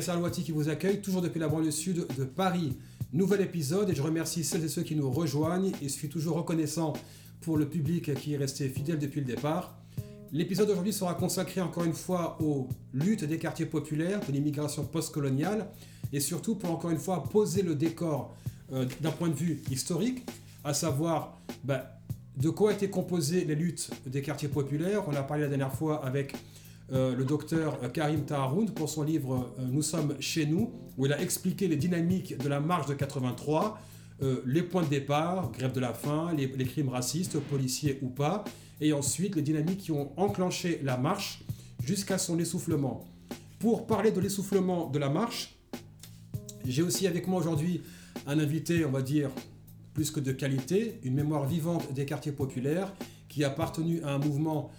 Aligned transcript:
qui 0.00 0.52
vous 0.52 0.68
accueille, 0.68 1.00
toujours 1.00 1.22
depuis 1.22 1.38
la 1.38 1.46
banlieue 1.48 1.70
sud 1.70 2.06
de 2.18 2.24
Paris. 2.24 2.76
Nouvel 3.12 3.42
épisode 3.42 3.90
et 3.90 3.94
je 3.94 4.02
remercie 4.02 4.42
celles 4.42 4.64
et 4.64 4.68
ceux 4.68 4.82
qui 4.82 4.96
nous 4.96 5.08
rejoignent 5.08 5.70
et 5.80 5.84
je 5.84 5.92
suis 5.92 6.08
toujours 6.08 6.36
reconnaissant 6.36 6.94
pour 7.40 7.56
le 7.56 7.68
public 7.68 8.12
qui 8.14 8.34
est 8.34 8.36
resté 8.36 8.68
fidèle 8.68 8.98
depuis 8.98 9.20
le 9.20 9.26
départ. 9.26 9.78
L'épisode 10.32 10.66
d'aujourd'hui 10.66 10.92
sera 10.92 11.14
consacré 11.14 11.60
encore 11.60 11.84
une 11.84 11.92
fois 11.92 12.36
aux 12.42 12.68
luttes 12.92 13.24
des 13.24 13.38
quartiers 13.38 13.66
populaires, 13.66 14.18
de 14.26 14.32
l'immigration 14.32 14.84
postcoloniale 14.84 15.68
et 16.12 16.18
surtout 16.18 16.56
pour 16.56 16.72
encore 16.72 16.90
une 16.90 16.98
fois 16.98 17.22
poser 17.22 17.62
le 17.62 17.76
décor 17.76 18.34
euh, 18.72 18.86
d'un 19.00 19.12
point 19.12 19.28
de 19.28 19.34
vue 19.34 19.62
historique, 19.70 20.28
à 20.64 20.74
savoir 20.74 21.38
bah, 21.62 22.00
de 22.36 22.50
quoi 22.50 22.72
étaient 22.72 22.90
composées 22.90 23.44
les 23.44 23.54
luttes 23.54 23.90
des 24.06 24.22
quartiers 24.22 24.48
populaires. 24.48 25.04
On 25.06 25.14
a 25.14 25.22
parlé 25.22 25.44
la 25.44 25.48
dernière 25.48 25.72
fois 25.72 26.04
avec 26.04 26.34
euh, 26.92 27.16
le 27.16 27.24
docteur 27.24 27.80
Karim 27.92 28.26
Taharoun 28.26 28.70
pour 28.70 28.90
son 28.90 29.02
livre 29.02 29.54
euh, 29.58 29.66
Nous 29.70 29.80
sommes 29.80 30.16
chez 30.20 30.44
nous, 30.44 30.70
où 30.98 31.06
il 31.06 31.12
a 31.14 31.20
expliqué 31.20 31.66
les 31.66 31.76
dynamiques 31.76 32.36
de 32.36 32.48
la 32.48 32.60
marche 32.60 32.86
de 32.86 32.94
83, 32.94 33.80
euh, 34.22 34.42
les 34.44 34.62
points 34.62 34.82
de 34.82 34.88
départ, 34.88 35.50
grève 35.52 35.72
de 35.72 35.80
la 35.80 35.94
faim, 35.94 36.34
les, 36.36 36.48
crimes 36.66 36.90
racistes, 36.90 37.38
policiers 37.38 37.98
ou 38.02 38.08
pas, 38.08 38.44
et 38.82 38.92
ensuite 38.92 39.34
les 39.34 39.42
dynamiques 39.42 39.78
qui 39.78 39.92
ont 39.92 40.12
enclenché 40.18 40.80
la 40.82 40.98
marche 40.98 41.40
jusqu'à 41.82 42.18
son 42.18 42.38
essoufflement. 42.38 43.04
Pour 43.58 43.86
parler 43.86 44.10
de 44.10 44.20
l'essoufflement 44.20 44.90
de 44.90 44.98
la 44.98 45.08
marche, 45.08 45.56
j'ai 46.66 46.82
aussi 46.82 47.06
avec 47.06 47.26
moi 47.26 47.40
aujourd'hui 47.40 47.80
un 48.26 48.38
invité, 48.38 48.84
on 48.84 48.90
va 48.90 49.00
dire, 49.00 49.30
plus 49.94 50.10
que 50.10 50.20
de 50.20 50.32
qualité, 50.32 51.00
une 51.02 51.14
mémoire 51.14 51.46
vivante 51.46 51.94
des 51.94 52.04
quartiers 52.04 52.32
populaires 52.32 52.92
qui 53.28 53.42
a 53.42 53.48
appartenu 53.48 54.02
à 54.02 54.12
un 54.12 54.18
mouvement 54.18 54.70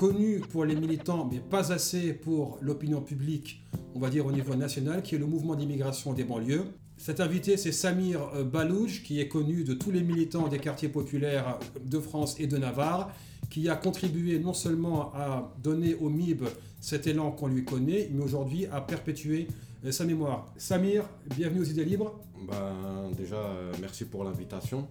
connu 0.00 0.38
pour 0.38 0.64
les 0.64 0.76
militants, 0.76 1.28
mais 1.30 1.40
pas 1.40 1.72
assez 1.74 2.14
pour 2.14 2.56
l'opinion 2.62 3.02
publique, 3.02 3.62
on 3.94 3.98
va 3.98 4.08
dire 4.08 4.24
au 4.24 4.32
niveau 4.32 4.54
national, 4.54 5.02
qui 5.02 5.14
est 5.14 5.18
le 5.18 5.26
mouvement 5.26 5.54
d'immigration 5.54 6.14
des 6.14 6.24
banlieues. 6.24 6.64
Cet 6.96 7.20
invité, 7.20 7.58
c'est 7.58 7.70
Samir 7.70 8.22
euh, 8.34 8.42
Balouj, 8.42 9.02
qui 9.02 9.20
est 9.20 9.28
connu 9.28 9.62
de 9.62 9.74
tous 9.74 9.90
les 9.90 10.00
militants 10.00 10.48
des 10.48 10.58
quartiers 10.58 10.88
populaires 10.88 11.58
de 11.84 11.98
France 11.98 12.40
et 12.40 12.46
de 12.46 12.56
Navarre, 12.56 13.14
qui 13.50 13.68
a 13.68 13.76
contribué 13.76 14.38
non 14.38 14.54
seulement 14.54 15.12
à 15.14 15.54
donner 15.62 15.94
au 15.96 16.08
MIB 16.08 16.44
cet 16.80 17.06
élan 17.06 17.30
qu'on 17.30 17.48
lui 17.48 17.66
connaît, 17.66 18.08
mais 18.10 18.24
aujourd'hui 18.24 18.64
à 18.72 18.80
perpétuer 18.80 19.48
euh, 19.84 19.92
sa 19.92 20.06
mémoire. 20.06 20.46
Samir, 20.56 21.04
bienvenue 21.36 21.60
aux 21.60 21.64
idées 21.64 21.84
libres. 21.84 22.18
Ben, 22.48 23.10
déjà, 23.18 23.36
euh, 23.36 23.74
merci 23.82 24.06
pour 24.06 24.24
l'invitation, 24.24 24.88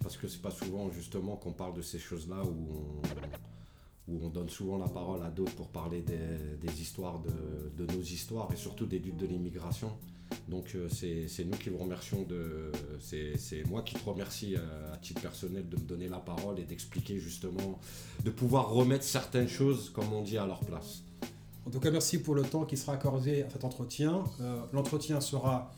parce 0.00 0.16
que 0.16 0.28
c'est 0.28 0.40
pas 0.40 0.52
souvent 0.52 0.88
justement 0.92 1.34
qu'on 1.34 1.50
parle 1.52 1.74
de 1.74 1.82
ces 1.82 1.98
choses-là 1.98 2.44
où 2.44 2.54
on 3.02 3.55
où 4.08 4.20
on 4.24 4.28
donne 4.28 4.48
souvent 4.48 4.78
la 4.78 4.88
parole 4.88 5.22
à 5.22 5.30
d'autres 5.30 5.54
pour 5.54 5.68
parler 5.68 6.02
des, 6.02 6.80
histoires 6.80 7.20
de, 7.76 7.86
nos 7.86 8.02
histoires 8.02 8.48
et 8.52 8.56
surtout 8.56 8.86
des 8.86 8.98
luttes 8.98 9.16
de 9.16 9.26
l'immigration. 9.26 9.90
Donc 10.48 10.74
euh, 10.74 10.88
c'est 10.88 11.44
nous 11.44 11.56
qui 11.56 11.70
vous 11.70 11.78
remercions 11.78 12.22
de... 12.22 12.70
C'est 13.00 13.64
moi 13.68 13.82
qui 13.82 13.94
te 13.94 14.04
remercie 14.08 14.56
euh, 14.56 14.92
à, 14.92 14.96
titre 14.98 15.20
personnel 15.20 15.68
de 15.68 15.76
me 15.76 15.84
donner 15.84 16.08
la 16.08 16.18
parole 16.18 16.58
et 16.60 16.64
d'expliquer 16.64 17.18
justement, 17.18 17.80
de 18.24 18.30
pouvoir 18.30 18.70
remettre 18.70 19.04
certaines 19.04 19.48
choses, 19.48 19.90
comme 19.90 20.12
on 20.12 20.22
dit, 20.22 20.38
à 20.38 20.46
leur 20.46 20.60
place. 20.60 21.02
En 21.66 21.70
tout 21.70 21.80
cas, 21.80 21.90
merci 21.90 22.18
pour 22.18 22.36
le 22.36 22.42
temps 22.42 22.64
qui 22.64 22.76
sera 22.76 22.92
accordé 22.92 23.42
à 23.42 23.50
cet 23.50 23.64
entretien. 23.64 24.22
Euh, 24.40 24.60
l'entretien 24.72 25.20
sera 25.20 25.72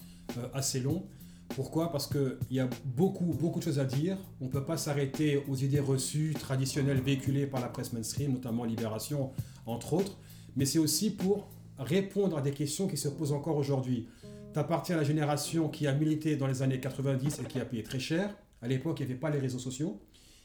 assez 0.53 0.81
long. 0.81 1.07
Pourquoi? 1.55 1.91
Parce 1.91 2.07
qu'il 2.07 2.37
y 2.51 2.61
a 2.61 2.69
beaucoup, 2.85 3.25
beaucoup 3.25 3.59
de 3.59 3.65
choses 3.65 3.79
à 3.79 3.85
dire. 3.85 4.17
On 4.41 4.47
ne 4.47 4.51
peut 4.51 4.65
pas 4.65 4.77
s'arrêter 4.77 5.43
aux 5.49 5.57
idées 5.57 5.81
reçues, 5.81 6.35
traditionnelles, 6.39 7.01
véhiculées 7.01 7.47
par 7.47 7.61
la 7.61 7.69
presse 7.69 7.93
mainstream, 7.93 8.33
notamment 8.33 8.65
Libération, 8.65 9.33
entre 9.67 9.95
autres. 9.95 10.17
Mais 10.57 10.65
c'est 10.65 10.79
aussi 10.79 11.11
pour 11.11 11.49
répondre 11.79 12.37
à 12.39 12.43
des 12.43 12.53
questions 12.53 12.87
qui 12.87 12.97
se 12.97 13.09
posent 13.09 13.33
encore 13.33 13.57
aujourd'hui. 13.57 14.09
Tu 14.53 14.59
appartiens 14.59 14.97
à 14.97 14.99
la 14.99 15.05
génération 15.05 15.69
qui 15.69 15.87
a 15.87 15.93
milité 15.93 16.37
dans 16.37 16.47
les 16.47 16.63
années 16.63 16.81
90 16.81 17.41
et 17.41 17.45
qui 17.45 17.61
a 17.61 17.65
payé 17.65 17.83
très 17.83 18.01
cher. 18.01 18.35
À 18.61 18.69
l'époque, 18.69 19.01
il 19.01 19.07
n'y 19.07 19.13
avait 19.13 19.21
pas 19.21 19.31
les 19.31 19.39
réseaux 19.39 19.59
sociaux, 19.59 20.01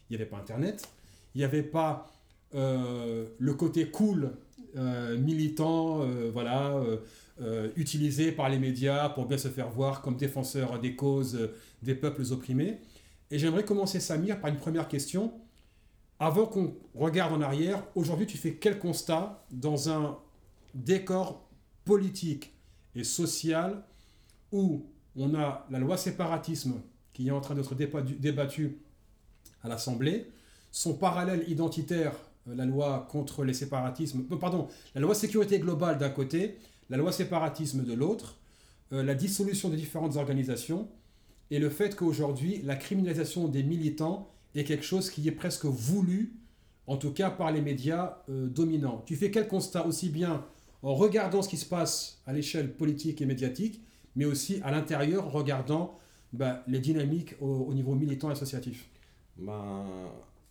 il 0.09 0.15
n'y 0.15 0.21
avait 0.21 0.29
pas 0.29 0.37
Internet, 0.37 0.87
il 1.33 1.39
n'y 1.39 1.43
avait 1.43 1.63
pas 1.63 2.11
euh, 2.53 3.25
le 3.39 3.53
côté 3.55 3.87
cool, 3.87 4.31
euh, 4.75 5.17
militant, 5.17 6.01
euh, 6.01 6.29
voilà 6.31 6.79
euh, 7.41 7.69
utilisés 7.75 8.31
par 8.31 8.49
les 8.49 8.59
médias 8.59 9.09
pour 9.09 9.25
bien 9.25 9.37
se 9.37 9.47
faire 9.47 9.69
voir 9.69 10.01
comme 10.01 10.17
défenseurs 10.17 10.79
des 10.79 10.95
causes 10.95 11.51
des 11.81 11.95
peuples 11.95 12.23
opprimés. 12.31 12.79
Et 13.31 13.39
j'aimerais 13.39 13.65
commencer, 13.65 13.99
Samir, 13.99 14.39
par 14.39 14.49
une 14.49 14.57
première 14.57 14.87
question. 14.87 15.33
Avant 16.19 16.45
qu'on 16.45 16.75
regarde 16.93 17.33
en 17.33 17.41
arrière, 17.41 17.83
aujourd'hui, 17.95 18.27
tu 18.27 18.37
fais 18.37 18.55
quel 18.55 18.79
constat 18.79 19.45
dans 19.51 19.89
un 19.89 20.17
décor 20.73 21.49
politique 21.85 22.53
et 22.95 23.03
social 23.03 23.83
où 24.51 24.85
on 25.15 25.35
a 25.35 25.65
la 25.69 25.79
loi 25.79 25.97
séparatisme 25.97 26.75
qui 27.13 27.27
est 27.27 27.31
en 27.31 27.41
train 27.41 27.55
d'être 27.55 27.75
débattue 27.75 28.79
à 29.61 29.69
l'Assemblée, 29.69 30.31
son 30.71 30.95
parallèle 30.95 31.43
identitaire, 31.47 32.13
euh, 32.47 32.55
la 32.55 32.65
loi 32.65 33.07
contre 33.09 33.43
les 33.43 33.53
séparatismes, 33.53 34.23
pardon, 34.39 34.67
la 34.95 35.01
loi 35.01 35.15
sécurité 35.15 35.59
globale 35.59 35.97
d'un 35.97 36.09
côté, 36.09 36.57
la 36.93 36.99
loi 36.99 37.11
séparatisme 37.11 37.83
de 37.83 37.93
l'autre, 37.93 38.37
euh, 38.91 39.01
la 39.01 39.15
dissolution 39.15 39.69
des 39.69 39.77
différentes 39.77 40.15
organisations 40.15 40.87
et 41.49 41.57
le 41.57 41.71
fait 41.71 41.95
qu'aujourd'hui, 41.95 42.61
la 42.63 42.75
criminalisation 42.75 43.47
des 43.47 43.63
militants 43.63 44.31
est 44.53 44.63
quelque 44.63 44.85
chose 44.85 45.09
qui 45.09 45.27
est 45.27 45.31
presque 45.31 45.65
voulu, 45.65 46.35
en 46.85 46.97
tout 46.97 47.11
cas 47.11 47.31
par 47.31 47.51
les 47.51 47.61
médias 47.61 48.19
euh, 48.29 48.45
dominants. 48.45 49.01
Tu 49.07 49.15
fais 49.15 49.31
quel 49.31 49.47
constat 49.47 49.87
aussi 49.87 50.09
bien 50.09 50.45
en 50.83 50.93
regardant 50.93 51.41
ce 51.41 51.49
qui 51.49 51.57
se 51.57 51.65
passe 51.65 52.21
à 52.27 52.33
l'échelle 52.33 52.71
politique 52.71 53.23
et 53.23 53.25
médiatique, 53.25 53.81
mais 54.15 54.25
aussi 54.25 54.61
à 54.63 54.69
l'intérieur, 54.69 55.25
en 55.25 55.29
regardant 55.31 55.97
bah, 56.31 56.63
les 56.67 56.79
dynamiques 56.79 57.33
au, 57.41 57.73
niveau 57.73 57.95
militant 57.95 58.29
et 58.29 58.33
associatif? 58.33 58.87
Ben, 59.37 59.83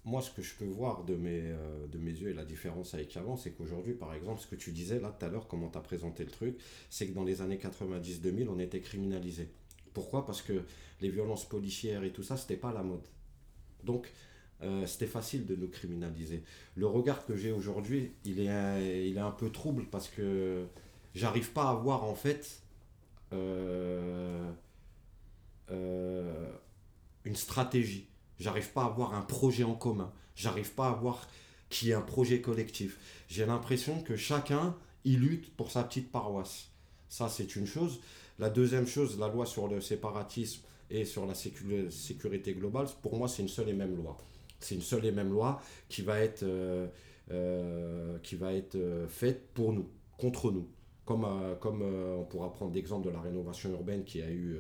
moi, 0.05 0.21
ce 0.21 0.31
que 0.31 0.43
je 0.43 0.55
peux 0.55 0.65
voir 0.65 1.05
de 1.05 1.15
mes, 1.15 1.41
euh, 1.43 1.87
de 1.87 1.99
mes 1.99 2.11
yeux 2.11 2.31
et 2.31 2.35
la 2.35 2.45
différence 2.45 2.95
avec 2.95 3.17
avant, 3.17 3.37
c'est 3.37 3.53
qu'aujourd'hui, 3.53 3.95
par 3.95 4.13
exemple, 4.15 4.41
ce 4.41 4.49
que 4.49 4.57
tu 4.57 4.73
disais 4.73 4.99
là 4.99 5.15
tout 5.17 5.25
à 5.25 5.29
l'heure, 5.29 5.47
comment 5.47 5.69
tu 5.69 5.79
as 5.79 5.81
présenté 5.81 6.25
le 6.25 6.31
truc, 6.31 6.59
c'est 6.91 7.07
que 7.07 7.13
dans 7.13 7.23
les 7.23 7.41
années 7.41 7.59
90-2000, 7.59 8.49
on 8.49 8.59
était 8.59 8.81
criminalisé. 8.81 9.49
Pourquoi? 9.95 10.27
Parce 10.27 10.43
que 10.43 10.65
les 11.01 11.09
violences 11.09 11.49
policières 11.49 12.03
et 12.03 12.11
tout 12.11 12.25
ça, 12.25 12.37
c'était 12.37 12.57
pas 12.57 12.73
la 12.73 12.83
mode. 12.83 13.07
Donc, 13.85 14.13
euh, 14.63 14.87
c'était 14.87 15.07
facile 15.07 15.47
de 15.47 15.55
nous 15.55 15.69
criminaliser. 15.69 16.43
Le 16.75 16.87
regard 16.87 17.25
que 17.25 17.37
j'ai 17.37 17.53
aujourd'hui, 17.53 18.13
il 18.25 18.41
est, 18.41 18.49
un, 18.49 18.81
il 18.81 19.17
est 19.17 19.21
un 19.21 19.31
peu 19.31 19.51
trouble 19.51 19.87
parce 19.91 20.09
que 20.09 20.67
j'arrive 21.15 21.53
pas 21.53 21.71
à 21.71 21.75
voir 21.75 22.05
en 22.05 22.15
fait 22.15 22.61
euh, 23.33 24.51
une 27.25 27.37
stratégie 27.37 28.09
J'arrive 28.43 28.73
pas 28.73 28.83
à 28.83 28.87
avoir 28.87 29.15
un 29.15 29.21
projet 29.21 29.63
en 29.63 29.75
commun. 29.75 30.13
J'arrive 30.35 30.73
pas 30.73 30.89
à 30.89 30.93
voir 30.95 31.29
qui 31.71 31.91
est 31.91 31.95
un 31.95 32.01
projet 32.01 32.41
collectif. 32.41 32.99
J'ai 33.29 33.47
l'impression 33.47 34.03
que 34.03 34.17
chacun, 34.17 34.75
il 35.05 35.21
lutte 35.21 35.55
pour 35.55 35.71
sa 35.71 35.85
petite 35.85 36.11
paroisse. 36.11 36.71
Ça, 37.09 37.29
c'est 37.29 37.55
une 37.55 37.69
chose. 37.69 38.01
La 38.41 38.51
deuxième 38.51 38.89
chose, 38.89 39.17
la 39.17 39.29
loi 39.29 39.47
sur 39.47 39.69
le 39.69 39.81
séparatisme 39.81 40.63
et 40.91 41.05
sur 41.05 41.25
la 41.25 41.35
sécurité 41.35 42.53
globale, 42.55 42.89
pour 43.01 43.17
moi, 43.17 43.29
c'est 43.29 43.43
une 43.43 43.49
seule 43.49 43.69
et 43.69 43.75
même 43.75 43.95
loi. 43.95 44.17
C'est 44.59 44.75
une 44.75 44.83
seule 44.83 45.07
et 45.07 45.13
même 45.13 45.31
loi 45.31 45.63
qui 45.89 46.03
va 46.03 46.19
être, 46.19 46.43
euh, 46.43 46.89
euh, 47.31 48.19
qui 48.25 48.35
va 48.35 48.55
être 48.55 48.75
euh, 48.75 49.07
faite 49.07 49.53
pour 49.55 49.73
nous, 49.73 49.89
contre 50.19 50.51
nous 50.51 50.67
comme, 51.05 51.25
euh, 51.25 51.55
comme 51.57 51.83
euh, 51.83 52.17
on 52.21 52.25
pourra 52.25 52.53
prendre 52.53 52.73
l'exemple 52.75 53.07
de 53.07 53.11
la 53.13 53.21
rénovation 53.21 53.71
urbaine 53.71 54.05
qui 54.05 54.23
a 54.23 54.31
eu, 54.31 54.57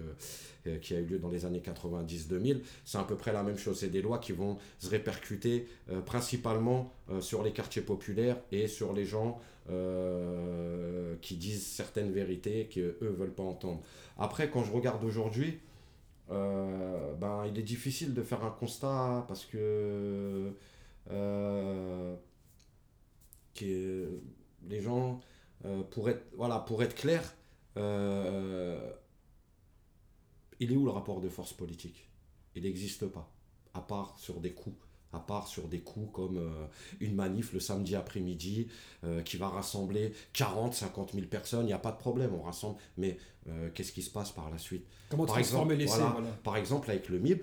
euh, 0.66 0.78
qui 0.78 0.94
a 0.94 0.98
eu 0.98 1.04
lieu 1.04 1.18
dans 1.18 1.30
les 1.30 1.44
années 1.44 1.62
90-2000, 1.64 2.60
c'est 2.84 2.98
à 2.98 3.04
peu 3.04 3.16
près 3.16 3.32
la 3.32 3.42
même 3.42 3.56
chose. 3.56 3.78
C'est 3.78 3.90
des 3.90 4.02
lois 4.02 4.18
qui 4.18 4.32
vont 4.32 4.58
se 4.78 4.88
répercuter 4.88 5.68
principalement 6.06 6.92
sur 7.20 7.42
les 7.42 7.52
quartiers 7.52 7.82
populaires 7.82 8.38
et 8.50 8.66
sur 8.66 8.92
les 8.92 9.04
gens 9.04 9.40
qui 11.20 11.36
disent 11.36 11.66
certaines 11.66 12.10
vérités 12.10 12.66
qu'eux 12.66 12.96
ne 13.00 13.08
veulent 13.08 13.34
pas 13.34 13.42
entendre. 13.42 13.82
Après, 14.18 14.50
quand 14.50 14.64
je 14.64 14.72
regarde 14.72 15.02
aujourd'hui, 15.04 15.58
ben, 16.28 17.44
il 17.48 17.58
est 17.58 17.62
difficile 17.62 18.14
de 18.14 18.22
faire 18.22 18.44
un 18.44 18.50
constat 18.50 19.24
parce 19.28 19.44
que, 19.44 20.52
que 23.54 24.20
les 24.68 24.80
gens 24.80 25.20
pour, 25.90 26.08
être, 26.08 26.24
voilà, 26.36 26.58
pour 26.58 26.82
être 26.82 26.94
clair, 26.94 27.22
euh, 27.76 28.92
il 30.60 30.72
est 30.72 30.76
où 30.76 30.84
le 30.84 30.90
rapport 30.90 31.20
de 31.20 31.28
force 31.28 31.52
politique? 31.52 32.08
Il 32.54 32.64
n'existe 32.64 33.06
pas, 33.06 33.30
à 33.74 33.80
part 33.80 34.18
sur 34.18 34.40
des 34.40 34.52
coups 34.52 34.76
à 35.14 35.20
part 35.20 35.46
sur 35.46 35.68
des 35.68 35.80
coups 35.80 36.10
comme 36.10 36.38
euh, 36.38 36.66
une 37.00 37.14
manif 37.14 37.52
le 37.52 37.60
samedi 37.60 37.94
après-midi 37.94 38.68
qui 39.26 39.36
va 39.36 39.50
rassembler 39.50 40.14
40, 40.32 40.72
50 40.72 41.12
000 41.12 41.26
personnes, 41.26 41.64
il 41.64 41.66
n'y 41.66 41.74
a 41.74 41.78
pas 41.78 41.92
de 41.92 41.98
problème, 41.98 42.32
on 42.32 42.40
rassemble. 42.40 42.78
Mais 42.96 43.18
qu'est-ce 43.74 43.92
qui 43.92 44.00
se 44.00 44.08
passe 44.08 44.30
par 44.30 44.48
la 44.48 44.56
suite? 44.56 44.86
Comment 45.10 45.26
par 45.26 45.34
transformer 45.34 45.74
exemple, 45.74 46.22
les 46.22 46.28
Par 46.42 46.56
exemple, 46.56 46.90
avec 46.90 47.10
le 47.10 47.18
MIB, 47.18 47.42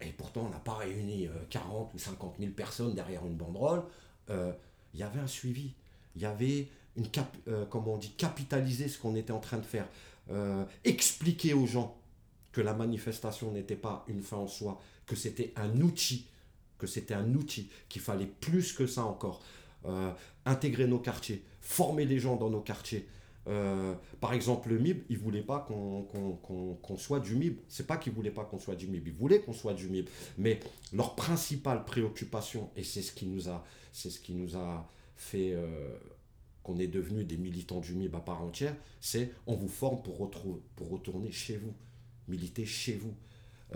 et 0.00 0.12
pourtant 0.12 0.42
on 0.46 0.50
n'a 0.50 0.60
pas 0.60 0.74
réuni 0.74 1.28
40 1.50 1.92
ou 1.92 1.98
50 1.98 2.36
000 2.38 2.52
personnes 2.52 2.94
derrière 2.94 3.26
une 3.26 3.34
banderole, 3.34 3.82
il 4.28 5.00
y 5.00 5.02
avait 5.02 5.18
un 5.18 5.26
suivi. 5.26 5.74
Il 6.14 6.22
y 6.22 6.26
avait 6.26 6.68
une 6.96 7.08
cap, 7.08 7.34
euh, 7.48 7.64
comment 7.66 7.94
on 7.94 7.98
dit, 7.98 8.10
capitaliser 8.10 8.88
ce 8.88 8.98
qu'on 8.98 9.16
était 9.16 9.32
en 9.32 9.40
train 9.40 9.58
de 9.58 9.64
faire, 9.64 9.88
euh, 10.30 10.64
expliquer 10.84 11.54
aux 11.54 11.66
gens 11.66 11.96
que 12.52 12.60
la 12.60 12.72
manifestation 12.72 13.50
n'était 13.50 13.76
pas 13.76 14.04
une 14.08 14.22
fin 14.22 14.36
en 14.36 14.46
soi, 14.46 14.80
que 15.06 15.16
c'était 15.16 15.52
un 15.56 15.80
outil, 15.80 16.26
que 16.78 16.86
c'était 16.86 17.14
un 17.14 17.34
outil, 17.34 17.68
qu'il 17.88 18.02
fallait 18.02 18.30
plus 18.40 18.72
que 18.72 18.86
ça 18.86 19.04
encore, 19.04 19.42
euh, 19.86 20.12
intégrer 20.44 20.86
nos 20.86 20.98
quartiers, 20.98 21.42
former 21.60 22.04
les 22.04 22.18
gens 22.18 22.36
dans 22.36 22.50
nos 22.50 22.60
quartiers. 22.60 23.08
par 24.20 24.32
exemple, 24.32 24.70
le 24.70 24.78
MIB, 24.78 25.04
ils 25.10 25.18
ne 25.18 25.22
voulaient 25.22 25.42
pas 25.42 25.66
qu'on 25.68 26.96
soit 26.96 27.20
du 27.20 27.36
MIB. 27.36 27.58
C'est 27.68 27.86
pas 27.86 27.98
qu'ils 27.98 28.12
ne 28.12 28.16
voulaient 28.16 28.30
pas 28.30 28.44
qu'on 28.44 28.58
soit 28.58 28.74
du 28.74 28.86
MIB, 28.86 29.08
ils 29.08 29.12
voulaient 29.12 29.40
qu'on 29.40 29.52
soit 29.52 29.74
du 29.74 29.88
MIB. 29.88 30.08
Mais 30.38 30.60
leur 30.94 31.14
principale 31.14 31.84
préoccupation, 31.84 32.70
et 32.74 32.82
c'est 32.84 33.02
ce 33.02 33.12
qui 33.12 33.26
nous 33.26 33.50
a, 33.50 33.62
c'est 33.92 34.08
ce 34.08 34.18
qui 34.18 34.32
nous 34.32 34.56
a 34.56 34.88
fait 35.16 35.54
qu'on 36.64 36.78
est 36.78 36.88
devenu 36.88 37.24
des 37.24 37.36
militants 37.36 37.80
du 37.80 37.94
MIB 37.94 38.16
à 38.16 38.20
part 38.20 38.42
entière, 38.42 38.74
c'est 39.00 39.30
on 39.46 39.54
vous 39.54 39.68
forme 39.68 40.02
pour, 40.02 40.30
pour 40.74 40.90
retourner 40.90 41.30
chez 41.30 41.56
vous, 41.56 41.74
militer 42.26 42.66
chez 42.66 42.94
vous, 42.94 43.14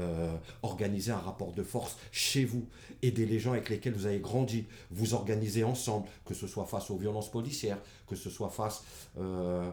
euh, 0.00 0.36
organiser 0.62 1.10
un 1.10 1.18
rapport 1.18 1.52
de 1.52 1.62
force 1.62 1.96
chez 2.12 2.44
vous, 2.44 2.66
aider 3.02 3.26
les 3.26 3.40
gens 3.40 3.52
avec 3.52 3.68
lesquels 3.68 3.94
vous 3.94 4.06
avez 4.06 4.20
grandi, 4.20 4.64
vous 4.90 5.14
organiser 5.14 5.64
ensemble, 5.64 6.06
que 6.24 6.34
ce 6.34 6.46
soit 6.46 6.66
face 6.66 6.90
aux 6.90 6.96
violences 6.96 7.30
policières, 7.30 7.78
que 8.06 8.14
ce 8.14 8.30
soit 8.30 8.50
face 8.50 8.84
euh, 9.18 9.70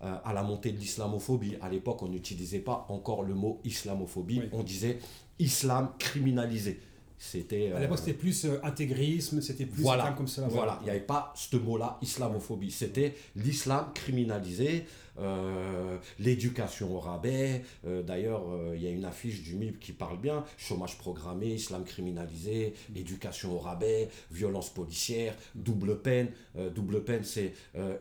à 0.00 0.32
la 0.32 0.42
montée 0.42 0.72
de 0.72 0.78
l'islamophobie. 0.78 1.56
À 1.60 1.68
l'époque, 1.68 2.02
on 2.02 2.08
n'utilisait 2.08 2.58
pas 2.58 2.86
encore 2.88 3.22
le 3.22 3.34
mot 3.34 3.60
islamophobie, 3.64 4.42
on 4.52 4.62
disait 4.62 4.98
islam 5.38 5.90
criminalisé. 5.98 6.80
C'était. 7.18 7.72
À 7.72 7.80
l'époque, 7.80 7.98
euh, 7.98 8.00
c'était 8.04 8.16
plus 8.16 8.44
euh, 8.44 8.60
intégrisme, 8.62 9.40
c'était 9.40 9.66
plus 9.66 9.82
voilà, 9.82 10.12
comme 10.12 10.28
ça. 10.28 10.46
Voilà, 10.48 10.78
il 10.82 10.84
n'y 10.84 10.90
avait 10.90 11.00
pas 11.00 11.32
ce 11.34 11.56
mot-là, 11.56 11.98
islamophobie. 12.00 12.70
C'était 12.70 13.16
l'islam 13.34 13.90
criminalisé, 13.92 14.84
euh, 15.18 15.98
l'éducation 16.20 16.94
au 16.94 17.00
rabais. 17.00 17.64
D'ailleurs, 17.84 18.44
il 18.74 18.80
y 18.80 18.86
a 18.86 18.90
une 18.90 19.04
affiche 19.04 19.42
du 19.42 19.56
MIB 19.56 19.78
qui 19.80 19.92
parle 19.92 20.20
bien 20.20 20.44
chômage 20.56 20.96
programmé, 20.96 21.48
islam 21.54 21.84
criminalisé, 21.84 22.74
éducation 22.94 23.54
au 23.56 23.58
rabais, 23.58 24.08
violence 24.30 24.72
policière, 24.72 25.34
double 25.56 26.00
peine. 26.00 26.28
double 26.74 27.02
peine, 27.02 27.24
c'est 27.24 27.52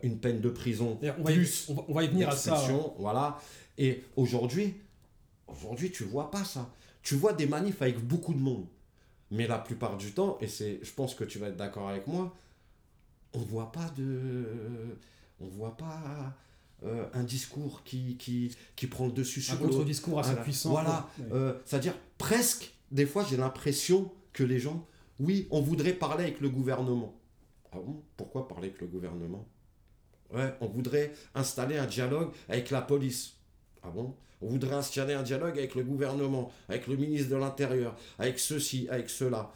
une 0.03 0.19
peine 0.19 0.41
de 0.41 0.49
prison. 0.49 0.99
On 1.17 1.23
va, 1.23 1.31
plus 1.31 1.71
on 1.87 1.93
va 1.93 2.03
y 2.03 2.07
venir 2.07 2.29
à 2.29 2.35
ça. 2.35 2.63
Hein. 2.69 2.91
Voilà. 2.99 3.39
Et 3.79 4.03
aujourd'hui, 4.15 4.75
aujourd'hui, 5.47 5.91
tu 5.91 6.03
vois 6.03 6.29
pas 6.29 6.43
ça. 6.43 6.69
Tu 7.01 7.15
vois 7.15 7.33
des 7.33 7.47
manifs 7.47 7.81
avec 7.81 7.99
beaucoup 7.99 8.33
de 8.33 8.39
monde. 8.39 8.65
Mais 9.29 9.45
la 9.47 9.59
plupart 9.59 9.97
du 9.97 10.13
temps, 10.13 10.37
et 10.39 10.47
c'est, 10.47 10.79
je 10.81 10.93
pense 10.93 11.13
que 11.13 11.23
tu 11.23 11.37
vas 11.37 11.47
être 11.47 11.57
d'accord 11.57 11.89
avec 11.89 12.07
moi, 12.07 12.33
on 13.33 13.39
voit 13.39 13.71
pas 13.71 13.89
de, 13.97 14.45
on 15.41 15.47
voit 15.47 15.75
pas 15.75 16.33
euh, 16.83 17.05
un 17.13 17.23
discours 17.23 17.83
qui, 17.83 18.15
qui, 18.17 18.55
qui 18.75 18.87
prend 18.87 19.05
le 19.05 19.11
dessus 19.11 19.41
sur 19.41 19.55
un 19.55 19.57
contre-discours 19.57 20.19
assez 20.19 20.35
puissant. 20.35 20.69
Voilà, 20.69 21.09
euh, 21.33 21.59
c'est-à-dire 21.65 21.93
presque, 22.17 22.73
des 22.91 23.05
fois 23.05 23.25
j'ai 23.29 23.35
l'impression 23.37 24.11
que 24.31 24.43
les 24.43 24.59
gens, 24.59 24.87
oui, 25.19 25.47
on 25.51 25.61
voudrait 25.61 25.93
parler 25.93 26.23
avec 26.23 26.39
le 26.39 26.49
gouvernement. 26.49 27.13
Ah 27.73 27.79
bon? 27.79 28.01
Pourquoi 28.15 28.47
parler 28.47 28.69
avec 28.69 28.79
le 28.79 28.87
gouvernement? 28.87 29.45
Ouais, 30.33 30.55
on 30.61 30.67
voudrait 30.67 31.11
installer 31.35 31.77
un 31.77 31.85
dialogue 31.85 32.31
avec 32.47 32.69
la 32.71 32.81
police. 32.81 33.35
Ah 33.83 33.89
bon? 33.89 34.15
On 34.41 34.47
voudrait 34.47 34.75
installer 34.75 35.13
un 35.13 35.23
dialogue 35.23 35.57
avec 35.57 35.75
le 35.75 35.83
gouvernement, 35.83 36.51
avec 36.69 36.87
le 36.87 36.95
ministre 36.95 37.29
de 37.29 37.35
l'Intérieur, 37.35 37.95
avec 38.19 38.39
ceci, 38.39 38.87
avec 38.89 39.09
cela. 39.09 39.51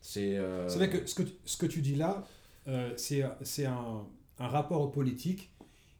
C'est 0.00 0.36
euh, 0.36 0.66
vrai 0.68 0.90
que 0.90 1.06
ce, 1.06 1.14
que 1.14 1.28
ce 1.44 1.56
que 1.56 1.66
tu 1.66 1.80
dis 1.80 1.94
là, 1.94 2.24
euh, 2.68 2.92
c'est 2.96 3.22
un, 3.64 4.06
un, 4.38 4.46
rapport 4.48 4.90
politique 4.90 5.50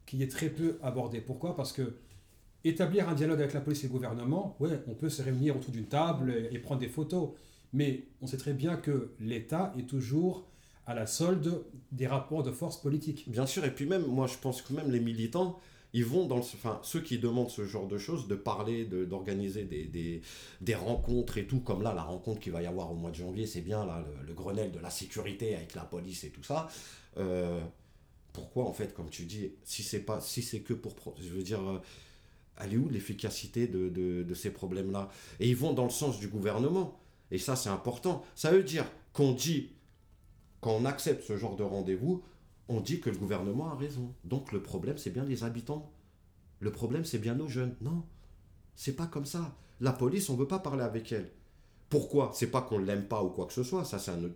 qui 0.05 0.23
est 0.23 0.31
très 0.31 0.49
peu 0.49 0.79
abordé. 0.81 1.21
Pourquoi? 1.21 1.55
Parce 1.55 1.71
que 1.71 1.95
établir 2.63 3.09
un 3.09 3.13
dialogue 3.13 3.39
avec 3.39 3.53
la 3.53 3.61
police 3.61 3.83
et 3.83 3.87
le 3.87 3.93
gouvernement, 3.93 4.55
ouais, 4.59 4.81
on 4.87 4.93
peut 4.93 5.09
se 5.09 5.21
réunir 5.21 5.55
autour 5.55 5.71
d'une 5.71 5.87
table 5.87 6.33
et, 6.51 6.59
prendre 6.59 6.81
des 6.81 6.89
photos. 6.89 7.29
Mais 7.71 8.05
on 8.21 8.27
sait 8.27 8.37
très 8.37 8.53
bien 8.53 8.77
que 8.77 9.11
l'État 9.19 9.73
est 9.77 9.87
toujours 9.87 10.47
à 10.87 10.95
la 10.95 11.05
solde 11.05 11.63
des 11.91 12.07
rapports 12.07 12.41
de 12.41 12.51
force 12.51 12.81
politique. 12.81 13.29
Bien 13.29 13.45
sûr, 13.45 13.63
et 13.63 13.71
puis 13.73 13.85
même, 13.85 14.05
moi 14.05 14.27
je 14.27 14.37
pense 14.37 14.61
que 14.61 14.73
même 14.73 14.91
les 14.91 14.99
militants, 14.99 15.59
ils 15.93 16.05
vont 16.05 16.27
dans 16.27 16.35
le, 16.35 16.41
enfin, 16.41 16.79
ceux 16.83 17.01
qui 17.01 17.17
demandent 17.17 17.49
ce 17.49 17.65
genre 17.65 17.87
de 17.87 17.97
choses, 17.97 18.27
de 18.27 18.35
parler, 18.35 18.85
d'organiser 18.85 19.63
des, 19.63 19.85
des, 19.85 20.21
des, 20.61 20.75
rencontres 20.75 21.37
et 21.37 21.47
tout, 21.47 21.61
comme 21.61 21.81
là, 21.81 21.93
la 21.93 22.03
rencontre 22.03 22.39
qu'il 22.39 22.51
va 22.51 22.61
y 22.61 22.67
avoir 22.67 22.91
au 22.91 22.95
mois 22.95 23.09
de 23.09 23.15
janvier, 23.15 23.47
c'est 23.47 23.61
bien, 23.61 23.85
là, 23.85 24.05
le, 24.25 24.33
Grenelle 24.33 24.71
de 24.71 24.79
la 24.79 24.91
sécurité 24.91 25.55
avec 25.55 25.73
la 25.73 25.83
police 25.83 26.23
et 26.23 26.29
tout 26.29 26.43
ça. 26.43 26.67
Euh, 27.17 27.59
pourquoi, 28.33 28.65
en 28.65 28.73
fait, 28.73 28.93
comme 28.93 29.09
tu 29.09 29.23
dis, 29.23 29.51
si 29.63 29.81
c'est 29.81 30.01
pas, 30.01 30.21
si 30.21 30.43
c'est 30.43 30.59
que 30.59 30.73
pour, 30.73 30.93
je 31.19 31.29
veux 31.29 31.43
dire, 31.43 31.61
euh, 31.67 31.81
elle 32.57 32.73
est 32.73 32.77
où 32.77 32.87
l'efficacité 32.87 33.67
de, 33.67 33.89
de, 33.89 34.21
de 34.21 34.33
ces 34.35 34.51
problèmes-là? 34.51 35.09
Et 35.39 35.49
ils 35.49 35.55
vont 35.55 35.73
dans 35.73 35.85
le 35.85 35.89
sens 35.89 36.19
du 36.19 36.27
gouvernement. 36.27 36.99
Et 37.31 37.39
ça, 37.39 37.55
c'est 37.55 37.69
important. 37.69 38.23
Ça 38.35 38.51
veut 38.51 38.63
dire 38.63 38.85
qu'on 39.13 39.31
dit, 39.31 39.71
quand 40.61 40.71
on 40.71 40.85
accepte 40.85 41.23
ce 41.23 41.37
genre 41.37 41.55
de 41.55 41.63
rendez-vous, 41.63 42.23
on 42.69 42.79
dit 42.79 43.01
que 43.01 43.09
le 43.09 43.17
gouvernement 43.17 43.71
a 43.71 43.75
raison. 43.75 44.13
Donc 44.23 44.51
le 44.51 44.61
problème, 44.61 44.97
c'est 44.97 45.09
bien 45.09 45.25
les 45.25 45.43
habitants. 45.43 45.91
Le 46.59 46.71
problème, 46.71 47.03
c'est 47.03 47.19
bien 47.19 47.35
nos 47.35 47.47
jeunes. 47.47 47.75
Non, 47.81 48.05
c'est 48.75 48.95
pas 48.95 49.07
comme 49.07 49.25
ça. 49.25 49.57
La 49.81 49.91
police, 49.91 50.29
on 50.29 50.33
ne 50.33 50.39
veut 50.39 50.47
pas 50.47 50.59
parler 50.59 50.83
avec 50.83 51.11
elle. 51.11 51.31
Pourquoi? 51.89 52.31
C'est 52.33 52.51
pas 52.51 52.61
qu'on 52.61 52.77
l'aime 52.77 53.07
pas 53.07 53.23
ou 53.23 53.29
quoi 53.29 53.47
que 53.47 53.53
ce 53.53 53.63
soit, 53.63 53.83
ça 53.83 53.97
c'est 53.97 54.11
un. 54.11 54.29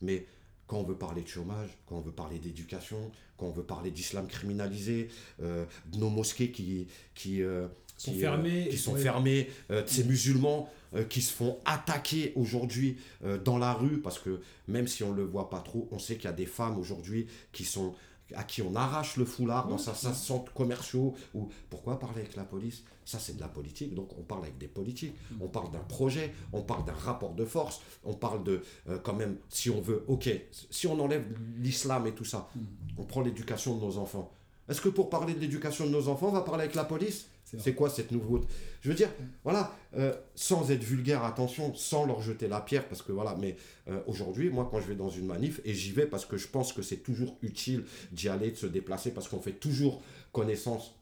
Mais 0.00 0.26
quand 0.66 0.78
on 0.78 0.84
veut 0.84 0.96
parler 0.96 1.22
de 1.22 1.28
chômage, 1.28 1.70
quand 1.86 1.96
on 1.96 2.00
veut 2.00 2.12
parler 2.12 2.38
d'éducation, 2.38 3.10
quand 3.36 3.46
on 3.46 3.52
veut 3.52 3.64
parler 3.64 3.90
d'islam 3.90 4.28
criminalisé, 4.28 5.08
euh, 5.42 5.64
de 5.92 5.98
nos 5.98 6.10
mosquées 6.10 6.52
qui, 6.52 6.86
qui, 7.14 7.42
euh, 7.42 7.66
sont 7.96 8.14
fermées, 8.14 8.66
euh, 8.66 8.70
qui 8.70 8.78
sont 8.78 8.94
fermées, 8.94 9.50
de 9.70 9.84
ces 9.86 10.04
musulmans 10.04 10.70
qui 11.08 11.20
se 11.20 11.32
font 11.32 11.58
attaquer 11.64 12.32
aujourd'hui 12.36 12.96
dans 13.44 13.58
la 13.58 13.74
rue, 13.74 14.00
parce 14.00 14.18
que 14.18 14.40
même 14.66 14.86
si 14.86 15.02
on 15.02 15.10
ne 15.12 15.16
le 15.16 15.24
voit 15.24 15.50
pas 15.50 15.60
trop, 15.60 15.88
on 15.90 15.98
sait 15.98 16.16
qu'il 16.16 16.24
y 16.24 16.28
a 16.28 16.32
des 16.32 16.46
femmes 16.46 16.78
aujourd'hui 16.78 17.26
qui 17.52 17.64
sont 17.64 17.94
à 18.34 18.42
qui 18.42 18.62
on 18.62 18.74
arrache 18.74 19.16
le 19.16 19.24
foulard 19.24 19.68
dans 19.68 19.78
certains 19.78 20.12
centres 20.12 20.52
commerciaux 20.52 21.14
ou 21.34 21.48
pourquoi 21.70 21.98
parler 21.98 22.20
avec 22.20 22.36
la 22.36 22.44
police? 22.44 22.82
Ça 23.04 23.18
c'est 23.18 23.36
de 23.36 23.40
la 23.40 23.48
politique 23.48 23.94
donc 23.94 24.10
on 24.18 24.22
parle 24.22 24.42
avec 24.42 24.58
des 24.58 24.66
politiques. 24.66 25.14
Mm. 25.30 25.42
on 25.42 25.48
parle 25.48 25.70
d'un 25.70 25.78
projet 25.80 26.34
on 26.52 26.62
parle 26.62 26.84
d'un 26.84 26.92
rapport 26.92 27.34
de 27.34 27.44
force 27.44 27.80
on 28.04 28.14
parle 28.14 28.42
de 28.42 28.62
euh, 28.88 28.98
quand 28.98 29.14
même 29.14 29.36
si 29.48 29.70
on 29.70 29.80
veut 29.80 30.04
ok 30.08 30.28
si 30.70 30.86
on 30.86 30.98
enlève 30.98 31.24
l'islam 31.58 32.06
et 32.06 32.12
tout 32.12 32.24
ça 32.24 32.48
mm. 32.56 32.60
on 32.98 33.04
prend 33.04 33.20
l'éducation 33.20 33.76
de 33.76 33.84
nos 33.84 33.98
enfants. 33.98 34.32
Est-ce 34.68 34.80
que 34.80 34.88
pour 34.88 35.08
parler 35.08 35.34
de 35.34 35.38
l'éducation 35.38 35.86
de 35.86 35.90
nos 35.90 36.08
enfants 36.08 36.28
on 36.28 36.32
va 36.32 36.40
parler 36.40 36.64
avec 36.64 36.74
la 36.74 36.84
police? 36.84 37.28
C'est 37.58 37.74
quoi 37.74 37.90
cette 37.90 38.10
nouveauté? 38.10 38.46
Je 38.86 38.90
veux 38.92 38.94
dire, 38.94 39.10
voilà, 39.42 39.76
euh, 39.96 40.14
sans 40.36 40.70
être 40.70 40.84
vulgaire, 40.84 41.24
attention, 41.24 41.74
sans 41.74 42.06
leur 42.06 42.20
jeter 42.20 42.46
la 42.46 42.60
pierre, 42.60 42.86
parce 42.86 43.02
que 43.02 43.10
voilà, 43.10 43.36
mais 43.36 43.56
euh, 43.88 44.00
aujourd'hui, 44.06 44.48
moi, 44.48 44.68
quand 44.70 44.80
je 44.80 44.86
vais 44.86 44.94
dans 44.94 45.08
une 45.08 45.26
manif, 45.26 45.60
et 45.64 45.74
j'y 45.74 45.90
vais 45.90 46.06
parce 46.06 46.24
que 46.24 46.36
je 46.36 46.46
pense 46.46 46.72
que 46.72 46.82
c'est 46.82 46.98
toujours 46.98 47.36
utile 47.42 47.84
d'y 48.12 48.28
aller, 48.28 48.52
de 48.52 48.56
se 48.56 48.66
déplacer, 48.66 49.10
parce 49.10 49.26
qu'on 49.26 49.40
fait 49.40 49.54
toujours 49.54 50.02
connaissance 50.30 50.94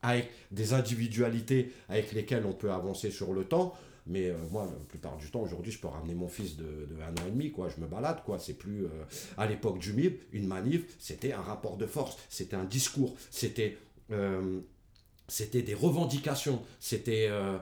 avec 0.00 0.30
des 0.52 0.72
individualités 0.72 1.72
avec 1.90 2.12
lesquelles 2.12 2.46
on 2.46 2.54
peut 2.54 2.72
avancer 2.72 3.10
sur 3.10 3.34
le 3.34 3.44
temps. 3.44 3.74
Mais 4.06 4.30
euh, 4.30 4.36
moi, 4.50 4.64
la 4.64 4.84
plupart 4.86 5.18
du 5.18 5.30
temps, 5.30 5.42
aujourd'hui, 5.42 5.70
je 5.70 5.78
peux 5.78 5.88
ramener 5.88 6.14
mon 6.14 6.28
fils 6.28 6.56
de, 6.56 6.64
de, 6.64 7.02
un 7.02 7.10
an 7.22 7.26
et 7.26 7.30
demi, 7.30 7.50
quoi. 7.52 7.68
Je 7.68 7.78
me 7.78 7.86
balade, 7.86 8.22
quoi. 8.24 8.38
C'est 8.38 8.54
plus... 8.54 8.86
à 9.36 9.46
l'époque 9.46 9.80
du 9.80 9.92
MIB, 9.92 10.18
une 10.32 10.46
manif, 10.46 10.96
c'était 10.98 11.32
un 11.32 11.42
rapport 11.42 11.76
de 11.76 11.84
force, 11.84 12.16
c'était 12.30 12.56
un 12.56 12.64
discours, 12.64 13.16
c'était 13.30 13.76
c'était 15.28 15.62
des 15.62 15.74
revendications, 15.74 16.62
c'était, 16.80 17.28
euh, 17.28 17.58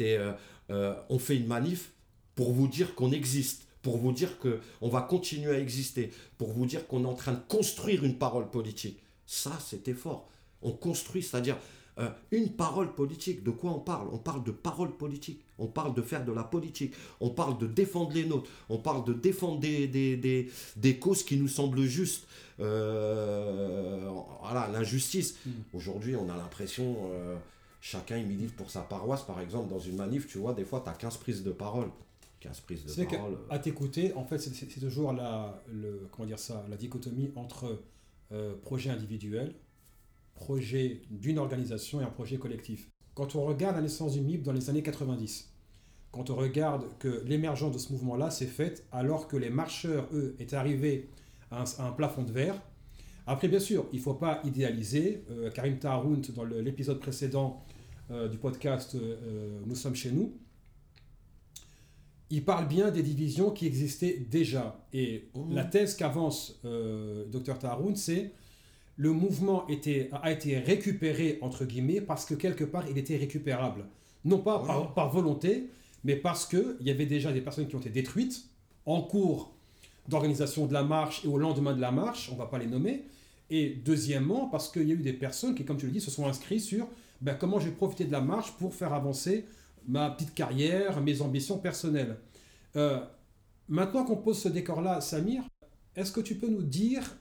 euh, 0.00 0.32
euh, 0.70 0.94
on 1.08 1.18
fait 1.18 1.36
une 1.36 1.46
manif 1.46 1.92
pour 2.34 2.52
vous 2.52 2.66
dire 2.66 2.94
qu'on 2.96 3.12
existe, 3.12 3.62
pour 3.82 3.96
vous 3.98 4.12
dire 4.12 4.38
qu'on 4.38 4.88
va 4.88 5.00
continuer 5.02 5.54
à 5.54 5.58
exister, 5.58 6.10
pour 6.36 6.52
vous 6.52 6.66
dire 6.66 6.86
qu'on 6.86 7.04
est 7.04 7.08
en 7.08 7.14
train 7.14 7.32
de 7.32 7.42
construire 7.48 8.04
une 8.04 8.18
parole 8.18 8.50
politique. 8.50 8.98
Ça, 9.26 9.56
c'était 9.64 9.94
fort. 9.94 10.28
On 10.60 10.72
construit, 10.72 11.22
c'est-à-dire 11.22 11.56
euh, 11.98 12.10
une 12.32 12.50
parole 12.50 12.94
politique. 12.94 13.44
De 13.44 13.50
quoi 13.50 13.70
on 13.70 13.78
parle? 13.78 14.08
On 14.12 14.18
parle 14.18 14.42
de 14.42 14.50
parole 14.50 14.96
politique. 14.96 15.44
On 15.58 15.66
parle 15.68 15.94
de 15.94 16.02
faire 16.02 16.24
de 16.24 16.32
la 16.32 16.42
politique. 16.42 16.94
On 17.20 17.30
parle 17.30 17.56
de 17.58 17.66
défendre 17.66 18.12
les 18.12 18.24
nôtres. 18.24 18.50
On 18.68 18.78
parle 18.78 19.04
de 19.04 19.12
défendre 19.12 19.60
des, 19.60 19.86
des, 19.86 20.50
des, 20.76 20.98
causes 20.98 21.22
qui 21.22 21.36
nous 21.36 21.46
semblent 21.46 21.82
justes. 21.82 22.26
Euh, 22.58 24.10
voilà, 24.42 24.68
l'injustice. 24.72 25.36
Hmm. 25.46 25.50
Aujourd'hui, 25.72 26.16
on 26.16 26.28
a 26.28 26.36
l'impression, 26.36 26.96
euh, 27.12 27.36
chacun 27.80 28.18
il 28.18 28.26
milite 28.26 28.56
pour 28.56 28.70
sa 28.70 28.80
paroisse. 28.80 29.22
Par 29.22 29.40
exemple, 29.40 29.70
dans 29.70 29.78
une 29.78 29.96
manif, 29.96 30.26
tu 30.26 30.38
vois, 30.38 30.52
des 30.52 30.64
fois, 30.64 30.82
tu 30.84 30.90
as 30.90 30.94
15 30.94 31.16
prises 31.18 31.44
de 31.44 31.52
parole. 31.52 31.90
15 32.40 32.60
prises 32.60 32.84
de 32.84 33.04
parole. 33.04 33.38
À 33.50 33.60
t'écouter, 33.60 34.12
en 34.14 34.24
fait, 34.24 34.38
c'est 34.38 34.80
toujours 34.80 35.12
la, 35.12 35.62
le, 35.72 36.08
comment 36.10 36.26
dire 36.26 36.40
ça, 36.40 36.64
la 36.68 36.76
dichotomie 36.76 37.30
entre 37.36 37.78
projet 38.64 38.90
individuel 38.90 39.54
projet 40.34 41.02
d'une 41.10 41.38
organisation 41.38 42.00
et 42.00 42.04
un 42.04 42.10
projet 42.10 42.38
collectif. 42.38 42.90
Quand 43.14 43.36
on 43.36 43.44
regarde 43.44 43.76
la 43.76 43.82
naissance 43.82 44.12
du 44.14 44.20
MIB 44.20 44.42
dans 44.42 44.52
les 44.52 44.68
années 44.70 44.82
90, 44.82 45.52
quand 46.10 46.30
on 46.30 46.36
regarde 46.36 46.84
que 46.98 47.22
l'émergence 47.26 47.72
de 47.72 47.78
ce 47.78 47.92
mouvement-là 47.92 48.30
s'est 48.30 48.46
faite 48.46 48.86
alors 48.92 49.26
que 49.28 49.36
les 49.36 49.50
marcheurs, 49.50 50.08
eux, 50.12 50.36
étaient 50.38 50.56
arrivés 50.56 51.08
à 51.50 51.64
un, 51.78 51.92
plafond 51.92 52.22
de 52.22 52.32
verre, 52.32 52.60
Après, 53.26 53.48
bien 53.48 53.58
sûr, 53.60 53.86
il 53.92 53.98
ne 53.98 54.02
faut 54.02 54.14
pas 54.14 54.40
idéaliser. 54.44 55.24
Euh, 55.30 55.50
Karim 55.50 55.78
Taharoun, 55.78 56.20
dans 56.34 56.44
l'épisode 56.44 57.00
précédent 57.00 57.64
euh, 58.10 58.28
du 58.28 58.36
podcast 58.38 58.94
euh, 58.96 59.60
Nous 59.64 59.74
sommes 59.74 59.94
chez 59.94 60.12
nous, 60.12 60.36
il 62.30 62.44
parle 62.44 62.68
bien 62.68 62.90
des 62.90 63.02
divisions 63.02 63.50
qui 63.50 63.66
existaient 63.66 64.18
déjà. 64.30 64.84
Et 64.92 65.30
Mhm. 65.34 65.54
la 65.54 65.64
thèse 65.64 65.94
qu'avance 65.94 66.60
Dr 66.64 67.58
Taharoun, 67.58 67.96
c'est 67.96 68.32
le 68.96 69.12
mouvement 69.12 69.66
était, 69.68 70.08
a 70.22 70.30
été 70.30 70.58
récupéré, 70.58 71.38
entre 71.42 71.64
guillemets, 71.64 72.00
parce 72.00 72.24
que 72.24 72.34
quelque 72.34 72.64
part, 72.64 72.84
il 72.88 72.96
était 72.98 73.16
récupérable. 73.16 73.86
Non 74.24 74.38
pas 74.38 74.60
Ouais. 74.60 74.66
par, 74.66 74.94
par 74.94 75.10
volonté, 75.12 75.68
mais 76.04 76.16
parce 76.16 76.46
qu'il 76.46 76.76
y 76.80 76.90
avait 76.90 77.06
déjà 77.06 77.32
des 77.32 77.40
personnes 77.40 77.66
qui 77.66 77.74
ont 77.76 77.80
été 77.80 77.90
détruites 77.90 78.44
en 78.86 79.02
cours 79.02 79.54
d'organisation 80.08 80.66
de 80.66 80.72
la 80.72 80.82
marche 80.84 81.24
et 81.24 81.28
au 81.28 81.38
lendemain 81.38 81.74
de 81.74 81.80
la 81.80 81.90
marche, 81.90 82.28
on 82.30 82.34
ne 82.34 82.38
va 82.38 82.46
pas 82.46 82.58
les 82.58 82.66
nommer. 82.66 83.04
Et 83.50 83.70
deuxièmement, 83.84 84.48
parce 84.48 84.70
qu'il 84.70 84.86
y 84.88 84.92
a 84.92 84.94
eu 84.94 84.98
des 85.02 85.12
personnes 85.12 85.54
qui, 85.54 85.64
comme 85.64 85.76
tu 85.78 85.86
le 85.86 85.92
dis, 85.92 86.00
se 86.00 86.10
sont 86.10 86.26
inscrits 86.26 86.60
sur 86.60 86.86
ben, 87.20 87.34
comment 87.34 87.58
je 87.58 87.66
vais 87.66 87.74
profiter 87.74 88.04
de 88.04 88.12
la 88.12 88.20
marche 88.20 88.52
pour 88.52 88.74
faire 88.74 88.92
avancer 88.92 89.46
ma 89.86 90.10
petite 90.10 90.34
carrière, 90.34 91.00
mes 91.00 91.20
ambitions 91.20 91.58
personnelles. 91.58 92.16
Euh, 92.76 93.00
maintenant 93.68 94.04
qu'on 94.04 94.16
pose 94.16 94.38
ce 94.38 94.48
décor-là, 94.48 95.00
Samir, 95.00 95.42
est-ce 95.96 96.12
que 96.12 96.20
tu 96.20 96.34
peux 96.36 96.48
nous 96.48 96.62
dire 96.62 97.16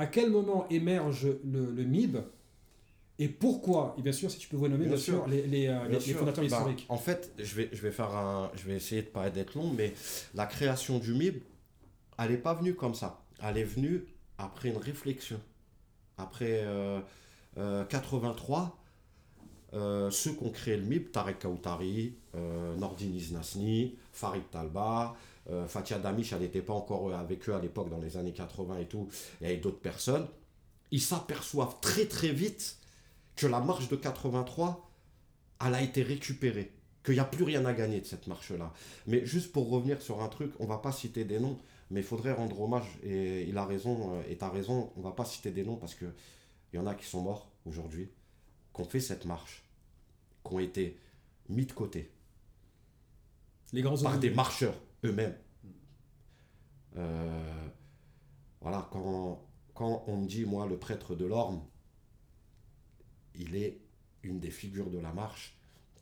à 0.00 0.06
quel 0.06 0.30
moment 0.30 0.66
émerge 0.70 1.26
le, 1.44 1.70
le 1.70 1.84
MIB 1.84 2.16
et 3.18 3.28
pourquoi 3.28 3.94
Et 3.98 4.02
bien 4.02 4.12
sûr, 4.12 4.30
si 4.30 4.38
tu 4.38 4.48
peux 4.48 4.56
vous 4.56 4.66
nommer, 4.66 4.84
bien, 4.86 4.94
Bien 4.94 5.02
sûr, 5.02 5.14
sûr. 5.24 5.28
les, 5.28 5.42
les, 5.46 5.66
euh, 5.68 5.80
Bien 5.80 5.88
les- 5.88 5.94
les 5.96 6.00
sûr. 6.00 6.18
fondateurs 6.18 6.42
Bah, 6.48 6.56
historiques. 6.56 6.86
en 6.88 6.96
fait, 6.96 7.32
je 7.38 7.54
vais, 7.54 7.68
je 7.70 7.82
vais 7.82 7.90
faire 7.92 8.14
un, 8.16 8.50
je 8.54 8.64
vais 8.66 8.76
essayer 8.76 9.02
de 9.02 9.08
pas 9.08 9.26
être 9.28 9.54
long, 9.54 9.70
mais 9.76 9.92
la 10.34 10.46
création 10.46 10.98
du 10.98 11.12
MIB, 11.12 11.42
elle 12.18 12.30
n'est 12.30 12.38
pas 12.38 12.54
venue 12.54 12.74
comme 12.74 12.94
ça. 12.94 13.22
Elle 13.42 13.58
est 13.58 13.64
venue 13.64 14.04
après 14.38 14.70
une 14.70 14.78
réflexion. 14.78 15.38
Après 16.16 16.62
euh, 16.64 17.00
euh, 17.58 17.84
83, 17.84 18.78
euh, 19.74 20.10
ceux 20.10 20.32
qui 20.32 20.42
ont 20.44 20.50
créé 20.50 20.78
le 20.78 20.84
MIB, 20.84 21.12
Tarek 21.12 21.40
Kaoutari, 21.40 22.14
Nordin 22.78 23.04
Iznasni, 23.14 23.96
Farid 24.12 24.44
Talba, 24.50 25.14
Fatia 25.66 25.98
Damish, 25.98 26.32
elle 26.32 26.40
n'était 26.40 26.62
pas 26.62 26.74
encore 26.74 27.12
avec 27.14 27.48
eux 27.48 27.54
à 27.54 27.60
l'époque, 27.60 27.90
dans 27.90 27.98
les 27.98 28.16
années 28.16 28.32
80 28.32 28.78
et 28.78 28.86
tout, 28.86 29.08
avait 29.42 29.56
d'autres 29.56 29.80
personnes. 29.80 30.26
Ils 30.90 31.00
s'aperçoivent 31.00 31.76
très 31.80 32.06
très 32.06 32.32
vite 32.32 32.78
que 33.36 33.46
la 33.46 33.60
marche 33.60 33.88
de 33.88 33.96
83, 33.96 34.90
elle 35.64 35.74
a 35.74 35.82
été 35.82 36.02
récupérée, 36.02 36.72
qu'il 37.04 37.14
n'y 37.14 37.20
a 37.20 37.24
plus 37.24 37.44
rien 37.44 37.64
à 37.64 37.72
gagner 37.72 38.00
de 38.00 38.06
cette 38.06 38.26
marche-là. 38.26 38.72
Mais 39.06 39.24
juste 39.24 39.52
pour 39.52 39.70
revenir 39.70 40.02
sur 40.02 40.22
un 40.22 40.28
truc, 40.28 40.52
on 40.58 40.66
va 40.66 40.78
pas 40.78 40.92
citer 40.92 41.24
des 41.24 41.38
noms, 41.38 41.58
mais 41.90 42.00
il 42.00 42.06
faudrait 42.06 42.32
rendre 42.32 42.60
hommage, 42.60 42.98
et 43.02 43.42
il 43.42 43.56
a 43.56 43.64
raison, 43.64 44.14
euh, 44.14 44.22
et 44.28 44.36
tu 44.36 44.44
as 44.44 44.50
raison, 44.50 44.92
on 44.96 45.00
va 45.00 45.12
pas 45.12 45.24
citer 45.24 45.50
des 45.50 45.64
noms 45.64 45.76
parce 45.76 45.94
que 45.94 46.06
il 46.72 46.76
y 46.76 46.78
en 46.78 46.86
a 46.86 46.94
qui 46.94 47.06
sont 47.06 47.22
morts 47.22 47.50
aujourd'hui, 47.66 48.10
qui 48.74 48.80
ont 48.80 48.84
fait 48.84 49.00
cette 49.00 49.24
marche, 49.24 49.64
qui 50.46 50.54
ont 50.54 50.60
été 50.60 50.96
mis 51.48 51.66
de 51.66 51.72
côté 51.72 52.10
Les 53.72 53.82
grands 53.82 53.98
par 53.98 54.18
des 54.18 54.30
marcheurs 54.30 54.76
eux-mêmes. 55.04 55.36
Euh, 56.96 57.68
voilà, 58.60 58.88
quand, 58.90 59.46
quand 59.74 60.04
on 60.06 60.16
me 60.18 60.26
dit, 60.26 60.44
moi, 60.44 60.66
le 60.66 60.78
prêtre 60.78 61.14
de 61.14 61.24
l'Orme, 61.24 61.62
il 63.34 63.56
est 63.56 63.80
une 64.22 64.40
des 64.40 64.50
figures 64.50 64.90
de 64.90 64.98
la 64.98 65.12
marche. 65.12 65.56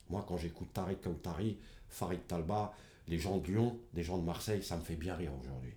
Moi, 0.09 0.25
quand 0.27 0.37
j'écoute 0.37 0.73
Tarek 0.73 1.03
Kaoutari, 1.03 1.59
Farid 1.89 2.27
Talba, 2.27 2.75
les 3.07 3.19
gens 3.19 3.39
de 3.39 3.47
Lyon, 3.47 3.79
des 3.95 4.03
gens 4.03 4.19
de 4.19 4.25
Marseille, 4.25 4.63
ça 4.63 4.77
me 4.77 4.83
fait 4.83 4.97
bien 4.97 5.15
rire 5.15 5.33
aujourd'hui. 5.41 5.75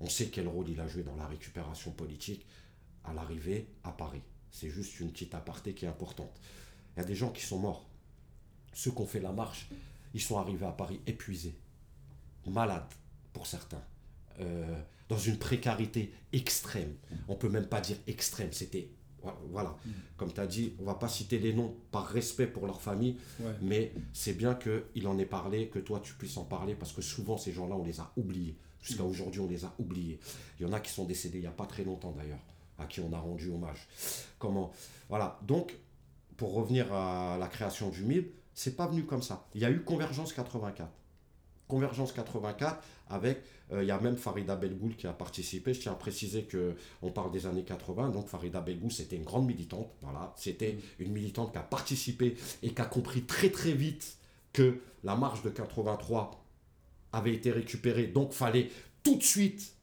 On 0.00 0.08
sait 0.08 0.28
quel 0.28 0.48
rôle 0.48 0.68
il 0.68 0.80
a 0.80 0.88
joué 0.88 1.02
dans 1.02 1.16
la 1.16 1.26
récupération 1.26 1.92
politique 1.92 2.46
à 3.04 3.14
l'arrivée 3.14 3.68
à 3.84 3.92
Paris. 3.92 4.22
C'est 4.50 4.68
juste 4.68 5.00
une 5.00 5.10
petite 5.10 5.34
aparté 5.34 5.74
qui 5.74 5.84
est 5.84 5.88
importante. 5.88 6.40
Il 6.96 7.00
y 7.00 7.02
a 7.02 7.06
des 7.06 7.14
gens 7.14 7.30
qui 7.30 7.42
sont 7.42 7.58
morts. 7.58 7.86
Ceux 8.72 8.90
qui 8.90 9.00
ont 9.00 9.06
fait 9.06 9.20
la 9.20 9.32
marche, 9.32 9.68
ils 10.12 10.20
sont 10.20 10.38
arrivés 10.38 10.66
à 10.66 10.72
Paris 10.72 11.00
épuisés, 11.06 11.54
malades 12.50 12.92
pour 13.32 13.46
certains, 13.46 13.82
euh, 14.40 14.64
dans 15.08 15.18
une 15.18 15.38
précarité 15.38 16.12
extrême. 16.32 16.94
On 17.28 17.34
peut 17.36 17.48
même 17.48 17.66
pas 17.66 17.80
dire 17.80 17.96
extrême, 18.06 18.52
c'était 18.52 18.90
voilà. 19.50 19.76
Comme 20.16 20.32
tu 20.32 20.38
as 20.40 20.46
dit, 20.46 20.74
on 20.78 20.84
va 20.84 20.94
pas 20.94 21.08
citer 21.08 21.38
les 21.40 21.52
noms 21.52 21.74
par 21.90 22.06
respect 22.06 22.46
pour 22.46 22.66
leur 22.66 22.80
famille, 22.80 23.16
Ouais. 23.40 23.50
mais 23.60 23.92
c'est 24.12 24.34
bien 24.34 24.54
qu'il 24.54 25.08
en 25.08 25.18
ait 25.18 25.26
parlé, 25.26 25.68
que 25.68 25.80
toi 25.80 25.98
tu 26.00 26.14
puisses 26.14 26.36
en 26.36 26.44
parler, 26.44 26.76
parce 26.76 26.92
que 26.92 27.02
souvent 27.02 27.36
ces 27.36 27.52
gens-là, 27.52 27.74
on 27.74 27.82
les 27.84 27.98
a 27.98 28.12
oubliés. 28.16 28.56
Jusqu'à 28.80 29.02
aujourd'hui, 29.02 29.40
on 29.40 29.48
les 29.48 29.64
a 29.64 29.74
oubliés. 29.80 30.20
Il 30.60 30.66
y 30.66 30.68
en 30.68 30.72
a 30.72 30.78
qui 30.78 30.92
sont 30.92 31.04
décédés 31.06 31.38
il 31.38 31.40
n'y 31.40 31.46
a 31.48 31.50
pas 31.52 31.66
très 31.66 31.82
longtemps 31.82 32.12
d'ailleurs, 32.12 32.38
à 32.78 32.86
qui 32.86 33.00
on 33.00 33.12
a 33.12 33.18
rendu 33.18 33.50
hommage. 33.50 33.88
Comment 34.38 34.70
Voilà. 35.08 35.40
Donc, 35.42 35.74
pour 36.36 36.54
revenir 36.54 36.92
à 36.92 37.36
la 37.36 37.48
création 37.48 37.88
du 37.90 38.04
MIB, 38.04 38.26
c'est 38.54 38.76
pas 38.76 38.86
venu 38.86 39.04
comme 39.06 39.22
ça. 39.22 39.48
Il 39.56 39.60
y 39.60 39.64
a 39.64 39.70
eu 39.72 39.82
Convergence 39.82 40.32
84. 40.34 40.88
Convergence 41.68 42.12
84 42.12 42.82
avec, 43.08 43.42
euh, 43.72 43.82
il 43.82 43.88
y 43.88 43.90
a 43.90 44.00
même 44.00 44.16
Farida 44.16 44.56
Belgoul 44.56 44.94
qui 44.96 45.06
a 45.06 45.12
participé. 45.12 45.74
Je 45.74 45.80
tiens 45.80 45.92
à 45.92 45.96
préciser 45.96 46.44
que 46.44 46.74
on 47.02 47.10
parle 47.10 47.32
des 47.32 47.46
années 47.46 47.64
80, 47.64 48.10
donc 48.10 48.28
Farida 48.28 48.60
Belgoul 48.60 48.92
c'était 48.92 49.16
une 49.16 49.24
grande 49.24 49.46
militante. 49.46 49.90
Voilà, 50.02 50.32
c'était 50.36 50.78
une 50.98 51.12
militante 51.12 51.52
qui 51.52 51.58
a 51.58 51.62
participé 51.62 52.36
et 52.62 52.70
qui 52.70 52.80
a 52.80 52.84
compris 52.84 53.22
très 53.22 53.50
très 53.50 53.72
vite 53.72 54.16
que 54.52 54.80
la 55.04 55.16
marche 55.16 55.42
de 55.42 55.50
83 55.50 56.42
avait 57.12 57.34
été 57.34 57.50
récupérée, 57.50 58.06
donc 58.06 58.32
fallait 58.32 58.70
tout 59.02 59.16
de 59.16 59.22
suite 59.22 59.74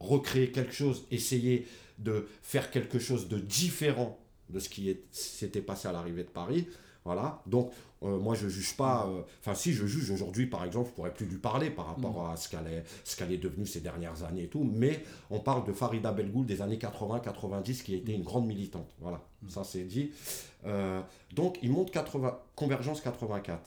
recréer 0.00 0.52
quelque 0.52 0.72
chose, 0.72 1.06
essayer 1.10 1.66
de 1.98 2.28
faire 2.42 2.70
quelque 2.70 2.98
chose 2.98 3.28
de 3.28 3.38
différent 3.38 4.18
de 4.50 4.58
ce 4.58 4.68
qui 4.68 4.96
s'était 5.10 5.62
passé 5.62 5.88
à 5.88 5.92
l'arrivée 5.92 6.24
de 6.24 6.28
Paris. 6.28 6.66
Voilà, 7.04 7.42
donc 7.46 7.70
euh, 8.04 8.18
moi 8.18 8.34
je 8.34 8.48
juge 8.48 8.76
pas, 8.76 9.08
euh, 9.08 9.22
enfin 9.40 9.54
si 9.54 9.72
je 9.72 9.86
juge 9.86 10.10
aujourd'hui 10.10 10.46
par 10.46 10.64
exemple, 10.64 10.88
je 10.90 10.94
pourrais 10.94 11.12
plus 11.12 11.26
lui 11.26 11.38
parler 11.38 11.70
par 11.70 11.86
rapport 11.86 12.28
à 12.28 12.36
ce 12.36 12.48
qu'elle 12.48 12.66
est, 12.66 12.84
ce 13.04 13.16
qu'elle 13.16 13.32
est 13.32 13.38
devenue 13.38 13.66
ces 13.66 13.80
dernières 13.80 14.22
années 14.24 14.44
et 14.44 14.48
tout, 14.48 14.64
mais 14.64 15.02
on 15.30 15.40
parle 15.40 15.66
de 15.66 15.72
Farida 15.72 16.12
Belgoul 16.12 16.46
des 16.46 16.60
années 16.62 16.78
80-90 16.78 17.82
qui 17.82 17.94
a 17.94 17.96
été 17.96 18.12
une 18.12 18.22
grande 18.22 18.46
militante. 18.46 18.88
Voilà, 19.00 19.20
ça 19.48 19.64
c'est 19.64 19.84
dit. 19.84 20.10
Euh, 20.66 21.00
donc 21.34 21.58
ils 21.62 21.70
montent 21.70 21.90
80, 21.90 22.38
Convergence 22.54 23.00
84. 23.00 23.60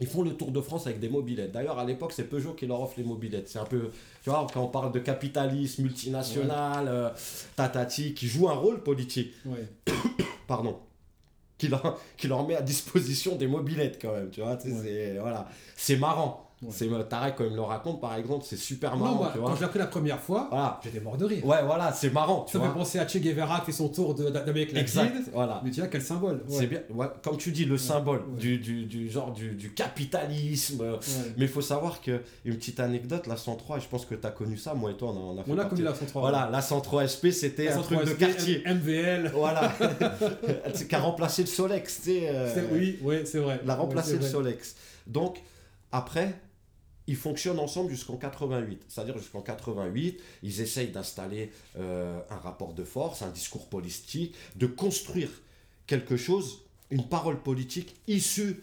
Ils 0.00 0.08
font 0.08 0.22
le 0.22 0.34
Tour 0.34 0.50
de 0.50 0.60
France 0.60 0.86
avec 0.88 0.98
des 0.98 1.08
mobilettes. 1.08 1.52
D'ailleurs, 1.52 1.78
à 1.78 1.84
l'époque, 1.84 2.12
c'est 2.12 2.24
Peugeot 2.24 2.54
qui 2.54 2.66
leur 2.66 2.80
offre 2.80 2.94
les 2.96 3.04
mobilettes. 3.04 3.48
C'est 3.48 3.60
un 3.60 3.64
peu, 3.64 3.90
tu 4.24 4.30
vois, 4.30 4.44
quand 4.52 4.64
on 4.64 4.66
parle 4.66 4.90
de 4.90 4.98
capitalisme 4.98 5.82
multinational, 5.82 6.88
euh, 6.88 7.10
tatati, 7.54 8.12
qui 8.12 8.26
joue 8.26 8.48
un 8.48 8.54
rôle 8.54 8.82
politique, 8.82 9.32
Ouais. 9.44 9.68
pardon, 10.48 10.80
qui 11.62 11.68
leur, 11.68 12.00
qui 12.16 12.26
leur 12.26 12.44
met 12.44 12.56
à 12.56 12.60
disposition 12.62 13.36
des 13.36 13.46
mobilettes 13.46 13.98
quand 14.02 14.12
même, 14.12 14.30
tu 14.30 14.40
vois. 14.40 14.56
tu 14.56 14.68
sais, 14.70 14.74
Ouais. 14.74 14.82
c'est, 14.82 15.18
voilà. 15.20 15.48
c'est 15.76 15.96
marrant. 15.96 16.51
Ouais. 16.62 16.68
C'est, 16.70 17.08
Tarek, 17.08 17.34
quand 17.36 17.44
il 17.44 17.50
me 17.50 17.56
le 17.56 17.62
raconte, 17.62 18.00
par 18.00 18.14
exemple, 18.14 18.44
c'est 18.48 18.56
super 18.56 18.96
Non, 18.96 19.04
marrant, 19.04 19.16
moi, 19.16 19.30
tu 19.32 19.38
quand 19.40 19.46
vois. 19.46 19.54
je 19.56 19.60
l'ai 19.60 19.66
appris 19.66 19.78
la 19.80 19.86
première 19.86 20.20
fois, 20.20 20.46
Voilà. 20.50 20.78
j'étais 20.84 21.00
mort 21.00 21.16
de 21.16 21.24
rire. 21.24 21.44
Ouais, 21.44 21.62
voilà, 21.64 21.92
c'est 21.92 22.10
marrant, 22.10 22.44
tu 22.44 22.52
Ça 22.52 22.58
me 22.60 22.64
fait 22.68 22.72
penser 22.74 22.98
à 23.00 23.08
Che 23.08 23.16
Guevara 23.18 23.58
qui 23.60 23.66
fait 23.66 23.72
son 23.72 23.88
tour 23.88 24.14
de- 24.14 24.30
d'Amérique 24.30 24.72
latine. 24.72 24.80
Exact, 24.80 25.14
voilà. 25.32 25.60
Mais 25.64 25.70
tu 25.72 25.80
vois, 25.80 25.88
quel 25.88 26.02
symbole. 26.02 26.36
Ouais. 26.48 26.56
C'est 26.58 26.66
bien, 26.68 26.80
ouais, 26.90 27.06
comme 27.24 27.36
tu 27.36 27.50
dis, 27.50 27.64
le 27.64 27.76
symbole 27.78 28.20
ouais. 28.20 28.38
Du, 28.38 28.58
du, 28.58 28.84
du 28.84 29.10
genre 29.10 29.32
du, 29.32 29.50
du 29.56 29.74
capitalisme, 29.74 30.80
Ouais. 30.82 30.98
Mais 31.36 31.44
il 31.46 31.48
faut 31.48 31.60
savoir 31.60 32.00
que 32.00 32.20
une 32.44 32.54
petite 32.56 32.78
anecdote, 32.80 33.26
la 33.26 33.36
103, 33.36 33.78
et 33.78 33.80
je 33.80 33.88
pense 33.88 34.06
que 34.06 34.14
tu 34.14 34.26
as 34.26 34.30
connu 34.30 34.56
ça, 34.56 34.74
moi 34.74 34.90
et 34.92 34.94
toi, 34.96 35.12
on, 35.16 35.30
en- 35.30 35.38
a 35.38 35.42
fait 35.44 35.50
On 35.50 35.58
a 35.58 35.64
connu 35.64 35.82
la 35.82 35.94
103. 35.94 36.20
Voilà, 36.22 36.48
la 36.50 36.62
103 36.62 37.06
SP, 37.10 37.30
c'était 37.32 37.68
un 37.68 37.74
103 37.76 37.96
truc 38.04 38.08
de 38.08 38.14
SP, 38.14 38.18
quartier. 38.18 38.62
MVL. 38.66 39.32
Voilà, 39.34 39.72
qui 40.88 40.94
a 40.94 41.00
remplacé 41.00 41.42
le 41.42 41.48
Solex, 41.48 41.96
tu 41.96 42.02
sais. 42.10 42.20
euh, 42.28 42.48
Oui, 42.72 42.98
oui, 43.02 43.16
c'est 43.24 43.38
vrai. 43.38 43.60
l'a 43.64 43.74
remplacé 43.74 44.12
Ouais, 44.14 44.18
le. 44.20 44.26
Solex. 44.26 44.76
Donc, 45.06 45.42
après, 45.90 46.34
ils 47.06 47.16
fonctionnent 47.16 47.58
ensemble 47.58 47.90
jusqu'en 47.90 48.16
88. 48.16 48.82
C'est-à-dire 48.88 49.18
jusqu'en 49.18 49.42
88, 49.42 50.20
ils 50.42 50.60
essayent 50.60 50.90
d'installer 50.90 51.50
euh, 51.78 52.20
un 52.30 52.36
rapport 52.36 52.74
de 52.74 52.84
force, 52.84 53.22
un 53.22 53.30
discours 53.30 53.68
politique, 53.68 54.34
de 54.56 54.66
construire 54.66 55.30
quelque 55.86 56.16
chose, 56.16 56.60
une 56.90 57.08
parole 57.08 57.40
politique 57.42 57.96
issue 58.06 58.54
de 58.54 58.60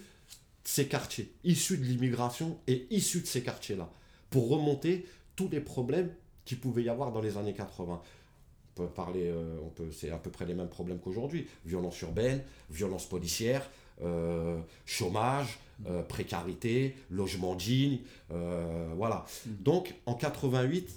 ces 0.64 0.88
quartiers, 0.88 1.32
issue 1.44 1.78
de 1.78 1.84
l'immigration 1.84 2.58
et 2.68 2.88
issue 2.92 3.22
de 3.22 3.28
ces 3.28 3.42
quartiers-là, 3.42 3.90
pour 4.30 4.50
remonter 4.50 5.06
tous 5.36 5.50
les 5.50 5.62
problèmes 5.62 6.12
qu'il 6.46 6.60
pouvait 6.60 6.84
y 6.84 6.90
avoir 6.90 7.12
dans 7.12 7.22
les 7.22 7.38
années 7.38 7.54
80. 7.54 8.02
On 8.02 8.82
peut 8.82 8.88
parler, 8.88 9.28
euh, 9.28 9.58
on 9.64 9.70
peut, 9.70 9.92
c'est 9.92 10.12
à 10.12 10.18
peu 10.18 10.30
près 10.30 10.46
les 10.46 10.54
mêmes 10.54 10.70
problèmes 10.70 11.00
qu'aujourd'hui. 11.00 11.48
Violence 11.66 12.00
urbaine, 12.02 12.42
violence 12.70 13.08
policière, 13.08 13.70
euh, 14.04 14.60
chômage, 14.86 15.60
euh, 15.88 16.02
précarité, 16.04 16.96
logement 17.10 17.56
digne, 17.56 18.00
euh, 18.32 18.92
voilà. 18.96 19.26
Mm. 19.46 19.50
Donc 19.64 19.96
en 20.06 20.14
88, 20.14 20.90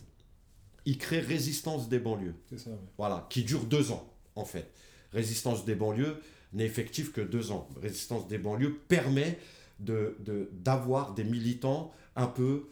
il 0.85 0.99
crée 0.99 1.21
Résistance 1.21 1.89
des 1.89 1.99
banlieues, 1.99 2.35
C'est 2.51 2.59
ça, 2.59 2.71
ouais. 2.71 2.77
voilà, 2.99 3.27
qui 3.31 3.45
dure 3.45 3.65
deux 3.65 3.93
ans 3.93 4.09
en 4.35 4.45
fait. 4.45 4.71
Résistance 5.13 5.65
des 5.65 5.75
banlieues 5.75 6.17
n'est 6.53 6.65
effective 6.67 7.13
que 7.13 7.21
deux 7.21 7.53
ans. 7.53 7.69
Résistance 7.81 8.27
des 8.29 8.39
banlieues 8.39 8.79
permet 8.89 9.39
de, 9.79 10.17
de- 10.21 10.49
d'avoir 10.53 11.15
des 11.15 11.25
militants 11.25 11.93
un 12.17 12.27
peu 12.27 12.69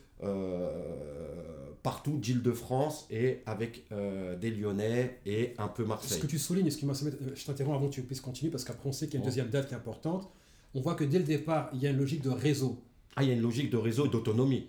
partout 1.83 2.19
d'Île-de-France 2.19 3.07
et 3.11 3.41
avec 3.47 3.85
euh, 3.93 4.37
des 4.37 4.50
Lyonnais 4.50 5.19
et 5.25 5.55
un 5.59 5.69
peu 5.69 5.83
Ce 5.85 5.89
Marseille. 5.89 6.21
que 6.21 6.27
tu 6.27 6.39
soulignes, 6.39 6.71
ce 6.71 6.85
euh, 6.85 7.11
je 7.35 7.45
t'interromps 7.45 7.77
avant 7.77 7.89
que 7.89 7.95
tu 7.95 8.03
puisses 8.03 8.21
continuer, 8.21 8.50
parce 8.50 8.65
qu'après 8.65 8.89
on 8.89 8.93
sait 8.93 9.07
qu'il 9.07 9.15
y 9.15 9.17
a 9.17 9.19
une 9.19 9.23
Bon. 9.23 9.29
deuxième 9.29 9.49
date 9.49 9.69
qui 9.69 9.75
est 9.75 9.77
importante. 9.79 10.29
On 10.75 10.81
voit 10.81 10.95
que 10.95 11.05
dès 11.05 11.19
le 11.19 11.25
départ, 11.25 11.71
il 11.73 11.81
y 11.81 11.87
a 11.87 11.91
une 11.91 11.97
logique 11.97 12.23
de 12.23 12.31
réseau. 12.31 12.79
Ah, 13.17 13.23
il 13.23 13.29
y 13.29 13.33
a 13.33 13.35
une 13.35 13.41
logique 13.43 13.71
de 13.71 13.77
réseau 13.77 14.07
et 14.07 14.09
d'autonomie. 14.09 14.67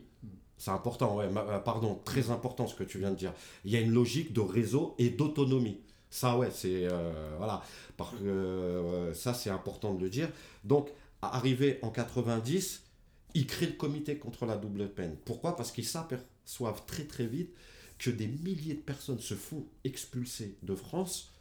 C'est 0.58 0.72
important, 0.72 1.18
ouais, 1.18 1.26
euh, 1.36 1.60
pardon, 1.60 2.00
très 2.06 2.30
important 2.30 2.66
ce 2.68 2.76
que 2.76 2.84
tu 2.84 2.98
viens 3.00 3.12
de 3.12 3.16
dire. 3.16 3.34
Il 3.66 3.72
y 3.72 3.76
a 3.76 3.80
une 3.82 3.92
logique 3.92 4.32
de 4.32 4.42
réseau 4.42 4.96
et 5.00 5.10
d'autonomie. 5.10 5.78
Ça, 6.10 6.38
ouais, 6.38 6.50
c'est. 6.52 6.86
euh, 6.86 7.12
voilà. 7.38 7.62
Parce 7.98 8.12
que 8.16 8.24
euh, 8.26 9.14
ça, 9.14 9.34
c'est 9.34 9.50
important 9.50 9.94
de 9.94 10.02
le 10.04 10.10
dire. 10.10 10.30
Donc, 10.64 10.90
arrivé 11.22 11.78
en 11.82 11.90
90, 11.90 12.84
ils 13.34 13.48
créent 13.48 13.68
le 13.68 13.74
comité 13.74 14.18
contre 14.18 14.46
la 14.46 14.58
double 14.58 14.90
peine. 14.90 15.16
Pourquoi? 15.26 15.56
Parce 15.56 15.72
qu'ils 15.72 15.86
s'aperçoivent 15.86 16.86
très 16.86 17.06
très 17.06 17.26
vite 17.26 17.54
que 18.00 18.10
des 18.10 18.28
milliers 18.28 18.74
de 18.74 18.82
personnes 18.82 19.20
se 19.20 19.36
font 19.36 19.66
expulser 19.84 20.58
de 20.64 20.76
France 20.76 21.34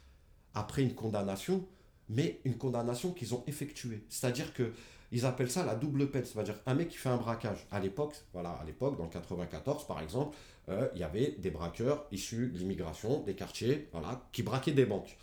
après 0.53 0.83
une 0.83 0.93
condamnation, 0.93 1.65
mais 2.09 2.39
une 2.45 2.57
condamnation 2.57 3.11
qu'ils 3.11 3.33
ont 3.33 3.43
effectuée. 3.47 4.03
C'est-à-dire 4.09 4.53
que 4.53 4.71
ils 5.11 5.25
appellent 5.25 5.51
ça 5.51 5.65
la 5.65 5.75
double 5.75 6.09
peine. 6.09 6.23
C'est-à-dire 6.23 6.55
un 6.65 6.73
mec 6.73 6.89
qui 6.89 6.97
fait 6.97 7.09
un 7.09 7.17
braquage. 7.17 7.67
À 7.71 7.79
l'époque, 7.79 8.15
voilà, 8.33 8.51
à 8.51 8.63
l'époque, 8.63 8.97
dans 8.97 9.03
le 9.03 9.09
94 9.09 9.85
par 9.87 10.01
exemple, 10.01 10.37
euh, 10.69 10.87
il 10.93 11.01
y 11.01 11.03
avait 11.03 11.31
des 11.39 11.51
braqueurs 11.51 12.05
issus 12.11 12.47
de 12.47 12.57
l'immigration, 12.57 13.21
des 13.23 13.35
quartiers, 13.35 13.89
voilà, 13.91 14.21
qui 14.31 14.43
braquaient 14.43 14.71
des 14.71 14.85
banques. 14.85 15.17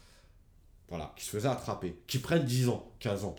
Voilà, 0.89 1.13
qui 1.17 1.25
se 1.25 1.31
faisaient 1.31 1.49
attraper, 1.49 1.99
qui 2.07 2.19
prennent 2.19 2.45
10 2.45 2.69
ans, 2.69 2.91
15 2.99 3.25
ans. 3.25 3.37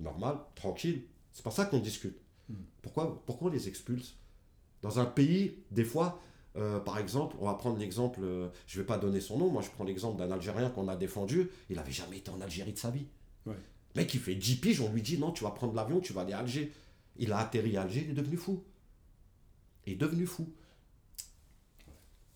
Normal, 0.00 0.36
tranquille. 0.54 1.04
C'est 1.32 1.42
pas 1.42 1.50
ça 1.50 1.64
qu'on 1.64 1.78
discute. 1.78 2.18
Pourquoi, 2.82 3.22
pourquoi 3.26 3.48
on 3.48 3.52
les 3.52 3.68
expulse? 3.68 4.16
Dans 4.82 4.98
un 4.98 5.04
pays, 5.04 5.56
des 5.70 5.84
fois, 5.84 6.20
euh, 6.56 6.80
par 6.80 6.98
exemple, 6.98 7.36
on 7.40 7.46
va 7.46 7.54
prendre 7.54 7.78
l'exemple, 7.78 8.20
euh, 8.22 8.48
je 8.66 8.80
vais 8.80 8.86
pas 8.86 8.98
donner 8.98 9.20
son 9.20 9.38
nom, 9.38 9.48
moi 9.48 9.62
je 9.62 9.70
prends 9.70 9.84
l'exemple 9.84 10.18
d'un 10.18 10.30
Algérien 10.30 10.70
qu'on 10.70 10.88
a 10.88 10.96
défendu, 10.96 11.50
il 11.70 11.78
avait 11.78 11.92
jamais 11.92 12.18
été 12.18 12.30
en 12.30 12.40
Algérie 12.40 12.72
de 12.72 12.78
sa 12.78 12.90
vie. 12.90 13.06
Ouais. 13.46 13.54
Mec, 13.94 14.12
il 14.14 14.20
fait 14.20 14.34
10 14.34 14.56
piges, 14.56 14.80
on 14.80 14.92
lui 14.92 15.02
dit 15.02 15.18
non, 15.18 15.32
tu 15.32 15.44
vas 15.44 15.50
prendre 15.50 15.74
l'avion, 15.74 16.00
tu 16.00 16.12
vas 16.12 16.22
aller 16.22 16.32
à 16.32 16.38
Alger. 16.38 16.72
Il 17.16 17.32
a 17.32 17.38
atterri 17.38 17.76
à 17.76 17.82
Alger, 17.82 18.02
il 18.04 18.10
est 18.10 18.14
devenu 18.14 18.36
fou. 18.36 18.62
Il 19.86 19.94
est 19.94 19.96
devenu 19.96 20.26
fou. 20.26 20.48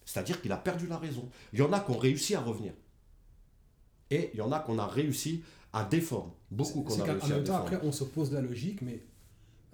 C'est-à-dire 0.04 0.40
qu'il 0.40 0.52
a 0.52 0.56
perdu 0.56 0.86
la 0.86 0.98
raison. 0.98 1.28
Il 1.52 1.58
y 1.58 1.62
en 1.62 1.72
a 1.72 1.80
qui 1.80 1.90
ont 1.90 1.98
réussi 1.98 2.34
à 2.34 2.40
revenir. 2.40 2.72
Et 4.10 4.30
il 4.34 4.38
y 4.38 4.40
en 4.40 4.52
a 4.52 4.60
qu'on 4.60 4.78
a 4.78 4.86
réussi 4.86 5.42
à 5.72 5.84
défendre. 5.84 6.34
Beaucoup 6.50 6.82
qu'on 6.82 7.00
a 7.00 7.04
réussi 7.04 7.32
à 7.32 7.40
défendre. 7.40 7.60
après, 7.60 7.80
on 7.82 7.92
s'oppose 7.92 8.32
la 8.32 8.40
logique, 8.40 8.82
mais 8.82 9.02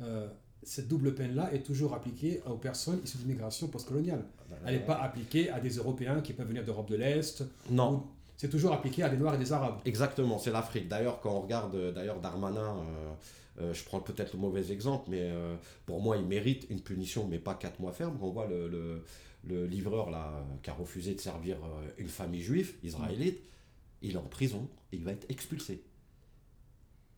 euh, 0.02 0.28
cette 0.62 0.88
double 0.88 1.14
peine-là 1.14 1.52
est 1.52 1.62
toujours 1.64 1.94
appliquée 1.94 2.40
aux 2.48 2.56
personnes 2.56 3.00
issues 3.04 3.18
d'immigration 3.18 3.68
postcoloniale. 3.68 4.24
Elle 4.66 4.74
n'est 4.74 4.86
pas 4.86 4.96
appliquée 5.02 5.50
à 5.50 5.58
des 5.60 5.70
Européens 5.76 6.20
qui 6.20 6.32
peuvent 6.34 6.46
venir 6.48 6.64
d'Europe 6.64 6.88
de 6.90 6.96
l'Est. 6.96 7.42
Non, 7.70 7.92
ou- 7.94 8.06
C'est 8.36 8.48
toujours 8.50 8.72
appliqué 8.72 9.02
à 9.02 9.08
des 9.08 9.16
Noirs 9.16 9.34
et 9.34 9.38
des 9.38 9.52
Arabes. 9.52 9.78
Exactement, 9.84 10.38
c'est 10.38 10.50
l'Afrique. 10.52 10.88
D'ailleurs, 10.88 11.20
quand 11.20 11.32
on 11.34 11.40
regarde 11.40 11.74
euh, 11.74 11.92
d'ailleurs 11.92 12.20
Darmanin, 12.20 12.76
euh, 12.76 13.14
euh, 13.60 13.74
je 13.74 13.84
prends 13.84 14.00
peut-être 14.00 14.32
le 14.34 14.38
mauvais 14.38 14.70
exemple, 14.72 15.08
mais 15.10 15.30
pour 15.86 16.00
moi, 16.00 16.16
il 16.16 16.24
mérite 16.26 16.66
une 16.70 16.80
punition, 16.80 17.26
mais 17.28 17.38
pas 17.38 17.54
4 17.54 17.80
mois 17.80 17.92
ferme. 17.92 18.16
On 18.22 18.30
voit 18.30 18.46
le, 18.46 18.68
le- 18.68 19.04
le 19.44 19.66
livreur 19.66 20.08
là, 20.10 20.44
qui 20.62 20.70
a 20.70 20.72
refusé 20.74 21.14
de 21.14 21.20
servir 21.20 21.56
une 21.98 22.06
famille 22.08 22.40
juive, 22.42 22.74
israélite, 22.84 23.40
il 24.00 24.12
est 24.14 24.16
en 24.16 24.22
prison 24.22 24.68
et 24.92 24.96
il 24.96 25.02
va 25.04 25.10
être 25.10 25.28
expulsé. 25.30 25.82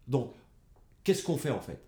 Donc, 0.08 0.32
qu'est-ce 1.02 1.22
qu'on 1.22 1.36
fait 1.36 1.50
en 1.50 1.60
fait? 1.60 1.78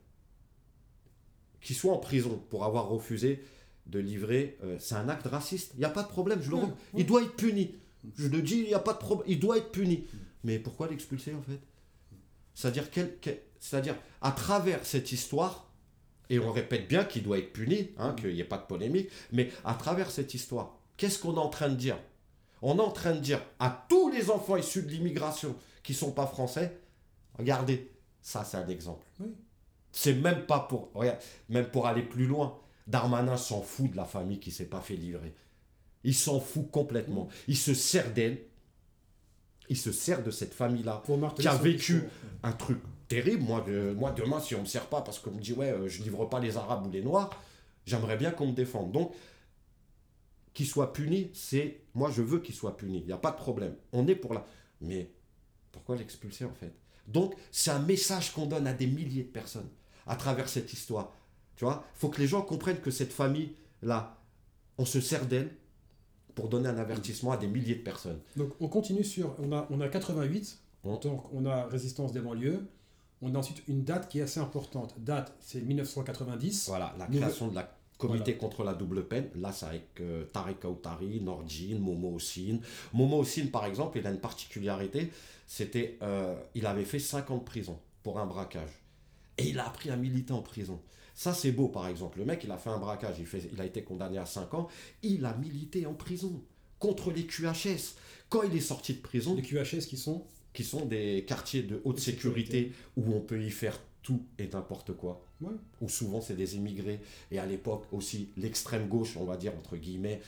Qu'il 1.61 1.75
soit 1.77 1.93
en 1.93 1.99
prison 1.99 2.43
pour 2.51 2.65
avoir 2.65 2.89
refusé 2.89 3.43
de 3.87 3.99
livrer, 3.99 4.57
euh, 4.65 4.77
c'est 4.81 4.95
un 4.97 5.09
acte 5.09 5.27
raciste. 5.27 5.73
Il 5.75 5.79
n'y 5.81 5.85
a 5.85 5.91
pas 5.91 6.03
de 6.03 6.09
problème, 6.09 6.41
je 6.43 6.51
le 6.51 6.57
ouais. 6.57 6.63
Il 6.97 7.07
doit 7.07 7.23
être 7.23 7.37
puni. 7.37 7.75
Je 8.17 8.29
le 8.29 8.43
dis, 8.43 8.59
il 8.59 8.67
n'y 8.67 8.75
a 8.75 8.79
pas 8.81 8.93
de 8.93 8.99
problème. 8.99 9.27
Il 9.29 9.41
doit 9.41 9.57
être 9.59 9.71
puni. 9.73 10.05
Mais 10.45 10.59
pourquoi 10.59 10.89
l'expulser 10.89 11.35
en 11.35 11.43
fait? 11.43 11.59
C'est-à-dire, 12.55 12.91
quel- 12.91 13.17
quel- 13.21 13.41
c'est-à-dire, 13.59 13.97
à 14.23 14.33
travers 14.33 14.85
cette 14.87 15.13
histoire, 15.13 15.71
et 16.31 16.39
on 16.39 16.51
répète 16.53 16.89
bien 16.89 17.05
qu'il 17.05 17.23
doit 17.23 17.39
être 17.39 17.53
puni, 17.53 17.91
hein, 17.99 18.15
qu'il 18.15 18.33
n'y 18.33 18.41
ait 18.41 18.45
pas 18.45 18.59
de 18.59 18.67
polémique, 18.67 19.11
mais 19.33 19.51
à 19.65 19.75
travers 19.75 20.11
cette 20.11 20.35
histoire, 20.35 20.77
qu'est-ce 20.97 21.19
qu'on 21.19 21.35
est 21.35 21.39
en 21.41 21.49
train 21.49 21.69
de 21.69 21.75
dire? 21.77 21.99
On 22.63 22.79
est 22.79 22.83
en 22.83 22.91
train 22.91 23.13
de 23.15 23.21
dire 23.21 23.41
à 23.59 23.87
tous 23.89 24.11
les 24.11 24.31
enfants 24.31 24.57
issus 24.57 24.83
de 24.83 24.89
l'immigration 24.91 25.55
qui 25.83 25.93
ne 25.93 25.97
sont 25.99 26.13
pas 26.13 26.27
français, 26.27 26.79
regardez, 27.39 27.91
ça 28.23 28.45
c'est 28.45 28.57
un 28.57 28.69
exemple. 28.69 29.07
Oui. 29.21 29.29
C'est 29.97 30.13
même 30.13 30.45
pas 30.45 30.61
pour, 30.61 30.91
regarde, 30.93 31.19
même 31.49 31.71
pour 31.71 31.87
aller 31.87 32.03
plus 32.03 32.27
loin. 32.27 32.59
Darmanin 32.87 33.39
s'en 33.39 33.63
fout 33.63 33.91
de 33.91 33.97
la 33.97 34.05
famille 34.05 34.39
qui 34.39 34.51
s'est 34.51 34.67
pas 34.67 34.83
fait 34.83 34.95
livrer. 34.95 35.35
Il 36.05 36.15
s'en 36.15 36.39
fout 36.39 36.71
complètement. 36.71 37.29
Il 37.49 37.57
se 37.57 37.73
sert 37.73 38.13
d'elle. 38.13 38.43
Il 39.71 39.77
se 39.77 39.93
sert 39.93 40.23
de 40.23 40.31
cette 40.31 40.53
famille-là 40.53 41.03
qui 41.39 41.49
a 41.49 41.55
vécu 41.55 42.05
un 42.43 42.53
truc 42.53 42.79
terrible. 43.09 43.43
Moi, 43.43 43.63
de, 43.67 43.95
moi 43.97 44.11
demain, 44.11 44.39
si 44.39 44.55
on 44.55 44.61
me 44.61 44.67
sert 44.67 44.85
pas 44.85 45.01
parce 45.01 45.19
qu'on 45.19 45.31
me 45.31 45.41
dit, 45.41 45.55
ouais, 45.55 45.71
euh, 45.71 45.89
je 45.89 46.03
livre 46.03 46.27
pas 46.27 46.41
les 46.41 46.59
Arabes 46.59 46.87
ou 46.87 46.91
les 46.91 47.01
Noirs, 47.01 47.31
j'aimerais 47.87 48.19
bien 48.19 48.33
qu'on 48.33 48.49
me 48.49 48.55
défende. 48.55 48.93
Donc, 48.93 49.15
qu'il 50.53 50.67
soit 50.67 50.93
puni, 50.93 51.31
c'est. 51.33 51.81
Moi, 51.95 52.11
je 52.11 52.21
veux 52.21 52.41
qu'il 52.41 52.55
soit 52.55 52.77
puni. 52.77 52.99
Il 52.99 53.07
n'y 53.07 53.13
a 53.13 53.19
pas 53.19 53.31
de 53.31 53.39
problème. 53.39 53.75
On 53.95 54.07
est 54.09 54.15
pour 54.15 54.35
la. 54.35 54.45
Mais 54.83 55.11
pourquoi 55.73 55.97
l'expulser, 55.97 56.45
en 56.45 56.53
fait? 56.53 56.75
Donc, 57.09 57.35
c'est 57.51 57.71
un 57.71 57.79
message 57.79 58.35
qu'on 58.35 58.45
donne 58.45 58.67
à 58.67 58.75
des 58.75 58.87
milliers 58.87 59.23
de 59.23 59.31
personnes 59.31 59.71
à 60.07 60.17
travers 60.17 60.49
cette 60.49 60.73
histoire. 60.73 61.13
Tu 61.57 61.65
vois 61.65 61.85
Il 61.97 61.99
faut 61.99 62.09
que 62.09 62.21
les 62.21 62.27
gens 62.27 62.43
comprennent 62.43 62.81
que 62.81 62.91
cette 62.91 63.13
famille-là, 63.13 64.17
on 64.79 64.85
se 64.85 65.01
sert 65.01 65.27
d'elle 65.27 65.51
pour 66.35 66.49
donner 66.49 66.69
un 66.69 66.77
avertissement 66.77 67.33
à 67.33 67.37
des 67.37 67.47
milliers 67.47 67.77
de 67.77 67.83
personnes. 67.83 68.21
Donc 68.37 68.51
on 68.61 68.69
continue 68.69 69.05
sur, 69.05 69.35
on 69.39 69.53
a, 69.53 69.67
on 69.71 69.81
a 69.81 69.89
88, 69.89 70.59
Bon. 70.85 70.99
donc 70.99 71.25
on 71.33 71.47
a 71.47 71.65
résistance 71.67 72.13
des 72.13 72.21
banlieues. 72.21 72.61
On 73.23 73.35
a 73.35 73.39
ensuite 73.39 73.63
une 73.67 73.83
date 73.83 74.09
qui 74.11 74.19
est 74.19 74.23
assez 74.23 74.41
importante. 74.41 74.95
Date, 74.99 75.35
c'est 75.41 75.63
1990. 75.63 76.69
Voilà, 76.69 76.95
la 76.99 77.07
création 77.07 77.49
de 77.49 77.55
la 77.55 77.75
comité 77.97 78.37
contre 78.37 78.63
la 78.63 78.75
double 78.75 79.09
peine. 79.09 79.31
Là, 79.37 79.53
c'est 79.53 79.65
avec 79.65 79.89
euh, 80.01 80.25
Tarek 80.27 80.61
Kautari, 80.61 81.23
Nordjin, 81.23 81.79
Momo 81.79 82.17
Ossine. 82.17 82.61
Momo 82.93 83.21
Ossine, 83.21 83.51
par 83.51 83.65
exemple, 83.65 83.97
il 83.99 84.07
a 84.07 84.11
une 84.11 84.21
particularité. 84.21 85.11
C'était, 85.47 85.97
euh, 86.03 86.37
il 86.55 86.67
avait 86.67 86.85
fait 86.85 86.99
5 86.99 87.31
ans 87.31 87.39
de 87.39 87.45
prison 87.45 87.79
pour 88.03 88.19
un 88.21 88.27
braquage. 88.27 88.69
Et 89.39 89.49
il 89.49 89.59
a 89.59 89.67
appris 89.67 89.91
un 89.91 89.97
militant 89.97 90.39
en 90.39 90.43
prison. 90.43 90.81
Ça, 91.15 91.33
c'est 91.33 91.53
beau, 91.53 91.69
par 91.69 91.89
exemple. 91.89 92.19
Le 92.19 92.25
mec, 92.25 92.43
il 92.45 92.51
a 92.51 92.59
fait 92.59 92.71
un 92.71 92.79
braquage, 92.79 93.17
il, 93.19 93.27
fait, 93.27 93.49
il 93.53 93.61
a 93.61 93.65
été 93.65 93.83
condamné 93.83 94.19
à 94.19 94.27
5 94.27 94.53
ans. 94.55 94.69
Il 95.03 95.25
a 95.25 95.35
milité 95.35 95.87
en 95.87 95.95
prison 95.95 96.43
contre 96.79 97.11
les 97.11 97.27
QHS. 97.27 97.95
Quand 98.29 98.43
il 98.43 98.55
est 98.55 98.61
sorti 98.61 98.95
de 98.95 99.01
prison, 99.01 99.35
Les 99.35 99.43
QHS 99.43 99.87
qui 99.87 99.97
sont? 99.97 100.25
qui 100.53 100.65
sont 100.65 100.87
des 100.87 101.25
quartiers 101.29 101.63
de 101.63 101.83
haute 101.85 102.01
sécurité 102.01 102.73
où 102.97 103.13
on 103.13 103.21
peut 103.21 103.43
y 103.43 103.51
faire 103.51 103.79
tout 104.03 104.23
et 104.39 104.49
n'importe 104.49 104.95
quoi. 104.95 105.23
Ouais. 105.43 105.53
Où 105.83 105.89
souvent 105.91 106.23
c'est 106.23 106.35
des 106.35 106.57
immigrés 106.57 106.99
et 107.31 107.39
à 107.39 107.45
l'époque 107.45 107.85
aussi 107.93 108.31
l'extrême 108.39 108.89
gauche, 108.89 109.19
on 109.19 109.25
va 109.25 109.37
dire 109.37 109.53
entre 109.55 109.77
guillemets, 109.77 110.23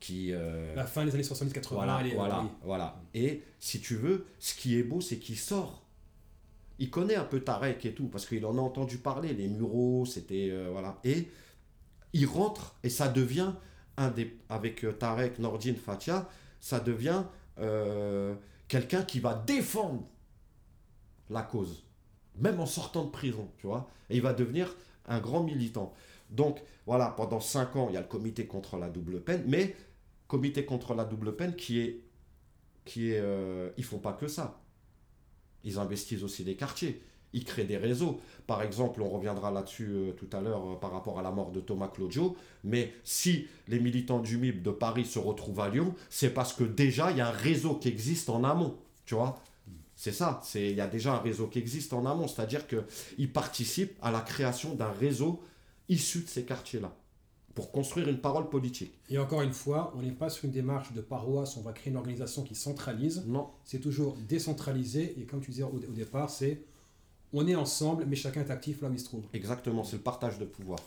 qui 0.00 0.32
euh, 0.32 0.74
la 0.74 0.86
fin 0.86 1.04
des 1.04 1.14
années 1.14 1.22
70-80. 1.22 1.66
voilà, 1.72 2.02
voilà, 2.14 2.50
voilà. 2.62 3.02
Et 3.12 3.42
si 3.60 3.80
tu 3.80 3.96
veux, 3.96 4.26
ce 4.38 4.54
qui 4.54 4.78
est 4.78 4.82
beau, 4.82 5.02
c'est 5.02 5.18
qu'il 5.18 5.38
sort. 5.38 5.83
Il 6.78 6.90
connaît 6.90 7.14
un 7.14 7.24
peu 7.24 7.40
Tarek 7.40 7.84
et 7.86 7.94
tout 7.94 8.08
parce 8.08 8.26
qu'il 8.26 8.44
en 8.46 8.58
a 8.58 8.60
entendu 8.60 8.98
parler. 8.98 9.32
Les 9.32 9.48
Mureaux, 9.48 10.04
c'était 10.06 10.48
euh, 10.50 10.70
voilà. 10.72 10.98
Et 11.04 11.28
il 12.12 12.26
rentre 12.26 12.74
et 12.82 12.90
ça 12.90 13.08
devient 13.08 13.52
un 13.96 14.10
des 14.10 14.36
avec 14.48 14.84
euh, 14.84 14.92
Tarek, 14.92 15.38
Nordine, 15.38 15.76
Fatia, 15.76 16.28
ça 16.60 16.80
devient 16.80 17.24
euh, 17.60 18.34
quelqu'un 18.66 19.04
qui 19.04 19.20
va 19.20 19.34
défendre 19.34 20.04
la 21.30 21.42
cause, 21.42 21.84
même 22.36 22.58
en 22.58 22.66
sortant 22.66 23.04
de 23.04 23.10
prison, 23.10 23.48
tu 23.58 23.66
vois. 23.66 23.88
Et 24.10 24.16
il 24.16 24.22
va 24.22 24.32
devenir 24.32 24.74
un 25.06 25.20
grand 25.20 25.44
militant. 25.44 25.94
Donc 26.30 26.60
voilà, 26.86 27.10
pendant 27.10 27.40
cinq 27.40 27.76
ans, 27.76 27.86
il 27.88 27.94
y 27.94 27.96
a 27.96 28.00
le 28.00 28.08
comité 28.08 28.46
contre 28.46 28.76
la 28.76 28.88
double 28.88 29.20
peine, 29.20 29.44
mais 29.46 29.76
comité 30.26 30.64
contre 30.64 30.94
la 30.94 31.04
double 31.04 31.36
peine 31.36 31.54
qui 31.54 31.78
est, 31.80 32.02
qui 32.84 33.12
est, 33.12 33.22
ils 33.76 33.84
font 33.84 33.98
pas 33.98 34.12
que 34.12 34.26
ça. 34.26 34.63
Ils 35.64 35.78
investissent 35.78 36.22
aussi 36.22 36.44
des 36.44 36.54
quartiers. 36.54 37.00
Ils 37.32 37.44
créent 37.44 37.64
des 37.64 37.76
réseaux. 37.76 38.20
Par 38.46 38.62
exemple, 38.62 39.02
on 39.02 39.08
reviendra 39.08 39.50
là-dessus 39.50 39.88
euh, 39.88 40.12
tout 40.12 40.28
à 40.32 40.40
l'heure 40.40 40.72
euh, 40.72 40.76
par 40.76 40.92
rapport 40.92 41.18
à 41.18 41.22
la 41.22 41.32
mort 41.32 41.50
de 41.50 41.60
Thomas 41.60 41.88
Claudio. 41.88 42.36
Mais 42.62 42.92
si 43.02 43.48
les 43.66 43.80
militants 43.80 44.20
du 44.20 44.38
MIB 44.38 44.62
de 44.62 44.70
Paris 44.70 45.04
se 45.04 45.18
retrouvent 45.18 45.60
à 45.60 45.68
Lyon, 45.68 45.94
c'est 46.10 46.30
parce 46.30 46.52
que 46.52 46.62
déjà, 46.62 47.10
il 47.10 47.16
y 47.16 47.20
a 47.20 47.28
un 47.28 47.32
réseau 47.32 47.74
qui 47.74 47.88
existe 47.88 48.30
en 48.30 48.44
amont. 48.44 48.76
Tu 49.04 49.14
vois? 49.14 49.42
C'est 49.96 50.12
ça. 50.12 50.40
Il 50.54 50.74
y 50.74 50.80
a 50.80 50.86
déjà 50.86 51.14
un 51.14 51.18
réseau 51.18 51.48
qui 51.48 51.58
existe 51.58 51.92
en 51.92 52.06
amont. 52.06 52.28
C'est-à-dire 52.28 52.66
qu'ils 52.68 53.32
participent 53.32 53.96
à 54.00 54.12
la 54.12 54.20
création 54.20 54.74
d'un 54.74 54.92
réseau 54.92 55.42
issu 55.88 56.20
de 56.20 56.28
ces 56.28 56.44
quartiers-là 56.44 56.94
pour 57.54 57.70
construire 57.70 58.08
une 58.08 58.18
parole 58.18 58.48
politique. 58.48 58.92
Et 59.08 59.18
encore 59.18 59.42
une 59.42 59.52
fois, 59.52 59.92
on 59.96 60.02
n'est 60.02 60.10
pas 60.10 60.28
sur 60.28 60.46
une 60.46 60.50
démarche 60.50 60.92
de 60.92 61.00
paroisse, 61.00 61.56
on 61.56 61.62
va 61.62 61.72
créer 61.72 61.90
une 61.92 61.96
organisation 61.96 62.42
qui 62.42 62.54
centralise. 62.54 63.24
Non. 63.26 63.48
C'est 63.64 63.80
toujours 63.80 64.16
décentralisé, 64.28 65.14
et 65.18 65.24
comme 65.24 65.40
tu 65.40 65.52
disais 65.52 65.62
au, 65.62 65.78
départ, 65.94 66.30
c'est 66.30 66.62
on 67.32 67.46
est 67.46 67.54
ensemble, 67.54 68.04
mais 68.06 68.16
chacun 68.16 68.42
est 68.42 68.50
actif 68.50 68.80
là 68.80 68.88
où 68.88 68.92
il 68.92 69.00
se 69.00 69.04
trouve. 69.04 69.24
Exactement, 69.32 69.84
c'est 69.84 69.96
le 69.96 70.02
partage 70.02 70.38
de 70.38 70.44
pouvoir. 70.44 70.78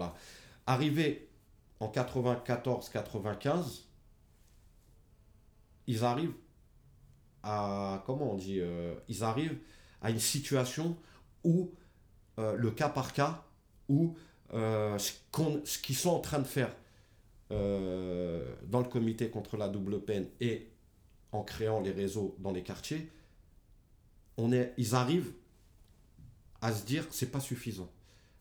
Voilà. 0.00 0.14
Arrivé 0.66 1.28
en 1.78 1.88
94-95, 1.88 3.82
ils 5.86 6.04
arrivent 6.04 6.36
à. 7.42 8.02
Comment 8.06 8.32
on 8.32 8.36
dit 8.36 8.60
euh, 8.60 8.94
Ils 9.08 9.22
arrivent 9.24 9.58
à 10.00 10.10
une 10.10 10.18
situation 10.18 10.96
où 11.44 11.70
euh, 12.38 12.56
le 12.56 12.70
cas 12.70 12.88
par 12.88 13.12
cas, 13.12 13.44
où 13.90 14.16
euh, 14.54 14.96
ce 14.96 15.78
qu'ils 15.78 15.96
sont 15.96 16.10
en 16.10 16.20
train 16.20 16.38
de 16.38 16.46
faire 16.46 16.74
dans 17.50 18.78
le 18.78 18.88
comité 18.88 19.28
contre 19.28 19.56
la 19.56 19.68
double 19.68 20.04
peine 20.04 20.28
et 20.40 20.70
en 21.32 21.42
créant 21.42 21.80
les 21.80 21.90
réseaux 21.90 22.36
dans 22.38 22.52
les 22.52 22.62
quartiers, 22.62 23.10
ils 24.38 24.94
arrivent 24.94 25.32
à 26.62 26.72
se 26.72 26.86
dire 26.86 27.04
c'est 27.10 27.32
pas 27.32 27.40
suffisant. 27.40 27.90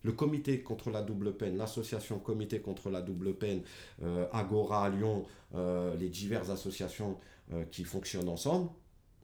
Le 0.03 0.13
comité 0.13 0.61
contre 0.61 0.91
la 0.91 1.01
double 1.01 1.33
peine, 1.33 1.57
l'association 1.57 2.19
comité 2.19 2.59
contre 2.61 2.89
la 2.89 3.01
double 3.01 3.33
peine, 3.33 3.61
euh, 4.01 4.25
Agora 4.31 4.85
à 4.85 4.89
Lyon, 4.89 5.25
euh, 5.55 5.95
les 5.97 6.09
diverses 6.09 6.49
associations 6.49 7.17
euh, 7.53 7.65
qui 7.69 7.83
fonctionnent 7.83 8.29
ensemble, 8.29 8.69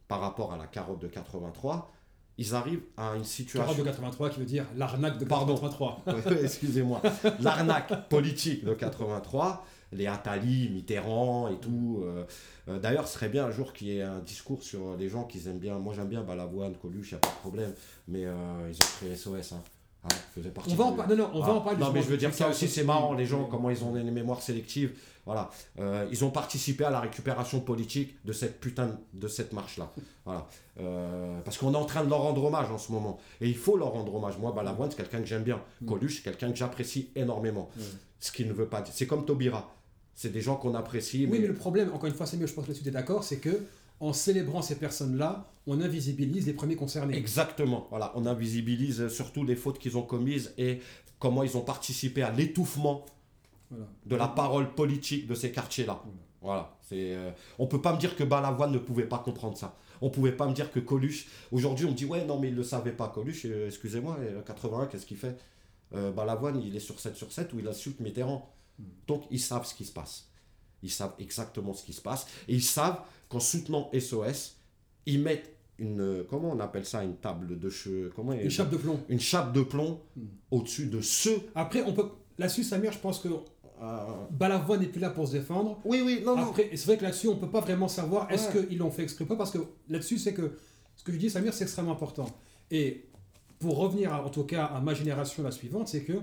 par 0.08 0.20
rapport 0.20 0.52
à 0.52 0.58
la 0.58 0.68
carotte 0.68 1.00
de 1.00 1.08
83, 1.08 1.92
ils 2.38 2.54
arrivent 2.54 2.84
à 2.98 3.16
une 3.16 3.24
situation... 3.24 3.62
Carotte 3.62 3.78
de 3.78 3.84
83 3.84 4.30
qui 4.30 4.40
veut 4.42 4.46
dire 4.46 4.66
l'arnaque 4.76 5.18
de 5.18 5.26
Pardon. 5.26 5.54
83. 5.54 6.04
Ouais, 6.08 6.44
Excusez-moi. 6.44 7.02
L'arnaque 7.40 8.10
politique 8.10 8.66
de 8.66 8.74
83, 8.74 9.66
les 9.94 10.08
Attali, 10.08 10.70
Mitterrand 10.70 11.48
et 11.48 11.58
tout. 11.58 12.04
D'ailleurs, 12.68 13.08
ce 13.08 13.14
serait 13.14 13.30
bien 13.30 13.46
un 13.46 13.52
jour 13.52 13.72
qu'il 13.72 13.88
y 13.88 14.00
ait 14.00 14.02
un 14.02 14.20
discours 14.20 14.62
sur 14.62 14.98
les 14.98 15.08
gens 15.08 15.24
qui 15.24 15.48
aiment 15.48 15.60
bien. 15.60 15.80
Moi, 15.80 15.94
j'aime 15.96 16.10
bien 16.10 16.24
Balavoine, 16.24 16.76
Coluche, 16.76 17.12
il 17.12 17.14
n'y 17.14 17.18
a 17.18 17.22
pas 17.22 17.30
de 17.30 17.36
problème. 17.36 17.74
Mais 18.10 18.24
ils 18.24 18.76
ont 18.76 18.98
créé 19.00 19.16
SOS. 19.16 19.54
Hein. 19.54 19.64
Hein, 20.06 20.42
partie 20.54 20.72
On 20.72 20.76
va 20.76 20.84
en 20.86 20.92
par- 20.94 21.10
non, 21.10 21.16
non, 21.16 21.30
on 21.34 21.40
va 21.42 21.46
Ah, 21.50 21.54
en 21.54 21.62
parler. 21.62 21.80
Non, 21.80 21.92
mais 21.92 22.02
je 22.02 22.08
veux 22.08 22.18
dire, 22.18 22.34
ça 22.34 22.50
aussi, 22.50 22.68
c'est 22.68 22.84
marrant, 22.84 23.14
les 23.14 23.26
gens, 23.26 23.42
Oui. 23.44 23.48
comment 23.50 23.70
ils 23.70 23.84
ont 23.84 23.96
une 23.96 24.12
mémoire 24.12 24.42
sélective. 24.42 24.98
Voilà. 25.26 25.50
Euh, 25.80 26.08
ils 26.12 26.24
ont 26.24 26.30
participé 26.30 26.84
à 26.84 26.92
la 26.92 27.00
récupération 27.00 27.60
politique 27.60 28.16
de 28.26 28.32
cette 28.32 28.60
putain 28.60 29.00
de 29.14 29.28
cette 29.28 29.54
marche-là. 29.54 29.92
Voilà. 30.24 30.48
Euh, 30.80 31.40
parce 31.44 31.58
qu'on 31.58 31.74
est 31.74 31.78
en 31.78 31.86
train 31.86 32.04
de 32.04 32.10
leur 32.10 32.22
rendre 32.22 32.44
hommage 32.44 32.70
en 32.70 32.78
ce 32.78 32.92
moment. 32.92 33.18
Et 33.42 33.48
il 33.50 33.56
faut 33.58 33.76
leur 33.76 33.92
rendre 33.94 34.14
hommage. 34.14 34.38
Moi, 34.38 34.52
Balavoine, 34.52 34.92
c'est 34.92 34.98
quelqu'un 34.98 35.20
que 35.22 35.26
j'aime 35.26 35.42
bien. 35.44 35.60
Mm. 35.82 35.86
Coluche, 35.88 36.18
c'est 36.18 36.24
quelqu'un 36.24 36.52
que 36.52 36.58
j'apprécie 36.58 37.10
énormément. 37.16 37.70
Mm. 37.76 37.82
Ce 38.20 38.32
qui 38.32 38.46
ne 38.46 38.54
veut 38.54 38.68
pas 38.68 38.82
dire. 38.82 38.94
C'est 38.96 39.08
comme 39.08 39.26
Taubira. 39.26 39.74
C'est 40.14 40.32
des 40.32 40.42
gens 40.42 40.56
qu'on 40.58 40.76
apprécie. 40.76 41.26
Oui, 41.26 41.30
mais... 41.32 41.40
mais 41.40 41.48
le 41.48 41.56
problème, 41.56 41.92
encore 41.92 42.06
une 42.08 42.14
fois, 42.16 42.28
c'est 42.28 42.38
mieux, 42.38 42.46
je 42.48 42.54
pense 42.54 42.66
que 42.66 42.70
là-dessus 42.70 42.84
tu 42.84 42.90
es 42.90 42.92
d'accord, 42.92 43.24
c'est 43.24 43.38
que 43.40 43.64
en 44.00 44.14
célébrant 44.14 44.62
ces 44.62 44.76
personnes-là, 44.76 45.52
on 45.68 45.82
invisibilise 45.82 46.46
les 46.46 46.54
premiers 46.54 46.76
concernés. 46.76 47.18
Exactement. 47.18 47.88
Voilà. 47.90 48.12
On 48.16 48.26
invisibilise 48.26 49.08
surtout 49.08 49.44
les 49.44 49.56
fautes 49.56 49.80
qu'ils 49.80 49.98
ont 49.98 50.04
commises 50.04 50.54
et 50.58 50.80
comment 51.20 51.44
ils 51.44 51.58
ont 51.58 51.62
participé 51.62 52.22
à 52.22 52.32
l'étouffement 52.32 53.06
Voilà. 53.72 53.88
de 54.06 54.16
la 54.16 54.28
parole 54.28 54.74
politique 54.76 55.28
de 55.28 55.34
ces 55.36 55.52
quartiers-là. 55.52 56.04
Voilà. 56.42 56.78
C'est, 56.82 57.16
euh, 57.16 57.32
on 57.58 57.66
peut 57.68 57.82
pas 57.82 57.94
me 57.94 58.00
dire 58.00 58.16
que 58.16 58.24
Balavoine 58.24 58.72
ne 58.72 58.78
pouvait 58.78 59.08
pas 59.08 59.18
comprendre 59.20 59.58
ça. 59.58 59.76
On 60.02 60.10
pouvait 60.10 60.34
pas 60.34 60.46
me 60.48 60.54
dire 60.54 60.72
que 60.72 60.80
Coluche. 60.80 61.28
Aujourd'hui, 61.52 61.86
on 61.86 61.92
me 61.92 61.96
dit 61.96 62.06
ouais, 62.06 62.26
non, 62.26 62.40
mais 62.40 62.50
il 62.50 62.56
le 62.56 62.64
savait 62.64 62.92
pas. 62.92 63.08
Coluche, 63.08 63.46
euh, 63.46 63.68
excusez-moi, 63.68 64.18
euh, 64.20 64.42
81, 64.44 64.86
qu'est-ce 64.88 65.06
qu'il 65.06 65.18
fait? 65.18 65.38
Euh, 65.96 66.12
Balavoine, 66.12 66.62
il 66.62 66.76
est 66.76 66.80
sur 66.80 67.00
7 67.00 67.16
sur 67.16 67.32
7 67.32 67.54
où 67.54 67.60
il 67.60 67.68
insulte 67.68 68.00
Mitterrand. 68.02 68.54
Donc, 69.08 69.24
ils 69.32 69.40
savent 69.40 69.66
ce 69.66 69.74
qui 69.74 69.86
se 69.86 69.94
passe. 69.94 70.28
Ils 70.86 70.92
savent 70.92 71.14
exactement 71.20 71.74
ce 71.74 71.84
qui 71.84 71.94
se 71.94 72.02
passe. 72.02 72.26
Et 72.48 72.54
ils 72.56 72.64
savent 72.64 73.00
qu'en 73.30 73.40
soutenant 73.40 73.90
SOS, 74.00 74.56
ils 75.06 75.20
mettent 75.22 75.52
une. 75.80 76.00
euh, 76.02 76.24
Comment 76.30 76.52
on 76.52 76.60
appelle 76.60 76.86
ça 76.86 77.04
Une 77.04 77.18
table 77.18 77.60
de 77.60 77.70
cheveux. 77.70 78.12
Comment 78.16 78.32
Une 78.34 78.50
chape 78.50 78.70
de 78.70 78.78
plomb. 78.78 79.00
une 79.10 79.20
chape 79.20 79.52
de 79.54 79.62
plomb 79.64 80.00
Mm. 80.16 80.22
au-dessus 80.52 80.86
de 80.88 81.02
ceux. 81.02 81.38
Après, 81.56 81.82
on 81.84 81.94
peut. 81.94 82.08
Là-dessus, 82.38 82.64
Samir, 82.64 82.92
je 82.92 83.00
pense 83.00 83.20
que 83.20 83.30
euh, 83.82 83.98
Balavoine 84.32 84.80
n'est 84.82 84.88
plus 84.88 85.02
là 85.02 85.10
pour 85.10 85.28
se 85.28 85.34
défendre. 85.34 85.80
Oui, 85.86 86.02
oui, 86.06 86.22
non, 86.26 86.36
non. 86.38 86.44
Après, 86.50 86.70
c'est 86.76 86.86
vrai 86.86 86.98
que 86.98 87.04
là-dessus, 87.04 87.28
on 87.28 87.36
peut 87.38 87.50
pas 87.50 87.62
vraiment 87.62 87.88
savoir 87.88 88.32
est-ce 88.32 88.52
qu'ils 88.58 88.78
l'ont 88.78 88.92
fait 88.92 89.04
exprès 89.04 89.26
ou 89.26 89.28
pas, 89.28 89.36
parce 89.36 89.52
que 89.52 89.58
là-dessus, 89.90 90.18
c'est 90.18 90.34
que 90.34 90.58
ce 90.96 91.04
que 91.04 91.12
je 91.12 91.18
dis, 91.18 91.30
Samir, 91.30 91.54
c'est 91.54 91.64
extrêmement 91.66 91.92
important. 91.94 92.28
Et 92.72 93.06
pour 93.60 93.78
revenir, 93.78 94.14
à- 94.14 94.26
en 94.26 94.30
tout 94.30 94.44
cas, 94.44 94.66
à 94.66 94.80
ma 94.82 94.94
génération, 94.94 95.44
la 95.44 95.52
suivante, 95.52 95.88
c'est 95.90 96.04
que 96.04 96.14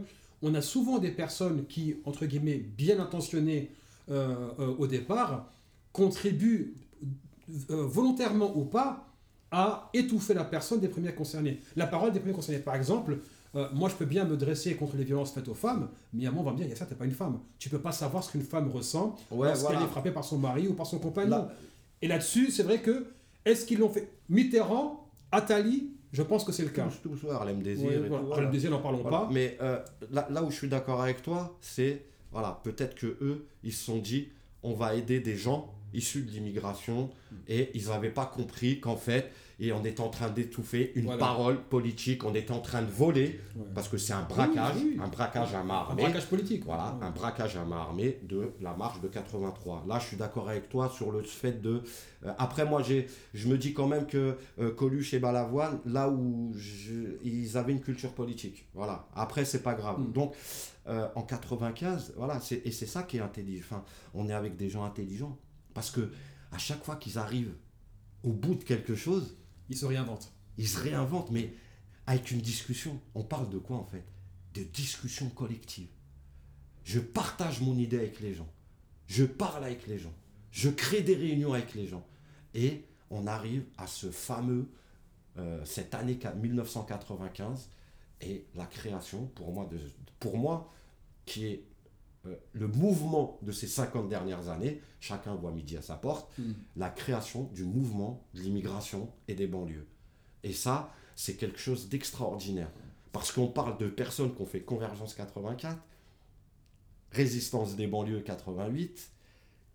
on 0.42 0.55
a 0.55 0.61
souvent 0.62 0.98
des 0.98 1.11
personnes 1.11 1.66
qui, 1.66 1.96
entre 2.05 2.25
guillemets, 2.27 2.57
bien 2.59 2.98
intentionnées 2.98 3.70
au 4.09 4.87
départ, 4.87 5.51
contribuent 5.93 6.75
euh, 7.71 7.87
volontairement 7.87 8.57
ou 8.57 8.65
pas 8.65 9.09
à 9.51 9.91
étouffer 9.93 10.33
la 10.35 10.45
personne 10.45 10.81
des 10.81 10.88
premiers 10.88 11.12
concernés. 11.15 11.61
La 11.77 11.87
parole 11.87 12.12
des 12.12 12.21
premiers 12.21 12.33
concernés. 12.35 12.59
Par 12.61 12.75
exemple, 12.75 13.19
euh, 13.55 13.69
moi, 13.75 13.91
je 13.91 13.95
peux 13.95 14.07
bien 14.07 14.25
me 14.25 14.37
dresser 14.38 14.75
contre 14.77 14.97
les 14.97 15.05
violences 15.05 15.33
faites 15.33 15.49
aux 15.49 15.55
femmes, 15.55 15.88
mais 16.15 16.27
à 16.27 16.31
moment, 16.31 16.41
on 16.43 16.45
va 16.47 16.53
me 16.53 16.57
dire, 16.57 16.67
il 16.67 16.71
y 16.71 16.73
a 16.73 16.77
ça, 16.77 16.87
t'es 16.87 16.95
pas 16.95 17.05
une 17.05 17.11
femme. 17.12 17.38
Tu 17.59 17.69
peux 17.69 17.79
pas 17.81 17.93
savoir 17.93 18.25
ce 18.25 18.33
qu'une 18.33 18.43
femme 18.43 18.71
ressent 18.71 19.15
Ouais, 19.31 19.49
lorsqu'elle 19.49 19.73
voilà. 19.73 19.87
est 19.87 19.91
frappée 19.91 20.11
par 20.11 20.25
son 20.25 20.38
mari 20.38 20.69
ou 20.69 20.73
par 20.73 20.87
son 20.87 20.99
compagnon. 20.99 21.31
Là- 21.31 21.53
Et 22.01 22.09
là-dessus, 22.09 22.51
c'est 22.51 22.62
vrai 22.62 22.81
que, 22.81 23.09
est-ce 23.45 23.67
qu'ils 23.67 23.79
l'ont 23.81 23.91
fait? 23.91 24.09
Mitterrand, 24.31 25.07
Attali, 25.31 25.91
je 26.12 26.23
pense 26.23 26.45
que 26.45 26.53
c'est 26.53 26.62
le 26.65 26.71
cas. 26.71 26.88
Harlem 27.31 27.62
Désir 27.62 27.88
Ouais, 27.88 27.95
et 27.95 27.99
voilà. 27.99 28.09
tout, 28.09 28.15
Harlem 28.15 28.29
voilà. 28.29 28.51
Désir, 28.51 28.71
n'en 28.71 28.81
parlons 28.81 29.03
pas. 29.03 29.29
Mais 29.31 29.59
euh, 29.61 29.79
là, 30.11 30.27
là 30.31 30.43
où 30.43 30.51
je 30.51 30.57
suis 30.57 30.69
d'accord 30.69 31.03
avec 31.03 31.21
toi, 31.23 31.57
c'est 31.61 32.07
voilà, 32.33 32.61
peut-être 32.64 32.95
que 32.95 33.07
eux, 33.21 33.47
ils 33.62 33.73
se 33.73 33.85
sont 33.85 33.99
dit, 33.99 34.29
on 34.62 34.75
va 34.75 34.95
aider 34.95 35.21
des 35.21 35.37
gens 35.37 35.73
issus 35.95 36.23
de 36.23 36.31
l'immigration 36.31 37.11
Mm. 37.31 37.37
et 37.49 37.71
ils 37.75 37.88
n'avaient 37.88 38.11
pas 38.11 38.27
compris 38.27 38.81
qu'en 38.81 38.97
fait, 38.97 39.31
et 39.64 39.72
on 39.72 39.85
est 39.85 40.01
en 40.01 40.09
train 40.09 40.29
d'étouffer 40.29 40.90
une 40.96 41.05
Voilà. 41.05 41.20
parole 41.20 41.62
politique, 41.62 42.25
on 42.25 42.35
est 42.35 42.51
en 42.51 42.59
train 42.59 42.83
de 42.83 42.90
voler, 42.90 43.40
Ouais. 43.55 43.62
parce 43.75 43.88
que 43.88 43.96
c'est 43.96 44.12
un 44.12 44.25
braquage, 44.25 44.75
Oui, 44.77 44.94
oui. 44.96 45.01
un 45.01 45.07
braquage 45.07 45.55
à 45.55 45.62
main 45.62 45.75
Un 45.75 45.79
armée. 45.79 46.03
braquage 46.03 46.27
politique. 46.27 46.64
Voilà, 46.64 46.96
Ouais. 47.01 47.07
un 47.07 47.11
braquage 47.12 47.57
à 47.57 47.64
main 47.64 47.77
armée 47.77 48.18
de 48.25 48.53
la 48.61 48.75
marche 48.75 49.01
de 49.01 49.07
83. 49.07 49.85
Là, 49.87 50.01
je 50.01 50.07
suis 50.09 50.16
d'accord 50.16 50.48
avec 50.48 50.68
toi 50.68 50.88
sur 50.88 51.12
le 51.12 51.22
fait 51.22 51.62
de. 51.62 51.83
euh, 52.25 52.33
après, 52.38 52.64
moi, 52.66 52.83
je 52.83 53.48
me 53.48 53.57
dis 53.57 53.72
quand 53.72 53.87
même 53.87 54.07
que 54.07 54.37
euh, 54.59 54.72
Coluche 54.75 55.14
et 55.14 55.20
Balavoine, 55.20 55.79
là 55.87 56.09
où 56.11 56.53
je- 56.57 57.16
ils 57.22 57.57
avaient 57.57 57.72
une 57.72 57.81
culture 57.81 58.12
politique. 58.14 58.66
Voilà. 58.75 59.07
Après, 59.14 59.44
c'est 59.44 59.62
pas 59.62 59.75
grave. 59.75 60.01
Mm. 60.01 60.12
Donc, 60.12 60.35
euh, 60.88 61.07
en 61.14 61.22
95, 61.22 62.14
voilà, 62.16 62.40
et 62.64 62.70
c'est 62.72 62.87
ça 62.87 63.05
qui 63.05 63.18
est 63.18 63.20
intelligent. 63.20 63.64
Enfin, 63.70 63.85
on 64.14 64.29
est 64.29 64.33
avec 64.35 64.57
des 64.57 64.68
gens 64.68 64.85
intelligents. 64.85 65.38
Parce 65.72 65.90
que 65.92 66.11
à 66.51 66.59
chaque 66.59 66.83
fois 66.85 66.96
qu'ils 66.96 67.16
arrivent 67.18 67.55
au 68.25 68.33
bout 68.33 68.55
de 68.57 68.64
quelque 68.64 68.94
chose, 68.94 69.37
Il 69.72 69.78
se 69.78 69.87
réinvente. 69.87 70.30
ils 70.58 70.68
se 70.68 70.78
réinventent, 70.78 71.30
mais 71.30 71.52
avec 72.06 72.30
une 72.30 72.40
discussion. 72.40 73.00
On 73.14 73.22
parle 73.24 73.48
de 73.48 73.58
quoi 73.58 73.76
en 73.78 73.87
fait? 73.87 74.04
De 74.54 74.62
discussion 74.62 75.30
collective. 75.30 75.88
Je 76.85 77.00
partage 77.00 77.61
mon 77.62 77.76
idée 77.78 77.96
avec 77.98 78.20
les 78.20 78.35
gens. 78.35 78.48
Je 79.06 79.24
parle 79.24 79.64
avec 79.64 79.87
les 79.87 79.98
gens. 79.98 80.12
Je 80.50 80.68
crée 80.68 81.00
des 81.02 81.14
réunions 81.14 81.54
avec 81.54 81.74
les 81.74 81.87
gens. 81.87 82.04
Et 82.54 82.85
on 83.11 83.26
arrive 83.26 83.64
à 83.78 83.87
ce 83.87 84.11
fameux, 84.11 84.68
euh, 85.38 85.64
cette 85.64 85.94
année 85.94 86.16
qua- 86.18 86.35
1995, 86.35 87.70
et 88.20 88.44
la 88.54 88.66
création, 88.66 89.26
pour 89.35 89.52
moi, 89.52 89.66
de, 89.70 89.78
pour 90.20 90.37
moi 90.37 90.70
qui 91.24 91.46
est 91.46 91.64
le 92.52 92.68
mouvement 92.68 93.38
de 93.42 93.50
ces 93.52 93.66
50 93.66 94.08
dernières 94.08 94.48
années, 94.48 94.80
chacun 95.00 95.35
voit 95.35 95.50
midi 95.52 95.76
à 95.76 95.82
sa 95.82 95.96
porte, 95.96 96.30
Mm. 96.38 96.52
la 96.76 96.88
création 96.90 97.44
du 97.54 97.64
mouvement 97.64 98.22
de 98.35 98.40
l'immigration 98.40 99.08
et 99.28 99.35
des 99.35 99.46
banlieues. 99.48 99.87
Et 100.44 100.52
ça, 100.52 100.92
c'est 101.16 101.35
quelque 101.35 101.58
chose 101.58 101.88
d'extraordinaire. 101.88 102.70
Parce 103.12 103.32
qu'on 103.32 103.48
parle 103.48 103.76
de 103.78 103.88
personnes 103.88 104.35
qui 104.35 104.40
ont 104.42 104.46
fait 104.46 104.61
Convergence 104.62 105.14
84, 105.14 105.76
Résistance 107.11 107.76
des 107.76 107.87
banlieues 107.87 108.20
88, 108.20 109.11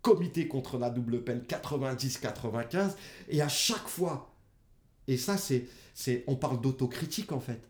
Comité 0.02 0.48
contre 0.48 0.78
la 0.78 0.90
double 0.90 1.22
peine 1.24 1.42
90-95, 1.42 2.96
et 3.28 3.42
à 3.42 3.48
chaque 3.48 3.86
fois, 3.88 4.32
et 5.06 5.16
ça, 5.16 5.36
c'est, 5.36 5.66
c'est, 5.94 6.24
on 6.28 6.36
parle 6.36 6.60
d'autocritique 6.60 7.32
en 7.32 7.40
fait. 7.40 7.60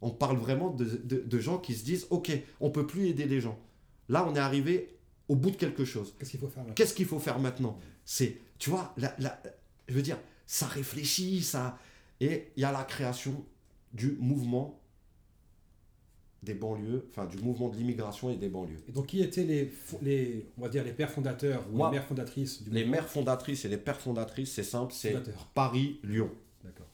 On 0.00 0.10
parle 0.10 0.36
vraiment 0.38 0.70
de, 0.70 0.84
de- 0.84 1.20
de 1.20 1.38
gens 1.40 1.58
qui 1.58 1.74
se 1.74 1.84
disent, 1.84 2.06
ok, 2.10 2.30
on 2.60 2.70
peut 2.70 2.86
plus 2.86 3.08
aider 3.08 3.26
les 3.26 3.40
gens. 3.40 3.58
Là, 4.08 4.26
on 4.28 4.34
est 4.34 4.38
arrivé 4.40 4.96
au 5.28 5.34
bout 5.36 5.50
de 5.50 5.56
quelque 5.56 5.84
chose. 5.84 6.14
Qu'est-ce 6.18 6.30
qu'il 6.30 6.40
faut 6.40 6.48
faire 6.48 6.64
là 6.64 6.72
Qu'est-ce 6.74 6.94
qu'il 6.94 7.06
faut 7.06 7.18
faire 7.18 7.38
maintenant? 7.38 7.78
C'est, 8.04 8.36
tu 8.58 8.70
vois, 8.70 8.94
la, 8.96 9.14
la- 9.18 9.40
je 9.88 9.94
veux 9.94 10.02
dire, 10.02 10.18
ça 10.46 10.66
réfléchit, 10.66 11.42
ça. 11.42 11.78
Et 12.20 12.52
il 12.56 12.60
y 12.62 12.64
a 12.64 12.72
la 12.72 12.84
création 12.84 13.44
du 13.92 14.12
mouvement 14.20 14.80
des 16.42 16.54
banlieues, 16.54 17.08
enfin 17.10 17.24
du 17.26 17.38
mouvement 17.38 17.68
de 17.68 17.76
l'immigration 17.76 18.30
et 18.30 18.36
des 18.36 18.48
banlieues. 18.48 18.78
Et 18.88 18.92
donc, 18.92 19.06
qui 19.06 19.20
étaient 19.20 19.42
les, 19.44 20.46
on 20.56 20.62
va 20.62 20.68
dire, 20.68 20.84
les 20.84 20.92
pères 20.92 21.10
fondateurs 21.10 21.64
ou 21.72 21.76
Moi, 21.76 21.90
les 21.90 21.96
mères 21.98 22.06
fondatrices 22.06 22.62
du 22.62 22.70
Les 22.70 22.80
mouvement? 22.84 22.92
mères 22.92 23.08
fondatrices 23.08 23.64
et 23.64 23.68
les 23.68 23.78
pères 23.78 24.00
fondatrices, 24.00 24.52
c'est 24.52 24.62
simple, 24.62 24.92
c'est 24.94 25.16
Paris-Lyon. 25.54 26.30
D'accord. 26.62 26.86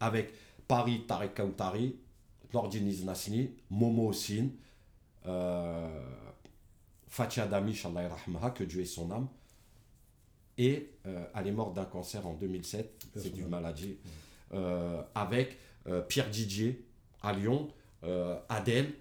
Avec 0.00 0.32
Paris, 0.66 1.04
Tarek 1.06 1.34
Kautari, 1.34 1.94
Nordin 2.52 2.84
Iznasni, 2.86 3.50
Momo 3.70 4.08
Ossine, 4.08 4.50
euh, 5.26 6.04
Fatia 7.12 7.46
Damish, 7.46 7.84
Allah 7.84 8.04
yarhamha, 8.04 8.50
que 8.52 8.64
Dieu 8.64 8.80
ait 8.80 8.86
son 8.86 9.10
âme. 9.10 9.28
Et 10.56 10.90
euh, 11.06 11.22
elle 11.34 11.46
est 11.48 11.52
morte 11.52 11.74
d'un 11.74 11.84
cancer 11.84 12.26
en 12.26 12.32
2007, 12.32 13.06
Bien 13.14 13.22
c'est 13.22 13.36
une 13.38 13.48
maladie. 13.48 13.98
Euh, 14.54 15.02
avec 15.14 15.58
euh, 15.88 16.00
Pierre 16.00 16.30
Didier 16.30 16.86
à 17.22 17.34
Lyon, 17.34 17.68
Adèle, 18.48 18.92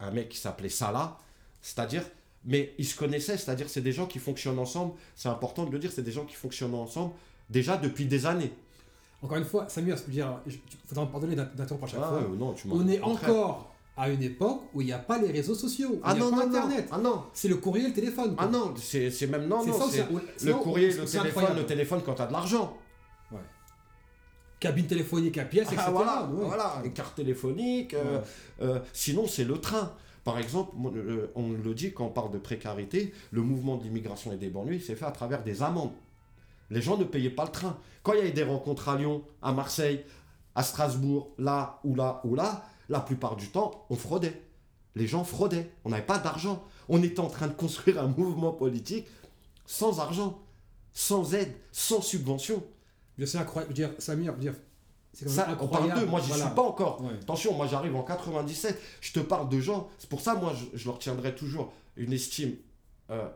un 0.00 0.10
mec 0.12 0.28
qui 0.28 0.38
s'appelait 0.38 0.68
Salah, 0.68 1.18
c'est-à-dire, 1.60 2.04
mais 2.44 2.72
ils 2.78 2.86
se 2.86 2.96
connaissaient, 2.96 3.36
c'est-à-dire 3.36 3.68
c'est 3.68 3.80
des 3.80 3.92
gens 3.92 4.06
qui 4.06 4.20
fonctionnent 4.20 4.58
ensemble, 4.60 4.94
c'est 5.16 5.28
important 5.28 5.64
de 5.66 5.70
le 5.72 5.78
dire, 5.80 5.90
c'est 5.92 6.02
des 6.04 6.12
gens 6.12 6.24
qui 6.24 6.36
fonctionnent 6.36 6.74
ensemble 6.74 7.14
déjà 7.50 7.76
depuis 7.76 8.06
des 8.06 8.26
années. 8.26 8.52
Encore 9.22 9.38
une 9.38 9.44
fois, 9.44 9.68
Samir, 9.68 9.96
je 9.96 10.04
veux 10.04 10.12
dire, 10.12 10.40
il 10.46 10.56
faudra 10.86 11.04
me 11.04 11.10
pardonner 11.10 11.34
d'in- 11.34 11.50
d'interrompre 11.54 11.84
à 11.84 11.88
chaque 11.88 12.00
Ah, 12.02 12.08
fois. 12.08 12.20
non, 12.36 12.52
tu 12.54 12.68
m'as- 12.68 12.74
On 12.76 12.86
est 12.88 13.00
encore 13.00 13.74
à 13.98 14.08
une 14.08 14.22
époque 14.22 14.62
où 14.72 14.80
il 14.80 14.86
n'y 14.86 14.92
a 14.92 14.98
pas 14.98 15.18
les 15.18 15.30
réseaux 15.30 15.54
sociaux, 15.54 16.00
Ah 16.04 16.12
il 16.14 16.20
n'y 16.20 16.26
a 16.26 16.30
non, 16.30 16.30
pas 16.30 16.46
non, 16.46 16.52
non, 16.52 16.58
Internet. 16.58 16.88
ah 16.92 16.98
non, 16.98 17.24
C'est 17.34 17.48
le 17.48 17.56
courrier 17.56 17.84
et 17.84 17.88
le 17.88 17.94
téléphone. 17.94 18.34
quoi. 18.36 18.44
ah 18.46 18.48
non, 18.48 18.72
c'est 18.76 19.26
même 19.26 19.46
non, 19.48 19.60
ça, 19.60 19.66
le 20.44 20.54
courrier, 20.54 20.88
le 20.88 21.04
téléphone, 21.04 21.26
incroyable. 21.26 21.58
le 21.58 21.66
téléphone 21.66 22.00
quand 22.06 22.14
tu 22.14 22.22
as 22.22 22.26
de 22.26 22.32
l'argent. 22.32 22.76
Cabine 24.60 24.86
téléphonique 24.88 25.38
à 25.38 25.44
pièce, 25.44 25.68
etc. 25.68 25.82
Ah, 25.86 25.90
voilà, 25.92 26.24
ouais. 26.24 26.44
voilà, 26.46 26.80
les 26.82 26.90
cartes 26.90 27.14
téléphoniques. 27.14 27.94
euh, 27.94 28.20
euh, 28.60 28.80
sinon, 28.92 29.28
c'est 29.28 29.44
le 29.44 29.58
train. 29.60 29.92
Par 30.24 30.36
exemple, 30.38 30.72
on 31.36 31.50
le 31.52 31.74
dit 31.74 31.92
quand 31.92 32.06
on 32.06 32.10
parle 32.10 32.32
de 32.32 32.38
précarité, 32.38 33.14
le 33.30 33.42
mouvement 33.42 33.76
de 33.76 33.84
l'immigration 33.84 34.32
et 34.32 34.36
des 34.36 34.48
banlieues, 34.48 34.80
s'est 34.80 34.96
fait 34.96 35.04
à 35.04 35.12
travers 35.12 35.44
des 35.44 35.62
amendes. 35.62 35.92
Les 36.70 36.82
gens 36.82 36.96
ne 36.98 37.04
payaient 37.04 37.30
pas 37.30 37.44
le 37.44 37.52
train. 37.52 37.78
Quand 38.02 38.14
il 38.14 38.18
y 38.18 38.22
a 38.22 38.26
eu 38.26 38.32
des 38.32 38.42
rencontres 38.42 38.88
à 38.88 38.96
Lyon, 38.96 39.22
à 39.42 39.52
Marseille, 39.52 40.04
à 40.56 40.62
Strasbourg, 40.64 41.30
là 41.38 41.78
ou 41.84 41.94
là 41.94 42.20
ou 42.24 42.34
là, 42.34 42.64
la 42.88 43.00
plupart 43.00 43.36
du 43.36 43.48
temps, 43.48 43.86
on 43.90 43.96
fraudait. 43.96 44.40
Les 44.94 45.06
gens 45.06 45.24
fraudaient. 45.24 45.70
On 45.84 45.90
n'avait 45.90 46.06
pas 46.06 46.18
d'argent. 46.18 46.64
On 46.88 47.02
était 47.02 47.20
en 47.20 47.28
train 47.28 47.46
de 47.48 47.52
construire 47.52 48.00
un 48.02 48.08
mouvement 48.08 48.52
politique 48.52 49.06
sans 49.66 50.00
argent, 50.00 50.38
sans 50.92 51.34
aide, 51.34 51.54
sans 51.72 52.00
subvention. 52.00 52.62
Je 53.18 53.26
sais 53.26 53.38
incroyable. 53.38 53.72
Je 53.72 53.74
dire, 53.76 53.90
Samir, 53.98 54.34
je 54.36 54.40
dire, 54.40 54.54
c'est 55.12 55.28
Ça, 55.28 55.56
on 55.60 55.68
parle 55.68 55.92
d'eux, 55.94 56.06
moi 56.06 56.20
j'y 56.20 56.28
Voilà. 56.28 56.46
suis 56.46 56.54
pas 56.54 56.62
encore. 56.62 57.02
Ouais. 57.02 57.12
Attention, 57.20 57.54
moi 57.54 57.66
j'arrive 57.66 57.94
en 57.96 58.02
97, 58.02 58.80
je 59.00 59.12
te 59.12 59.20
parle 59.20 59.48
de 59.48 59.58
gens, 59.60 59.88
c'est 59.98 60.08
pour 60.08 60.20
ça 60.20 60.34
moi 60.34 60.52
je, 60.54 60.78
je 60.78 60.86
leur 60.86 60.98
tiendrai 60.98 61.34
toujours 61.34 61.72
une 61.96 62.12
estime. 62.12 62.54
Euh, 63.10 63.28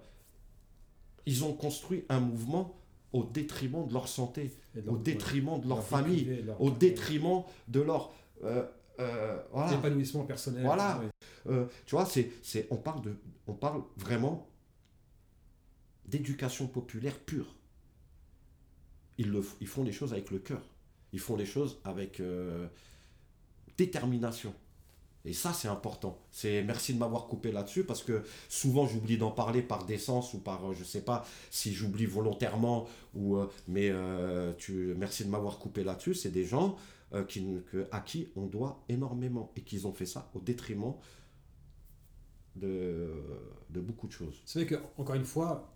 ils 1.26 1.44
ont 1.44 1.52
construit 1.52 2.04
un 2.08 2.20
mouvement 2.20 2.74
au 3.12 3.24
détriment 3.24 3.86
de 3.86 3.92
leur 3.92 4.08
santé, 4.08 4.52
au 4.86 4.96
détriment 4.96 5.60
de 5.60 5.68
leur 5.68 5.82
famille, 5.84 6.24
privée, 6.24 6.42
leur- 6.42 6.60
au 6.60 6.70
détriment 6.70 7.42
de 7.68 7.80
leur... 7.80 8.12
euh, 8.44 8.64
euh, 9.02 9.38
voilà. 9.52 9.74
épanouissement 9.74 10.24
personnel. 10.24 10.64
Voilà. 10.64 10.98
ouais. 10.98 11.08
Euh, 11.48 11.66
tu 11.86 11.94
vois, 11.94 12.06
c'est, 12.06 12.30
c'est, 12.42 12.66
on, 12.70 12.76
parle 12.76 13.02
de, 13.02 13.16
on 13.46 13.54
parle 13.54 13.82
vraiment 13.96 14.48
d'éducation 16.06 16.66
populaire 16.66 17.18
pure. 17.18 17.54
Ils, 19.18 19.30
le, 19.30 19.44
ils 19.60 19.66
font 19.66 19.84
les 19.84 19.92
choses 19.92 20.12
avec 20.12 20.30
le 20.30 20.38
cœur. 20.38 20.62
Ils 21.12 21.20
font 21.20 21.36
les 21.36 21.46
choses 21.46 21.78
avec 21.84 22.20
euh, 22.20 22.66
détermination. 23.76 24.54
Et 25.24 25.34
ça, 25.34 25.52
c'est 25.52 25.68
important. 25.68 26.18
C'est 26.32 26.62
merci 26.64 26.94
de 26.94 26.98
m'avoir 26.98 27.26
coupé 27.28 27.52
là-dessus 27.52 27.84
parce 27.84 28.02
que 28.02 28.24
souvent 28.48 28.88
j'oublie 28.88 29.18
d'en 29.18 29.30
parler 29.30 29.62
par 29.62 29.84
décence 29.84 30.34
ou 30.34 30.38
par, 30.38 30.70
euh, 30.70 30.74
je 30.76 30.82
sais 30.82 31.02
pas 31.02 31.24
si 31.50 31.72
j'oublie 31.72 32.06
volontairement 32.06 32.88
ou, 33.14 33.38
mais 33.68 33.92
tu, 34.58 34.94
merci 34.96 35.24
de 35.24 35.30
m'avoir 35.30 35.58
coupé 35.58 35.84
là-dessus. 35.84 36.14
C'est 36.14 36.30
des 36.30 36.44
gens 36.44 36.76
euh, 37.14 37.24
qui, 37.24 37.44
que- 37.70 37.86
à 37.90 38.00
qui 38.00 38.28
on 38.36 38.46
doit 38.46 38.84
énormément 38.88 39.52
et 39.56 39.62
qu'ils 39.62 39.86
ont 39.86 39.92
fait 39.92 40.06
ça 40.06 40.30
au 40.34 40.40
détriment 40.40 40.94
de, 42.56 43.10
de 43.70 43.80
beaucoup 43.80 44.06
de 44.06 44.12
choses. 44.12 44.40
C'est 44.44 44.60
vrai 44.64 44.68
que, 44.68 44.82
encore 45.00 45.14
une 45.14 45.24
fois, 45.24 45.72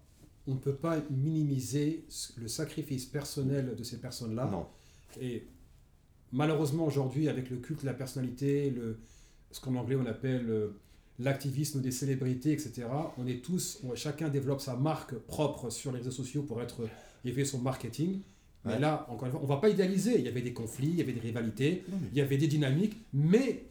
on 0.46 0.54
ne 0.54 0.58
peut 0.58 0.74
pas 0.74 1.00
minimiser 1.10 2.04
le 2.36 2.48
sacrifice 2.48 3.06
personnel 3.06 3.74
de 3.74 3.82
ces 3.82 3.98
personnes-là. 4.00 4.46
Non, 4.50 4.66
Et 5.20 5.46
malheureusement, 6.32 6.86
aujourd'hui, 6.86 7.28
avec 7.28 7.50
le 7.50 7.56
culte 7.56 7.80
de 7.80 7.86
la 7.86 7.94
personnalité, 7.94 8.70
le, 8.70 8.98
ce 9.50 9.60
qu'en 9.60 9.74
anglais 9.76 9.96
on 9.96 10.06
appelle 10.06 10.48
euh, 10.50 10.68
l'activisme 11.18 11.80
des 11.80 11.90
célébrités, 11.90 12.52
etc., 12.52 12.84
on 13.18 13.26
est 13.26 13.42
tous, 13.42 13.80
on- 13.84 13.94
chacun 13.94 14.28
développe 14.28 14.60
sa 14.60 14.76
marque 14.76 15.14
propre 15.14 15.70
sur 15.70 15.90
les 15.92 15.98
réseaux 15.98 16.10
sociaux 16.10 16.42
pour 16.42 16.60
être 16.62 16.88
élever 17.24 17.44
son 17.44 17.58
marketing. 17.58 18.20
Mais 18.66 18.72
Ouais. 18.74 18.78
là, 18.80 19.06
encore 19.08 19.26
une 19.26 19.30
fois, 19.32 19.40
on 19.40 19.44
ne 19.44 19.48
va 19.48 19.56
pas 19.58 19.68
idéaliser. 19.68 20.18
Il 20.18 20.24
y 20.24 20.28
avait 20.28 20.42
des 20.42 20.52
conflits, 20.52 20.88
il 20.88 20.96
y 20.96 21.00
avait 21.02 21.12
des 21.12 21.20
rivalités, 21.20 21.84
Non, 21.88 21.98
mais- 22.02 22.08
il 22.12 22.18
y 22.18 22.20
avait 22.20 22.36
des 22.36 22.48
dynamiques, 22.48 22.96
mais 23.14 23.64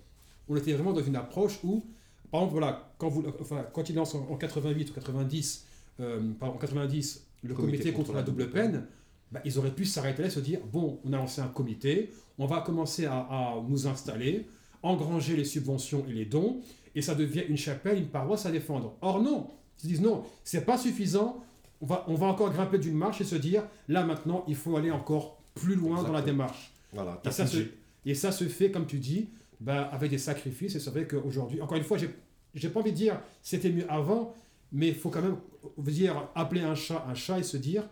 on 0.47 0.55
était 0.55 0.73
vraiment 0.73 0.93
dans 0.93 1.03
une 1.03 1.15
approche 1.15 1.59
où, 1.63 1.83
par 2.31 2.41
exemple, 2.41 2.53
voilà, 2.59 2.93
quand, 2.97 3.09
vous, 3.09 3.23
enfin, 3.41 3.65
quand 3.73 3.89
il 3.89 3.95
lance 3.95 4.15
en, 4.15 4.27
en 4.29 4.35
88 4.37 4.89
ou 4.91 4.93
90, 4.93 5.65
euh, 5.99 6.21
pardon, 6.39 6.55
en 6.55 6.59
90 6.59 7.25
le 7.43 7.53
comité, 7.53 7.91
contre, 7.91 8.13
la 8.13 8.23
double 8.23 8.49
peine, 8.49 8.85
bah, 9.31 9.41
ils 9.45 9.57
auraient 9.59 9.73
pu 9.75 9.85
s'arrêter 9.85 10.21
là 10.21 10.27
et 10.29 10.31
se 10.31 10.39
dire 10.39 10.59
bon, 10.71 10.99
on 11.03 11.13
a 11.13 11.17
lancé 11.17 11.41
un 11.41 11.47
comité, 11.47 12.11
on 12.37 12.45
va 12.47 12.61
commencer 12.61 13.05
à, 13.05 13.17
à 13.17 13.55
nous 13.67 13.87
installer, 13.87 14.45
engranger 14.83 15.35
les 15.35 15.45
subventions 15.45 16.05
et 16.09 16.13
les 16.13 16.25
dons, 16.25 16.61
et 16.95 17.01
ça 17.01 17.15
devient 17.15 17.43
une 17.49 17.57
chapelle, 17.57 17.97
une 17.97 18.07
paroisse 18.07 18.45
à 18.45 18.51
défendre. 18.51 18.95
Or 19.01 19.21
non, 19.21 19.47
ils 19.77 19.81
se 19.81 19.87
disent 19.87 20.01
non, 20.01 20.23
c'est 20.43 20.65
pas 20.65 20.77
suffisant, 20.77 21.43
on 21.85 21.87
va, 21.87 22.03
on 22.07 22.15
va 22.15 22.25
encore 22.25 22.51
grimper 22.51 22.79
d'une 22.79 22.95
marche 22.95 23.21
et 23.21 23.23
se 23.23 23.35
dire 23.35 23.63
là 23.87 24.03
maintenant, 24.03 24.43
il 24.47 24.55
faut 24.55 24.75
aller 24.75 24.89
encore 24.89 25.39
plus 25.53 25.75
loin 25.75 26.01
dans 26.03 26.11
la 26.11 26.23
démarche. 26.23 26.73
Voilà, 26.91 27.21
Et 27.23 27.31
ça, 27.31 27.45
se, 27.45 27.59
et 28.05 28.15
ça 28.15 28.31
se 28.31 28.45
fait, 28.45 28.71
comme 28.71 28.87
tu 28.87 28.97
dis, 28.97 29.29
bah, 29.59 29.83
avec 29.91 30.09
des 30.09 30.17
sacrifices. 30.17 30.75
Et 30.75 30.79
c'est 30.79 30.89
vrai 30.89 31.05
qu'aujourd'hui, 31.07 31.61
encore 31.61 31.77
une 31.77 31.83
fois, 31.83 31.97
j'ai 31.97 32.09
j'ai 32.55 32.69
pas 32.69 32.79
envie 32.79 32.91
de 32.91 32.97
dire 32.97 33.19
c'était 33.41 33.69
mieux 33.69 33.85
avant, 33.91 34.33
Mais 34.71 34.87
il 34.87 34.95
faut 34.95 35.09
quand 35.09 35.21
même 35.21 35.37
vous 35.77 35.91
dire, 35.91 36.29
appeler 36.35 36.61
un 36.61 36.73
chat 36.73 37.05
un 37.07 37.13
chat 37.13 37.39
et 37.39 37.43
se 37.43 37.57
dire, 37.57 37.83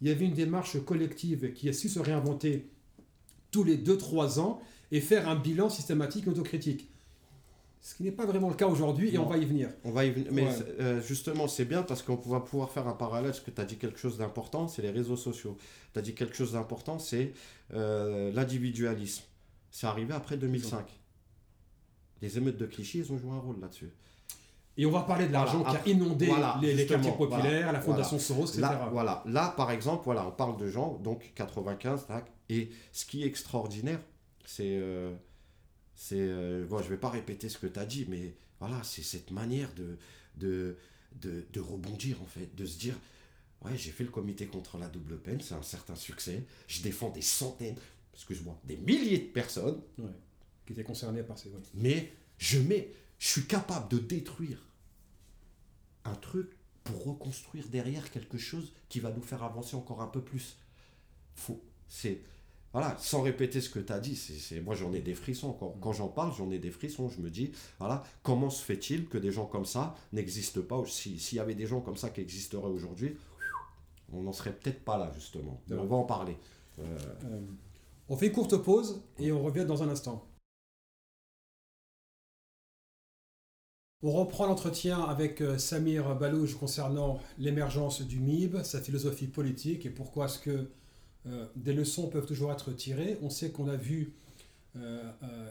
il 0.00 0.08
y 0.08 0.10
avait 0.10 0.24
une 0.24 0.34
démarche 0.34 0.82
collective 0.84 1.52
qui 1.52 1.68
a 1.68 1.72
su 1.72 1.88
se 1.88 1.98
réinventer 1.98 2.68
tous 3.50 3.64
les 3.64 3.76
2-3 3.76 4.38
ans 4.38 4.60
et 4.92 5.00
faire 5.00 5.28
un 5.28 5.36
bilan 5.36 5.68
systématique 5.68 6.26
et 6.26 6.30
autocritique. 6.30 6.88
Ce 7.84 7.96
qui 7.96 8.04
n'est 8.04 8.12
pas 8.12 8.26
vraiment 8.26 8.48
le 8.48 8.54
cas 8.54 8.68
aujourd'hui 8.68 9.08
et 9.12 9.18
Non. 9.18 9.26
on 9.26 9.28
va 9.28 9.36
y 9.38 9.44
venir. 9.44 9.68
On 9.82 9.90
va 9.90 10.04
y 10.04 10.10
venir. 10.12 10.28
Mais 10.30 10.44
Ouais. 10.46 10.52
euh, 10.78 11.02
justement, 11.02 11.48
c'est 11.48 11.64
bien 11.64 11.82
parce 11.82 12.00
qu'on 12.00 12.14
va 12.14 12.38
pouvoir 12.38 12.70
faire 12.70 12.86
un 12.86 12.92
parallèle. 12.92 13.32
Parce 13.32 13.40
que 13.40 13.50
tu 13.50 13.60
as 13.60 13.64
dit 13.64 13.76
quelque 13.76 13.98
chose 13.98 14.18
d'important, 14.18 14.68
c'est 14.68 14.82
les 14.82 14.90
réseaux 14.90 15.16
sociaux. 15.16 15.58
Tu 15.92 15.98
as 15.98 16.02
dit 16.02 16.14
quelque 16.14 16.36
chose 16.36 16.52
d'important, 16.52 17.00
c'est 17.00 17.32
euh, 17.74 18.30
l'individualisme. 18.32 19.24
C'est 19.72 19.88
arrivé 19.88 20.14
après 20.14 20.36
2005. 20.36 20.86
Les 22.20 22.38
émeutes 22.38 22.56
de 22.56 22.66
Clichy, 22.66 22.98
ils 23.00 23.12
ont 23.12 23.18
joué 23.18 23.32
un 23.32 23.40
rôle 23.40 23.58
là-dessus. 23.60 23.90
Et 24.76 24.86
on 24.86 24.92
va 24.92 25.00
parler 25.02 25.26
de 25.26 25.32
l'argent 25.32 25.62
Voilà, 25.64 25.80
qui 25.80 25.90
a 25.90 25.92
inondé 25.92 26.26
voilà, 26.26 26.58
les, 26.62 26.86
quartiers 26.86 27.10
populaires, 27.12 27.64
voilà, 27.64 27.72
la 27.72 27.80
Fondation 27.80 28.18
Soros, 28.18 28.44
etc. 28.46 28.60
Là, 28.60 28.88
voilà. 28.92 29.22
Là, 29.26 29.52
par 29.56 29.70
exemple, 29.72 30.02
voilà, 30.04 30.24
on 30.26 30.30
parle 30.30 30.56
de 30.56 30.68
gens, 30.68 30.98
donc 31.02 31.32
95, 31.34 32.06
tac. 32.06 32.30
Et 32.48 32.70
ce 32.92 33.04
qui 33.04 33.24
est 33.24 33.26
extraordinaire, 33.26 34.00
c'est. 34.46 34.78
euh, 34.80 35.12
c'est 35.94 36.16
euh, 36.18 36.64
bon, 36.66 36.82
je 36.82 36.88
vais 36.88 36.96
pas 36.96 37.10
répéter 37.10 37.48
ce 37.48 37.58
que 37.58 37.66
tu 37.66 37.78
as 37.78 37.86
dit, 37.86 38.06
mais 38.08 38.34
voilà, 38.60 38.82
c'est 38.82 39.02
cette 39.02 39.30
manière 39.30 39.72
de, 39.74 39.96
de, 40.36 40.76
de, 41.20 41.44
de 41.52 41.60
rebondir, 41.60 42.20
en 42.22 42.26
fait, 42.26 42.54
de 42.54 42.66
se 42.66 42.78
dire 42.78 42.98
Ouais, 43.64 43.76
j'ai 43.76 43.92
fait 43.92 44.02
le 44.04 44.10
comité 44.10 44.46
contre 44.46 44.76
la 44.78 44.88
double 44.88 45.18
peine, 45.18 45.40
c'est 45.40 45.54
un 45.54 45.62
certain 45.62 45.94
succès. 45.94 46.44
Je 46.66 46.82
défends 46.82 47.10
des 47.10 47.22
centaines, 47.22 47.76
excuse-moi, 48.14 48.58
des 48.64 48.76
milliers 48.76 49.18
de 49.18 49.28
personnes, 49.32 49.80
Ouais, 49.98 50.10
qui 50.66 50.72
étaient 50.72 50.82
concernés 50.84 51.22
par 51.22 51.38
ces. 51.38 51.48
ouais. 51.50 51.60
mais 51.74 52.12
je 52.38 52.58
mets, 52.58 52.92
je 53.20 53.28
suis 53.28 53.46
capable 53.46 53.88
de 53.90 53.98
détruire 53.98 54.58
un 56.04 56.14
truc 56.16 56.50
pour 56.84 57.04
reconstruire 57.04 57.68
derrière 57.68 58.10
quelque 58.10 58.38
chose 58.38 58.72
qui 58.88 58.98
va 58.98 59.10
nous 59.12 59.22
faire 59.22 59.42
avancer 59.44 59.76
encore 59.76 60.02
un 60.02 60.08
peu 60.08 60.20
plus. 60.22 60.56
Faut, 61.34 61.62
c'est, 61.88 62.20
voilà, 62.72 62.96
sans 62.98 63.20
répéter 63.22 63.60
ce 63.60 63.68
que 63.70 63.78
tu 63.80 63.92
as 63.92 64.00
dit, 64.00 64.16
c'est, 64.16 64.60
moi 64.60 64.74
j'en 64.74 64.92
ai 64.94 65.00
des 65.00 65.14
frissons. 65.14 65.52
Quand, 65.52 65.74
quand 65.80 65.92
j'en 65.92 66.08
parle, 66.08 66.32
j'en 66.36 66.50
ai 66.50 66.58
des 66.58 66.70
frissons. 66.70 67.08
Je 67.08 67.20
me 67.20 67.30
dis, 67.30 67.52
voilà, 67.78 68.02
comment 68.22 68.48
se 68.50 68.64
fait-il 68.64 69.08
que 69.08 69.18
des 69.18 69.30
gens 69.32 69.46
comme 69.46 69.66
ça 69.66 69.94
n'existent 70.12 70.62
pas 70.62 70.82
Si- 70.86 71.18
S'il 71.18 71.36
y 71.36 71.40
avait 71.40 71.54
des 71.54 71.66
gens 71.66 71.80
comme 71.80 71.96
ça 71.96 72.10
qui 72.10 72.20
existeraient 72.22 72.68
aujourd'hui, 72.70 73.16
on 74.12 74.22
n'en 74.22 74.32
serait 74.32 74.52
peut-être 74.54 74.84
pas 74.84 74.98
là, 74.98 75.10
justement. 75.14 75.60
Mais 75.68 75.76
on 75.76 75.86
va 75.86 75.96
en 75.96 76.04
parler. 76.04 76.36
Euh, 76.78 76.84
Euh, 77.24 77.40
on 78.08 78.16
fait 78.16 78.26
une 78.26 78.32
courte 78.32 78.56
pause 78.56 79.02
et 79.18 79.32
on 79.32 79.42
revient 79.42 79.64
dans 79.66 79.82
un 79.82 79.88
instant. 79.88 80.26
On 84.02 84.10
reprend 84.10 84.46
l'entretien 84.46 85.00
avec 85.02 85.40
euh, 85.40 85.58
Samir 85.58 86.16
Balouj 86.16 86.56
concernant 86.58 87.20
l'émergence 87.38 88.02
du 88.02 88.18
MIB, 88.18 88.62
sa 88.64 88.80
philosophie 88.80 89.28
politique 89.28 89.86
et 89.86 89.90
pourquoi 89.90 90.24
est-ce 90.26 90.40
que 90.40 90.70
euh, 91.26 91.46
des 91.56 91.72
leçons 91.72 92.08
peuvent 92.08 92.26
toujours 92.26 92.52
être 92.52 92.72
tirées. 92.72 93.18
On 93.22 93.30
sait 93.30 93.50
qu'on 93.50 93.68
a 93.68 93.76
vu 93.76 94.14
euh, 94.76 95.10
euh, 95.22 95.50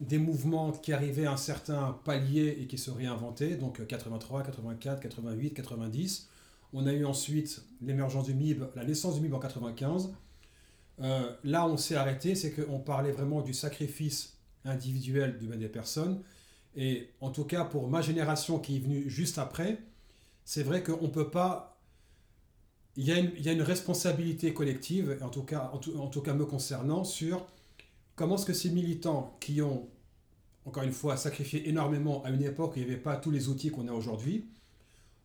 des 0.00 0.18
mouvements 0.18 0.72
qui 0.72 0.92
arrivaient 0.92 1.26
à 1.26 1.32
un 1.32 1.36
certain 1.36 1.98
palier 2.04 2.56
et 2.60 2.66
qui 2.66 2.78
se 2.78 2.90
réinventaient, 2.90 3.56
donc 3.56 3.80
euh, 3.80 3.84
83, 3.84 4.44
84, 4.44 5.00
88, 5.00 5.50
90. 5.50 6.28
On 6.72 6.86
a 6.86 6.92
eu 6.92 7.04
ensuite 7.04 7.62
l'émergence 7.82 8.26
du 8.26 8.34
MIB, 8.34 8.62
la 8.76 8.84
naissance 8.84 9.16
du 9.16 9.20
MIB 9.20 9.34
en 9.34 9.40
95. 9.40 10.14
Euh, 11.00 11.32
là, 11.44 11.66
on 11.66 11.76
s'est 11.76 11.96
arrêté, 11.96 12.34
c'est 12.34 12.52
qu'on 12.52 12.78
parlait 12.78 13.12
vraiment 13.12 13.40
du 13.40 13.54
sacrifice 13.54 14.36
individuel 14.64 15.38
de 15.38 15.46
des 15.54 15.68
personnes. 15.68 16.22
Et 16.76 17.10
en 17.20 17.30
tout 17.30 17.44
cas, 17.44 17.64
pour 17.64 17.88
ma 17.88 18.02
génération 18.02 18.58
qui 18.58 18.76
est 18.76 18.80
venue 18.80 19.08
juste 19.08 19.38
après, 19.38 19.78
c'est 20.44 20.62
vrai 20.62 20.82
qu'on 20.82 21.02
ne 21.02 21.12
peut 21.12 21.30
pas. 21.30 21.77
Il 23.00 23.06
y, 23.06 23.12
a 23.12 23.52
une, 23.52 23.62
responsabilité 23.62 24.52
collective, 24.52 25.16
en 25.22 25.28
tout, 25.28 25.44
cas, 25.44 25.70
en, 25.72 26.08
tout, 26.08 26.20
cas 26.20 26.34
me 26.34 26.44
concernant, 26.44 27.04
sur 27.04 27.46
comment 28.16 28.34
est-ce 28.34 28.44
que 28.44 28.52
ces 28.52 28.70
militants 28.70 29.36
qui 29.38 29.62
ont, 29.62 29.88
encore 30.64 30.82
une 30.82 30.90
fois, 30.90 31.16
sacrifié 31.16 31.68
énormément 31.68 32.24
à 32.24 32.30
une 32.30 32.42
époque 32.42 32.72
où 32.74 32.80
il 32.80 32.84
n'y 32.84 32.90
avait 32.90 33.00
pas 33.00 33.14
tous 33.14 33.30
les 33.30 33.48
outils 33.48 33.70
qu'on 33.70 33.86
a 33.86 33.92
aujourd'hui, 33.92 34.48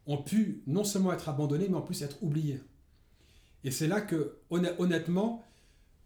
ont 0.06 0.20
pu 0.20 0.62
non 0.68 0.84
seulement 0.84 1.14
être 1.14 1.30
abandonnés, 1.30 1.68
mais 1.68 1.76
en 1.76 1.82
plus 1.82 2.04
être 2.04 2.22
oubliés. 2.22 2.62
Et 3.64 3.72
c'est 3.72 3.88
là 3.88 4.02
que, 4.02 4.38
honn- 4.52 4.76
honnêtement, 4.78 5.44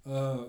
euh, 0.07 0.45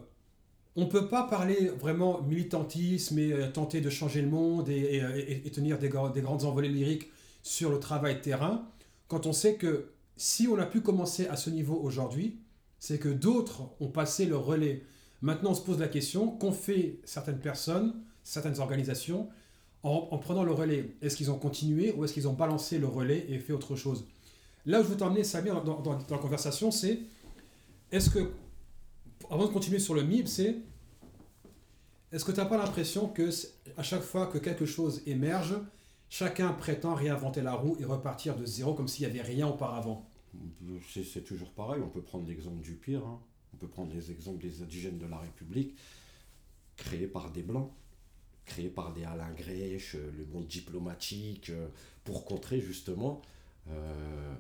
on 0.77 0.83
ne 0.83 0.89
peut 0.89 1.09
pas 1.09 1.25
parler 1.25 1.67
vraiment 1.81 2.23
militantisme 2.23 3.19
et 3.19 3.33
euh, 3.33 3.51
tenter 3.51 3.81
de 3.81 3.91
changer 3.91 4.23
le 4.23 4.29
monde 4.29 4.69
et, 4.69 5.43
tenir 5.53 5.81
des 5.81 5.89
grandes 5.89 6.45
envolées 6.45 6.69
lyriques 6.69 7.11
sur 7.43 7.73
le 7.73 7.81
travail 7.81 8.15
de 8.15 8.21
terrain 8.21 8.69
quand 9.09 9.27
on 9.27 9.33
sait 9.33 9.57
que 9.57 9.91
si 10.19 10.47
on 10.49 10.59
a 10.59 10.67
pu 10.67 10.83
commencer 10.83 11.27
à 11.29 11.37
ce 11.37 11.49
niveau 11.49 11.77
aujourd'hui, 11.77 12.41
c'est 12.79 12.99
que 12.99 13.09
d'autres 13.09 13.71
ont 13.81 13.89
passé 13.89 14.27
le 14.27 14.37
relais. 14.37 14.85
Maintenant, 15.23 15.53
on 15.53 15.55
se 15.55 15.63
pose 15.63 15.79
la 15.79 15.89
question 15.89 16.29
qu'ont 16.29 16.53
fait 16.53 17.01
certaines 17.05 17.41
personnes, 17.41 17.95
certaines 18.23 18.61
organisations, 18.61 19.29
en, 19.83 20.09
en 20.11 20.19
prenant 20.19 20.45
le 20.45 20.53
relais? 20.53 20.97
Est-ce 21.03 21.17
qu'ils 21.17 21.31
ont 21.31 21.39
continué 21.39 21.93
ou 21.93 22.05
est-ce 22.05 22.13
qu'ils 22.13 22.29
ont 22.29 22.35
balancé 22.35 22.79
le 22.79 22.87
relais 22.87 23.27
et 23.29 23.39
fait 23.39 23.53
autre 23.53 23.77
chose? 23.77 24.07
Là 24.67 24.81
où 24.81 24.83
je 24.83 24.89
veux 24.89 24.97
t'emmener, 24.97 25.25
Samir, 25.25 25.63
dans, 25.63 25.99
la 26.11 26.19
conversation, 26.19 26.71
c'est 26.71 27.01
est-ce 27.91 28.11
que, 28.11 28.31
avant 29.31 29.47
de 29.47 29.53
continuer 29.53 29.79
sur 29.79 29.95
le 29.95 30.03
MIB, 30.03 30.27
c'est 30.27 30.57
est-ce 32.13 32.25
que 32.25 32.33
tu 32.33 32.39
n'as 32.39 32.47
pas 32.47 32.59
l'impression 32.59 33.09
que 33.09 33.31
à 33.77 33.83
chaque 33.83 34.03
fois 34.03 34.27
que 34.27 34.39
quelque 34.39 34.67
chose 34.67 35.03
émerge, 35.07 35.55
chacun 36.09 36.53
prétend 36.53 36.95
réinventer 36.95 37.43
la 37.43 37.55
roue 37.55 37.77
et 37.81 37.85
repartir 37.85 38.37
de 38.37 38.45
zéro 38.47 38.75
comme 38.75 38.89
s'il 38.89 39.07
n'y 39.07 39.11
avait 39.19 39.27
rien 39.27 39.47
auparavant? 39.47 40.08
C'est 41.05 41.25
toujours 41.25 41.51
pareil, 41.53 41.83
on 41.83 41.89
peut 41.89 42.03
prendre 42.03 42.27
l'exemple 42.27 42.63
du 42.63 42.75
pire, 42.75 43.07
hein. 43.07 43.21
on 43.55 43.57
peut 43.57 43.69
prendre 43.69 43.93
les 43.93 44.11
exemples 44.11 44.43
des 44.43 44.63
indigènes 44.63 44.99
de 44.99 45.07
la 45.07 45.19
République, 45.19 45.77
créés 46.77 47.07
par 47.07 47.31
des 47.31 47.43
Blancs, 47.43 47.71
créés 48.49 48.71
par 48.71 48.93
des 48.93 49.05
Alain 49.05 49.31
Grèche, 49.33 49.95
euh, 49.95 50.11
le 50.17 50.25
monde 50.27 50.47
diplomatique, 50.47 51.51
euh, 51.51 51.69
pour 52.03 52.25
contrer 52.25 52.61
justement 52.61 53.23
euh, 53.69 54.35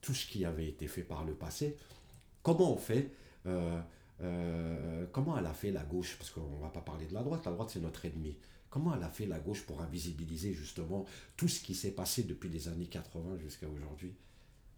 tout 0.00 0.14
ce 0.14 0.26
qui 0.26 0.44
avait 0.44 0.68
été 0.68 0.86
fait 0.86 1.02
par 1.02 1.24
le 1.24 1.34
passé. 1.34 1.76
Comment 2.42 2.72
on 2.72 2.78
fait 2.78 3.10
Comment 5.12 5.36
elle 5.36 5.46
a 5.46 5.52
fait 5.52 5.72
la 5.72 5.82
gauche? 5.82 6.16
Parce 6.16 6.30
qu'on 6.30 6.48
ne 6.48 6.62
va 6.62 6.68
pas 6.68 6.80
parler 6.80 7.06
de 7.06 7.14
la 7.14 7.22
droite, 7.22 7.44
la 7.44 7.50
droite 7.50 7.70
c'est 7.70 7.80
notre 7.80 8.04
ennemi. 8.04 8.36
Comment 8.70 8.94
elle 8.94 9.02
a 9.02 9.08
fait 9.08 9.26
la 9.26 9.40
gauche 9.40 9.62
pour 9.66 9.82
invisibiliser 9.82 10.52
justement 10.54 11.04
tout 11.36 11.48
ce 11.48 11.60
qui 11.60 11.74
s'est 11.74 11.90
passé 11.90 12.22
depuis 12.22 12.48
les 12.48 12.68
années 12.68 12.86
80 12.86 13.38
jusqu'à 13.38 13.66
aujourd'hui? 13.68 14.14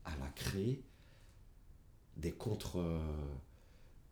Elle 0.06 0.22
a 0.22 0.28
créé 0.34 0.82
des 2.16 2.32
contre... 2.32 2.78
euh, 2.78 3.00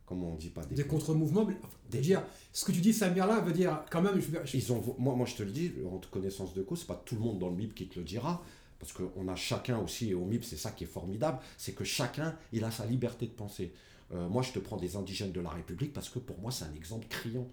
comment 0.05 0.33
on 0.33 0.35
dit 0.35 0.49
pas 0.49 0.65
Des 0.65 0.85
contre-mouvements 0.85 1.45
mais, 1.45 1.55
enfin, 1.63 1.77
Des- 1.89 2.01
dire, 2.01 2.23
Ce 2.51 2.65
que 2.65 2.71
tu 2.71 2.81
dis, 2.81 2.93
Samir, 2.93 3.27
là, 3.27 3.39
veut 3.39 3.53
dire 3.53 3.83
quand 3.89 4.01
même. 4.01 4.19
Je- 4.19 4.57
Ils 4.57 4.73
ont, 4.73 4.95
moi, 4.99 5.15
moi, 5.15 5.25
je 5.25 5.35
te 5.35 5.43
le 5.43 5.51
dis, 5.51 5.71
en 5.89 5.97
toute 5.97 6.11
connaissance 6.11 6.53
de 6.53 6.61
cause, 6.63 6.79
c'est 6.81 6.87
pas 6.87 7.01
tout 7.05 7.15
le 7.15 7.21
monde 7.21 7.39
dans 7.39 7.49
le 7.49 7.55
MIB 7.55 7.73
qui 7.73 7.87
te 7.87 7.97
le 7.99 8.05
dira, 8.05 8.43
parce 8.79 8.91
qu'on 8.91 9.27
a 9.27 9.35
chacun 9.35 9.77
aussi, 9.79 10.09
et 10.09 10.13
au 10.13 10.25
MIB, 10.25 10.43
c'est 10.43 10.57
ça 10.57 10.71
qui 10.71 10.83
est 10.83 10.87
formidable, 10.87 11.39
c'est 11.57 11.73
que 11.73 11.83
chacun, 11.85 12.37
il 12.51 12.63
a 12.63 12.71
sa 12.71 12.85
liberté 12.85 13.27
de 13.27 13.31
penser. 13.31 13.73
Euh, 14.11 14.27
moi, 14.27 14.41
je 14.43 14.51
te 14.51 14.59
prends 14.59 14.77
des 14.77 14.95
indigènes 14.97 15.31
de 15.31 15.39
la 15.41 15.49
République, 15.49 15.93
parce 15.93 16.09
que 16.09 16.19
pour 16.19 16.37
moi, 16.39 16.51
c'est 16.51 16.65
un 16.65 16.73
exemple 16.75 17.07
criant. 17.07 17.47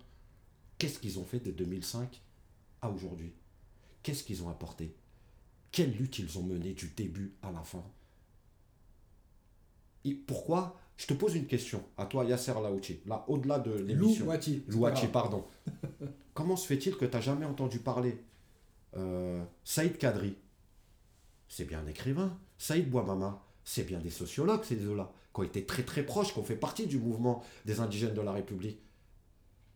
Qu'est-ce 0.79 0.99
qu'ils 0.99 1.19
ont 1.19 1.25
fait 1.25 1.41
de 1.41 1.51
2005 1.53 2.21
à 2.83 2.91
aujourd'hui? 2.91 3.33
Qu'est-ce 4.03 4.25
qu'ils 4.25 4.43
ont 4.43 4.49
apporté? 4.49 4.95
Quelle 5.71 5.93
lutte 5.93 6.19
ils 6.19 6.39
ont 6.39 6.43
menée 6.43 6.73
du 6.73 6.89
début 6.89 7.35
à 7.43 7.53
la 7.53 7.63
fin? 7.63 7.85
Et 10.05 10.15
pourquoi 10.15 10.77
Je 10.97 11.07
te 11.07 11.15
pose 11.15 11.35
une 11.37 11.47
question, 11.47 11.83
à 11.97 12.07
toi, 12.07 12.25
Yasser 12.25 12.53
Laouchi, 12.55 13.01
là, 13.07 13.25
au-delà 13.29 13.59
de 13.59 13.73
l'émission. 13.73 14.27
Grave. 15.03 15.13
pardon. 15.13 15.45
Comment 16.35 16.57
se 16.57 16.67
fait-il 16.67 16.97
que 16.97 17.05
tu 17.05 17.13
n'as 17.13 17.21
jamais 17.21 17.45
entendu 17.47 17.79
parler 17.79 18.17
euh, 18.97 19.43
Saïd 19.65 19.97
Kadri? 19.99 20.35
C'est 21.49 21.65
bien 21.65 21.81
un 21.81 21.87
écrivain. 21.87 22.37
Saïd 22.59 22.89
Bouamama, 22.89 23.43
c'est 23.65 23.85
bien 23.85 23.99
des 23.99 24.11
sociologues, 24.11 24.63
ces 24.65 24.77
deux-là, 24.77 25.11
qui 25.35 25.41
ont 25.41 25.45
été 25.45 25.65
très 25.67 25.83
très 25.83 26.03
proches, 26.05 26.33
qui 26.33 26.39
ont 26.39 26.45
fait 26.45 26.57
partie 26.57 26.87
du 26.87 26.99
mouvement 26.99 27.43
des 27.67 27.81
indigènes 27.81 28.15
de 28.15 28.21
la 28.21 28.33
République. 28.33 28.79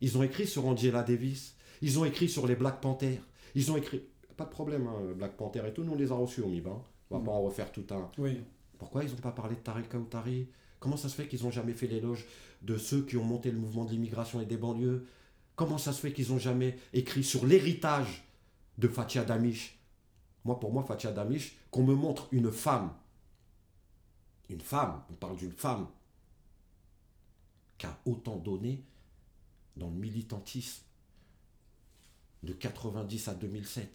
Ils 0.01 0.16
ont 0.18 0.22
écrit 0.22 0.47
sur 0.47 0.66
Angela 0.66 1.03
Davis, 1.03 1.55
ils 1.83 1.99
ont 1.99 2.05
écrit 2.05 2.29
sur 2.29 2.47
les 2.47 2.55
Black 2.57 2.81
Panthers, 2.81 3.20
ils 3.55 3.70
ont 3.72 3.77
écrit... 3.77 4.03
Pas 4.37 4.45
de 4.45 4.51
problème, 4.51 4.87
hein, 4.89 5.12
Black 5.16 5.37
Panther 5.37 5.62
et 5.66 5.72
tout, 5.72 5.85
nous 5.85 5.93
on 5.93 5.97
les 5.97 6.11
a 6.11 6.14
reçus 6.14 6.41
au 6.43 6.49
MIB. 6.49 6.66
hein. 6.66 6.83
On 7.11 7.16
va 7.16 7.20
Mm. 7.22 7.25
pas 7.27 7.31
en 7.33 7.43
refaire 7.43 7.70
tout 7.72 7.85
un... 7.91 8.11
Oui. 8.18 8.41
Pourquoi 8.79 9.05
ils 9.05 9.11
n'ont 9.11 9.16
pas 9.16 9.33
parlé 9.33 9.57
de 9.57 9.61
Tarek 9.61 9.89
Kautari 9.89 10.49
Comment 10.81 10.97
ça 10.97 11.09
se 11.09 11.14
fait 11.14 11.29
qu'ils 11.29 11.43
n'ont 11.45 11.51
jamais 11.51 11.72
fait 11.72 11.87
l'éloge 11.87 12.27
de 12.62 12.77
ceux 12.77 13.05
qui 13.05 13.16
ont 13.16 13.25
monté 13.25 13.51
le 13.51 13.59
mouvement 13.59 13.85
de 13.85 13.91
l'immigration 13.91 14.41
et 14.41 14.47
des 14.47 14.57
banlieues? 14.57 15.07
Comment 15.57 15.79
ça 15.79 15.93
se 15.93 16.01
fait 16.01 16.12
qu'ils 16.12 16.31
n'ont 16.31 16.39
jamais 16.39 16.77
écrit 16.93 17.25
sur 17.25 17.47
l'héritage 17.47 18.25
de 18.79 18.89
Fatia 18.89 19.25
Damish? 19.25 19.79
Moi, 20.45 20.61
pour 20.61 20.72
moi, 20.72 20.83
Fatia 20.83 21.12
Damish, 21.12 21.57
qu'on 21.70 21.85
me 21.85 21.95
montre 21.95 22.29
une 22.33 22.53
femme, 22.53 22.93
une 24.51 24.61
femme, 24.61 25.03
on 25.11 25.14
parle 25.14 25.37
d'une 25.37 25.53
femme, 25.53 25.87
qui 27.79 27.87
a 27.87 27.99
autant 28.05 28.37
donné 28.37 28.85
dans 29.77 29.89
le 29.89 29.97
militantisme 29.97 30.83
de 32.43 32.53
90 32.53 33.29
à 33.29 33.35
2007. 33.35 33.89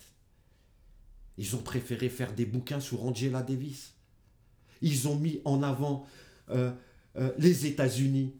Ils 1.37 1.55
ont 1.55 1.61
préféré 1.61 2.09
faire 2.09 2.33
des 2.33 2.45
bouquins 2.45 2.79
sur 2.79 3.05
Angela 3.05 3.43
Davis. 3.43 3.93
Ils 4.81 5.07
ont 5.07 5.15
mis 5.15 5.41
en 5.45 5.63
avant 5.63 6.05
euh, 6.49 6.71
euh, 7.17 7.31
les 7.37 7.65
États-Unis, 7.65 8.35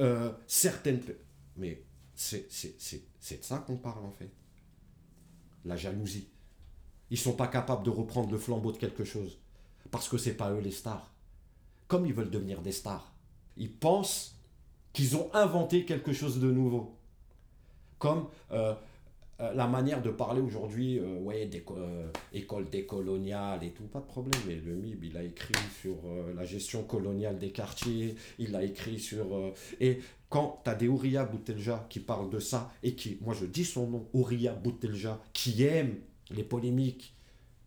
euh, 0.00 0.32
certaines. 0.46 1.00
Mais 1.56 1.82
c'est 2.14 2.48
de 2.48 3.44
ça 3.44 3.58
qu'on 3.58 3.76
parle 3.76 4.04
en 4.04 4.10
fait. 4.10 4.30
La 5.64 5.76
jalousie. 5.76 6.28
Ils 7.10 7.18
sont 7.18 7.34
pas 7.34 7.48
capables 7.48 7.84
de 7.84 7.90
reprendre 7.90 8.30
le 8.30 8.38
flambeau 8.38 8.72
de 8.72 8.78
quelque 8.78 9.04
chose. 9.04 9.38
Parce 9.90 10.08
que 10.08 10.18
c'est 10.18 10.34
pas 10.34 10.50
eux 10.50 10.60
les 10.60 10.72
stars. 10.72 11.12
Comme 11.86 12.06
ils 12.06 12.12
veulent 12.12 12.30
devenir 12.30 12.60
des 12.62 12.72
stars. 12.72 13.12
Ils 13.56 13.72
pensent 13.72 14.34
qu'ils 14.92 15.16
ont 15.16 15.30
inventé 15.34 15.84
quelque 15.84 16.12
chose 16.12 16.40
de 16.40 16.50
nouveau. 16.50 16.96
Comme 17.98 18.28
euh, 19.38 19.52
la 19.52 19.66
manière 19.66 20.00
de 20.00 20.08
parler 20.08 20.40
aujourd'hui, 20.40 20.98
euh, 20.98 21.18
ouais, 21.18 21.50
euh, 21.70 22.08
école 22.32 22.70
décoloniale 22.70 23.64
et 23.64 23.70
tout, 23.70 23.84
pas 23.84 24.00
de 24.00 24.06
problème. 24.06 24.40
Mais 24.46 24.54
le 24.54 24.74
MIB, 24.74 25.04
il 25.04 25.16
a 25.16 25.22
écrit 25.22 25.52
sur 25.82 25.96
la 26.34 26.44
gestion 26.44 26.82
coloniale 26.84 27.38
des 27.38 27.50
quartiers, 27.50 28.16
il 28.38 28.56
a 28.56 28.64
écrit 28.64 28.98
sur. 28.98 29.26
et 29.80 30.00
quand 30.30 30.60
tu 30.64 30.70
as 30.70 30.74
des 30.74 30.88
Ouria 30.88 31.24
Boutelja 31.24 31.86
qui 31.90 32.00
parlent 32.00 32.30
de 32.30 32.38
ça, 32.38 32.72
et 32.82 32.94
qui, 32.94 33.18
moi 33.20 33.34
je 33.34 33.44
dis 33.44 33.64
son 33.64 33.88
nom, 33.88 34.08
Ouria 34.14 34.54
Boutelja, 34.54 35.20
qui 35.34 35.62
aime 35.64 35.96
les 36.30 36.42
polémiques, 36.42 37.14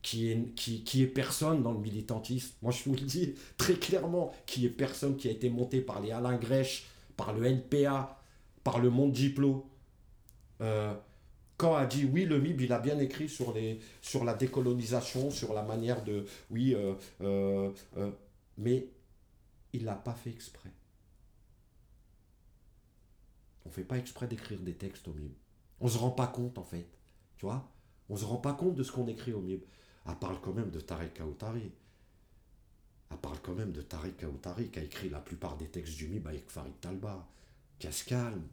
qui 0.01 0.31
est, 0.31 0.55
qui, 0.55 0.83
qui 0.83 1.03
est 1.03 1.07
personne 1.07 1.61
dans 1.61 1.73
le 1.73 1.79
militantisme, 1.79 2.55
moi 2.63 2.71
je 2.71 2.83
vous 2.83 2.95
le 2.95 3.01
dis 3.01 3.35
très 3.57 3.75
clairement, 3.75 4.31
qui 4.47 4.65
est 4.65 4.69
personne 4.69 5.17
qui 5.17 5.27
a 5.27 5.31
été 5.31 5.49
monté 5.49 5.81
par 5.81 6.01
les 6.01 6.11
Alain 6.11 6.37
Grèche, 6.37 6.87
par 7.15 7.33
le 7.33 7.45
NPA, 7.45 8.19
par 8.63 8.79
le 8.79 8.89
Monde 8.89 9.11
Diplo. 9.11 9.65
Quand 11.59 11.75
a 11.75 11.85
dit 11.85 12.05
oui, 12.05 12.23
le 12.25 12.39
MIB, 12.39 12.61
il 12.61 12.71
a 12.71 12.79
bien 12.79 12.97
écrit 12.99 13.27
sur, 13.27 13.53
la 14.23 14.33
décolonisation, 14.33 15.29
sur 15.29 15.53
la 15.53 15.61
manière 15.61 16.05
de. 16.05 16.25
Oui, 16.49 16.73
euh, 16.73 16.93
euh, 17.19 17.69
euh, 17.97 18.11
mais 18.57 18.87
il 19.73 19.83
l'a 19.83 19.95
pas 19.95 20.13
fait 20.13 20.29
exprès. 20.29 20.71
On 23.65 23.69
fait 23.69 23.83
pas 23.83 23.97
exprès 23.97 24.25
d'écrire 24.25 24.61
des 24.61 24.73
textes 24.73 25.09
au 25.09 25.13
MIB. 25.13 25.33
On 25.81 25.89
se 25.89 25.97
rend 25.97 26.11
pas 26.11 26.27
compte, 26.27 26.57
en 26.57 26.63
fait. 26.63 26.87
Tu 27.37 27.45
vois? 27.45 27.69
On 28.07 28.15
se 28.15 28.23
rend 28.23 28.37
pas 28.37 28.53
compte 28.53 28.75
de 28.75 28.83
ce 28.83 28.93
qu'on 28.93 29.07
écrit 29.07 29.33
au 29.33 29.41
MIB. 29.41 29.61
Elle 30.07 30.15
parle 30.15 30.39
quand 30.41 30.53
même 30.53 30.71
de 30.71 30.79
Tariq 30.79 31.11
Kaoutari. 31.13 31.73
Elle 33.11 33.17
parle 33.17 33.39
quand 33.43 33.53
même 33.53 33.73
de 33.73 33.81
Tariq 33.81 34.15
Kaoutari, 34.15 34.69
qui 34.69 34.79
a 34.79 34.83
écrit 34.83 35.09
la 35.09 35.19
plupart 35.19 35.57
des 35.57 35.67
textes 35.67 35.97
du 35.97 36.07
MIB 36.07 36.25
avec 36.25 36.49
Farid 36.49 36.79
Talba. 36.79 37.27
Calme. 38.07 38.47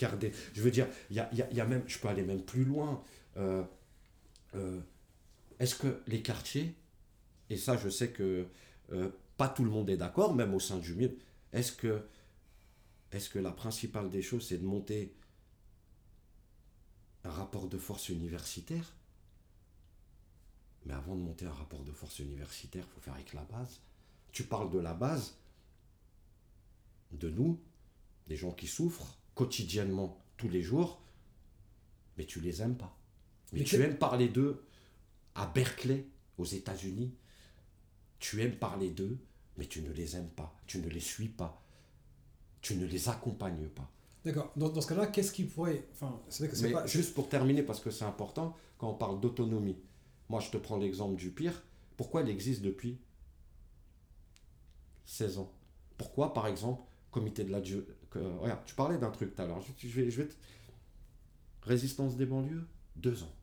Bon, 0.00 0.06
gardez- 0.06 0.32
Je 0.54 0.62
veux 0.62 0.70
dire, 0.70 0.86
y 1.10 1.18
a, 1.20 1.28
y 1.34 1.60
a- 1.60 1.64
même, 1.66 1.82
je 1.86 1.98
peux 1.98 2.08
aller 2.08 2.22
même 2.22 2.42
plus 2.42 2.64
loin. 2.64 3.02
Euh, 3.36 3.62
euh, 4.54 4.80
Est-ce 5.58 5.74
que 5.74 6.00
les 6.06 6.22
quartiers, 6.22 6.74
et 7.50 7.56
ça 7.56 7.76
je 7.76 7.88
sais 7.88 8.10
que 8.10 8.46
euh, 8.92 9.10
pas 9.36 9.48
tout 9.48 9.64
le 9.64 9.70
monde 9.70 9.90
est 9.90 9.96
d'accord, 9.96 10.34
même 10.34 10.54
au 10.54 10.60
sein 10.60 10.78
du 10.78 10.92
MIB, 10.94 11.18
est-ce 11.52 11.72
que, 11.72 12.02
est 13.12 13.28
que 13.28 13.38
la 13.40 13.50
principale 13.52 14.08
des 14.10 14.22
choses 14.22 14.46
c'est 14.48 14.58
de 14.58 14.64
monter 14.66 15.12
un 17.24 17.30
rapport 17.30 17.68
de 17.68 17.78
force 17.78 18.08
universitaire? 18.08 18.94
Mais 20.86 20.94
avant 20.94 21.16
de 21.16 21.20
monter 21.20 21.44
un 21.46 21.52
rapport 21.52 21.82
de 21.84 21.92
force 21.92 22.18
universitaire, 22.20 22.84
il 22.88 22.94
faut 22.94 23.00
faire 23.00 23.14
avec 23.14 23.32
la 23.34 23.42
base. 23.42 23.80
Tu 24.32 24.44
parles 24.44 24.70
de 24.70 24.78
la 24.78 24.94
base, 24.94 25.34
de 27.12 27.28
nous, 27.30 27.58
des 28.28 28.36
gens 28.36 28.52
qui 28.52 28.66
souffrent 28.66 29.18
quotidiennement, 29.38 30.20
tous 30.36 30.48
les 30.48 30.62
jours, 30.62 31.00
mais 32.16 32.26
tu 32.26 32.40
les 32.40 32.60
aimes 32.60 32.76
pas. 32.76 32.98
Mais 33.52 33.60
Mais 33.60 33.64
tu 33.64 33.80
aimes 33.80 33.96
parler 33.96 34.28
d'eux 34.28 34.64
à 35.36 35.46
Berkeley, 35.46 36.08
aux 36.38 36.44
États-Unis. 36.44 37.14
Tu 38.18 38.42
aimes 38.42 38.56
parler 38.56 38.90
d'eux, 38.90 39.16
mais 39.56 39.66
tu 39.66 39.80
ne 39.80 39.92
les 39.92 40.16
aimes 40.16 40.30
pas, 40.30 40.52
tu 40.66 40.80
ne 40.80 40.88
les 40.88 40.98
suis 40.98 41.28
pas, 41.28 41.62
tu 42.62 42.74
ne 42.74 42.84
les 42.84 43.08
accompagnes 43.08 43.68
pas. 43.68 43.88
D'accord. 44.24 44.50
Dans, 44.56 44.70
dans 44.70 44.80
ce 44.80 44.88
cas-là, 44.88 45.06
qu'est-ce 45.06 45.30
qui 45.30 45.44
pourrait. 45.44 45.86
Enfin, 45.92 46.20
c'est 46.28 46.42
vrai 46.42 46.50
que 46.50 46.56
c'est 46.56 46.66
Mais 46.66 46.72
pas. 46.72 46.86
juste 46.86 47.14
pour 47.14 47.28
terminer, 47.28 47.62
parce 47.62 47.78
que 47.78 47.92
c'est 47.92 48.04
important, 48.04 48.56
quand 48.76 48.90
on 48.90 48.94
parle 48.94 49.20
d'autonomie, 49.20 49.78
moi 50.28 50.40
je 50.40 50.50
te 50.50 50.56
prends 50.56 50.78
l'exemple 50.78 51.14
du 51.14 51.30
pire, 51.30 51.62
pourquoi 51.96 52.22
elle 52.22 52.28
existe 52.28 52.62
depuis 52.62 52.98
16 55.04 55.38
ans? 55.38 55.52
Pourquoi, 55.96 56.34
par 56.34 56.48
exemple, 56.48 56.82
comité 57.12 57.44
de 57.44 57.52
la... 57.52 57.60
regarde, 58.14 58.60
tu 58.64 58.74
parlais 58.74 58.98
d'un 58.98 59.10
truc 59.10 59.34
tout 59.34 59.42
à 59.42 59.46
l'heure, 59.46 59.60
je, 59.60 59.88
vais, 59.88 60.10
je 60.10 60.22
vais 60.22 60.28
Résistance 61.62 62.16
des 62.16 62.24
banlieues, 62.24 62.66
2 62.96 63.22
ans. 63.24 63.34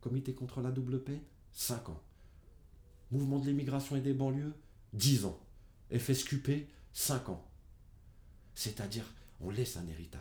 Comité 0.00 0.34
contre 0.34 0.60
la 0.60 0.72
double 0.72 1.02
peine, 1.04 1.22
5 1.52 1.90
ans. 1.90 2.02
Mouvement 3.10 3.38
de 3.38 3.46
l'immigration 3.46 3.96
et 3.96 4.00
des 4.00 4.14
banlieues, 4.14 4.54
10 4.94 5.26
ans. 5.26 5.38
FSQP, 5.96 6.68
5 6.92 7.28
ans. 7.28 7.46
C'est-à-dire, 8.54 9.04
on 9.40 9.50
laisse 9.50 9.76
un 9.76 9.86
héritage. 9.86 10.20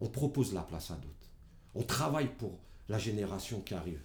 On 0.00 0.08
propose 0.08 0.52
la 0.52 0.62
place 0.62 0.90
à 0.90 0.96
d'autres. 0.96 1.30
On 1.74 1.82
travaille 1.82 2.34
pour 2.36 2.60
la 2.88 2.98
génération 2.98 3.60
qui 3.62 3.74
arrive. 3.74 4.02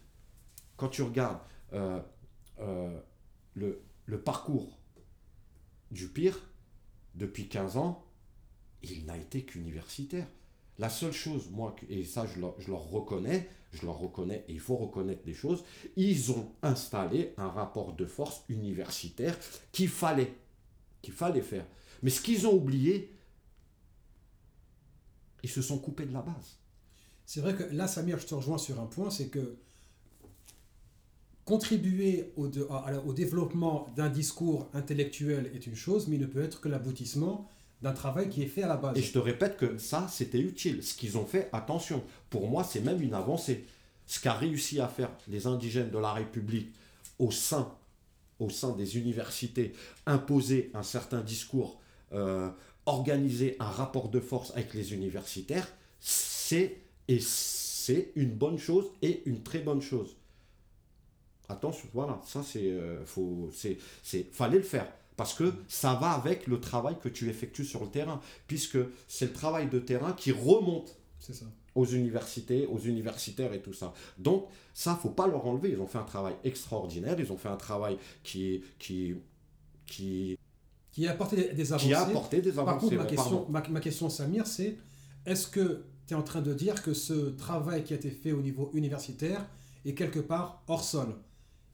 Quand 0.78 0.90
tu 0.90 1.02
regardes 1.02 1.42
euh, 1.74 2.02
euh, 2.60 3.00
le, 3.56 3.84
le 4.06 4.22
parcours 4.22 4.80
du 5.92 6.08
pire, 6.08 6.40
depuis 7.16 7.50
15 7.50 7.78
ans, 7.78 8.06
il 8.84 9.06
n'a 9.06 9.18
été 9.18 9.44
qu'universitaire. 9.44 10.28
La 10.78 10.90
seule 10.90 11.12
chose, 11.12 11.50
moi, 11.52 11.76
et 11.90 12.06
ça 12.06 12.26
je 12.26 12.40
leur, 12.40 12.60
je 12.60 12.70
leur 12.70 12.90
reconnais, 12.90 13.50
je 13.74 13.86
leur 13.86 14.00
reconnais, 14.00 14.46
et 14.48 14.54
il 14.54 14.60
faut 14.60 14.78
reconnaître 14.78 15.24
des 15.24 15.34
choses, 15.34 15.64
ils 15.96 16.32
ont 16.32 16.52
installé 16.64 17.34
un 17.38 17.50
rapport 17.50 17.94
de 17.94 18.06
force 18.06 18.44
universitaire 18.50 19.38
qu'il 19.72 19.90
fallait, 19.90 20.34
qu'il 21.02 21.14
fallait 21.14 21.42
faire. 21.42 21.66
Mais 22.02 22.10
ce 22.10 22.22
qu'ils 22.22 22.48
ont 22.48 22.54
oublié, 22.54 23.14
ils 25.44 25.50
se 25.50 25.62
sont 25.62 25.78
coupés 25.78 26.06
de 26.06 26.14
la 26.14 26.22
base. 26.22 26.58
C'est 27.26 27.42
vrai 27.42 27.56
que 27.56 27.64
là, 27.64 27.88
Samir, 27.88 28.20
je 28.20 28.26
te 28.26 28.34
rejoins 28.34 28.58
sur 28.58 28.80
un 28.80 28.86
point, 28.86 29.10
c'est 29.10 29.28
que 29.28 29.58
contribuer 31.46 32.32
au, 32.38 32.48
au 32.48 33.14
développement 33.14 33.90
d'un 33.96 34.10
discours 34.10 34.70
intellectuel 34.74 35.52
est 35.54 35.68
une 35.68 35.76
chose, 35.76 36.08
mais 36.08 36.16
il 36.16 36.22
ne 36.22 36.28
peut 36.28 36.42
être 36.42 36.62
que 36.62 36.70
l'aboutissement 36.70 37.50
d'un 37.82 37.94
travail 37.94 38.30
qui 38.30 38.44
est 38.44 38.48
fait 38.48 38.64
à 38.64 38.68
la 38.68 38.78
base. 38.78 38.98
Et 38.98 39.02
je 39.02 39.14
te 39.14 39.20
répète 39.20 39.58
que 39.58 39.78
ça, 39.78 40.08
c'était 40.10 40.40
utile. 40.40 40.84
Ce 40.84 40.94
qu'ils 40.94 41.18
ont 41.18 41.26
fait, 41.26 41.50
attention, 41.54 42.04
pour 42.30 42.50
moi, 42.50 42.64
c'est 42.64 42.82
même 42.82 43.02
une 43.02 43.14
avancée. 43.14 43.66
Ce 44.06 44.20
qu'a 44.20 44.34
réussi 44.34 44.80
à 44.80 44.88
faire 44.88 45.12
les 45.28 45.48
indigènes 45.48 45.92
de 45.92 45.98
la 45.98 46.14
République 46.14 46.74
au 47.20 47.32
sein, 47.32 47.74
au 48.40 48.50
sein 48.50 48.72
des 48.72 48.98
universités, 48.98 49.74
imposer 50.06 50.72
un 50.74 50.84
certain 50.84 51.22
discours, 51.22 51.80
euh, 52.14 52.50
organiser 52.86 53.56
un 53.60 53.70
rapport 53.70 54.10
de 54.10 54.20
force 54.20 54.52
avec 54.52 54.74
les 54.74 54.94
universitaires, 54.94 55.68
c'est 56.00 56.78
et 57.08 57.20
c'est 57.20 58.12
une 58.16 58.32
bonne 58.32 58.58
chose 58.58 58.86
et 59.02 59.24
une 59.26 59.42
très 59.42 59.60
bonne 59.60 59.82
chose. 59.82 60.16
Attention, 61.50 61.88
voilà, 61.94 62.22
ça 62.24 62.44
c'est, 62.44 62.72
euh, 62.72 63.04
faut, 63.06 63.50
c'est, 63.52 63.78
fallait 64.32 64.58
le 64.58 64.64
faire 64.64 64.88
parce 65.20 65.34
que 65.34 65.52
ça 65.68 65.96
va 65.96 66.12
avec 66.12 66.48
le 66.48 66.62
travail 66.62 66.96
que 66.98 67.10
tu 67.10 67.28
effectues 67.28 67.66
sur 67.66 67.82
le 67.84 67.90
terrain, 67.90 68.22
puisque 68.48 68.78
c'est 69.10 69.26
le 69.26 69.34
travail 69.34 69.68
de 69.68 69.78
terrain 69.78 70.14
qui 70.14 70.32
remonte 70.32 70.96
ça. 71.20 71.34
aux 71.76 71.86
universités, 71.86 72.66
aux 72.68 72.80
universitaires 72.80 73.52
et 73.52 73.62
tout 73.62 73.74
ça. 73.74 73.94
Donc 74.18 74.46
ça, 74.74 74.96
faut 74.96 75.10
pas 75.10 75.28
leur 75.28 75.46
enlever. 75.46 75.72
Ils 75.72 75.82
ont 75.82 75.88
fait 75.88 75.98
un 75.98 76.06
travail 76.06 76.36
extraordinaire. 76.46 77.20
Ils 77.20 77.30
ont 77.34 77.38
fait 77.38 77.50
un 77.50 77.58
travail 77.58 77.98
qui, 78.24 78.64
qui, 78.80 79.14
qui, 79.86 80.40
Qui 80.90 81.06
a 81.06 81.12
apporté 81.12 81.52
des, 81.54 81.74
avancées. 81.74 81.88
qui 81.88 81.94
a 81.94 82.00
apporté 82.04 82.42
des 82.42 82.54
Par 82.54 82.78
contre, 82.78 82.96
ma 82.96 83.02
ouais, 83.02 83.10
question, 83.10 83.40
pardon. 83.40 83.52
ma, 83.52 83.68
ma 83.68 83.80
question, 83.82 84.08
Samir, 84.10 84.48
c'est 84.48 84.78
est-ce 85.26 85.48
que 85.48 85.84
tu 86.08 86.14
es 86.14 86.16
en 86.16 86.24
train 86.24 86.42
de 86.42 86.54
dire 86.54 86.82
que 86.82 86.94
ce 86.94 87.32
travail 87.32 87.84
qui 87.84 87.92
a 87.92 87.98
été 87.98 88.10
fait 88.10 88.32
au 88.32 88.42
niveau 88.42 88.72
universitaire 88.74 89.46
est 89.84 89.96
quelque 89.96 90.22
part 90.22 90.64
hors 90.70 90.86
sol? 90.86 91.14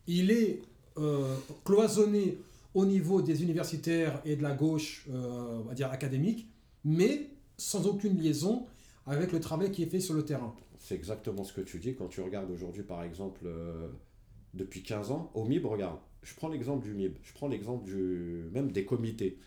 Il 0.07 0.31
est 0.31 0.63
euh, 0.97 1.35
cloisonné 1.63 2.39
au 2.75 2.85
niveau 2.85 3.21
des 3.21 3.41
universitaires 3.41 4.21
et 4.25 4.35
de 4.35 4.43
la 4.43 4.53
gauche, 4.53 5.07
euh, 5.09 5.61
on 5.61 5.63
va 5.63 5.73
dire 5.73 5.89
académique, 5.91 6.47
mais 6.83 7.31
sans 7.57 7.87
aucune 7.87 8.21
liaison 8.21 8.67
avec 9.07 9.31
le 9.31 9.39
travail 9.39 9.71
qui 9.71 9.81
est 9.81 9.87
fait 9.87 10.01
sur 10.01 10.13
le 10.13 10.25
terrain. 10.25 10.53
C'est 10.77 10.93
exactement 10.93 11.45
ce 11.45 11.53
que 11.53 11.61
tu 11.61 11.79
dis 11.79 11.95
quand 11.95 12.09
tu 12.09 12.19
regardes 12.19 12.51
aujourd'hui, 12.51 12.83
par 12.83 13.01
exemple, 13.01 13.41
euh, 13.45 13.87
depuis 14.53 14.83
15 14.83 15.11
ans, 15.11 15.31
au 15.33 15.45
MIB, 15.45 15.65
regarde, 15.65 15.97
je 16.21 16.35
prends 16.35 16.49
l'exemple 16.49 16.83
du 16.83 16.93
MIB, 16.93 17.15
je 17.23 17.33
prends 17.33 17.47
l'exemple 17.47 17.85
du, 17.85 18.49
même 18.51 18.71
des 18.71 18.83
comités 18.83 19.39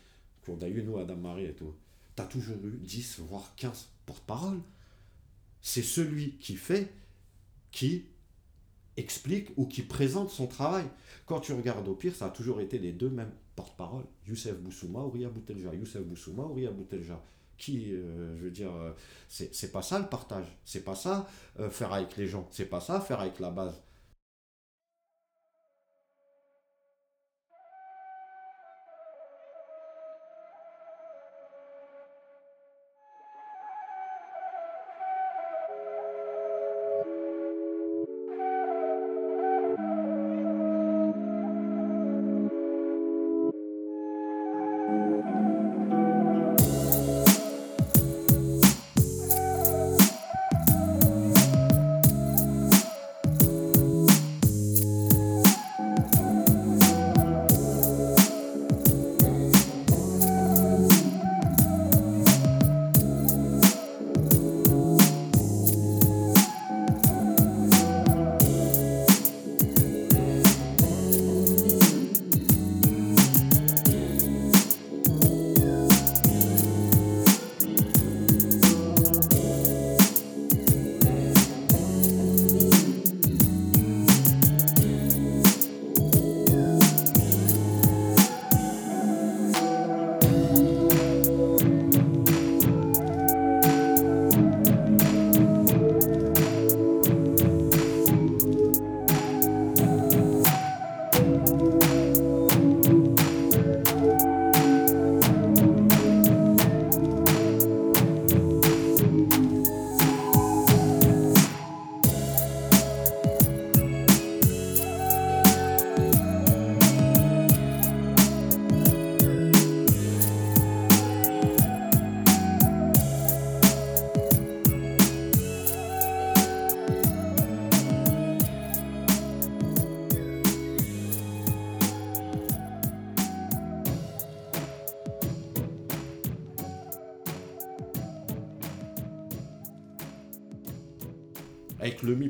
qu'on 0.43 0.59
a 0.61 0.67
eu, 0.67 0.81
nous, 0.81 0.97
à 0.97 1.05
Dame-Marie 1.05 1.45
et 1.45 1.53
tout. 1.53 1.75
Tu 2.15 2.23
as 2.23 2.25
toujours 2.25 2.57
eu 2.65 2.77
10, 2.81 3.19
voire 3.29 3.53
15 3.57 3.89
porte-parole. 4.07 4.59
C'est 5.61 5.83
celui 5.83 6.37
qui 6.37 6.55
fait, 6.55 6.91
qui 7.71 8.05
explique 8.99 9.49
ou 9.57 9.65
qui 9.65 9.81
présente 9.81 10.29
son 10.29 10.47
travail. 10.47 10.85
Quand 11.25 11.39
tu 11.39 11.53
regardes 11.53 11.87
au 11.87 11.95
pire, 11.95 12.15
ça 12.15 12.27
a 12.27 12.29
toujours 12.29 12.61
été 12.61 12.77
les 12.77 12.91
deux 12.91 13.09
mêmes 13.09 13.31
porte-parole. 13.55 14.05
Youssef 14.27 14.57
Boussouma, 14.57 14.99
Ouria 14.99 15.29
Boutelja. 15.29 15.73
Youssef 15.73 16.01
Boussouma, 16.03 16.43
Ouria 16.43 16.71
Boutelja. 16.71 17.21
Qui, 17.57 17.91
euh, 17.91 18.37
je 18.37 18.43
veux 18.43 18.51
dire, 18.51 18.73
euh, 18.73 18.93
c'est 19.27 19.71
pas 19.71 19.81
ça 19.81 19.99
le 19.99 20.07
partage. 20.07 20.45
C'est 20.63 20.85
pas 20.85 20.95
ça 20.95 21.27
euh, 21.59 21.69
faire 21.69 21.91
avec 21.91 22.15
les 22.15 22.25
gens. 22.25 22.47
C'est 22.51 22.67
pas 22.67 22.79
ça 22.79 23.01
faire 23.01 23.19
avec 23.19 23.39
la 23.39 23.51
base. 23.51 23.81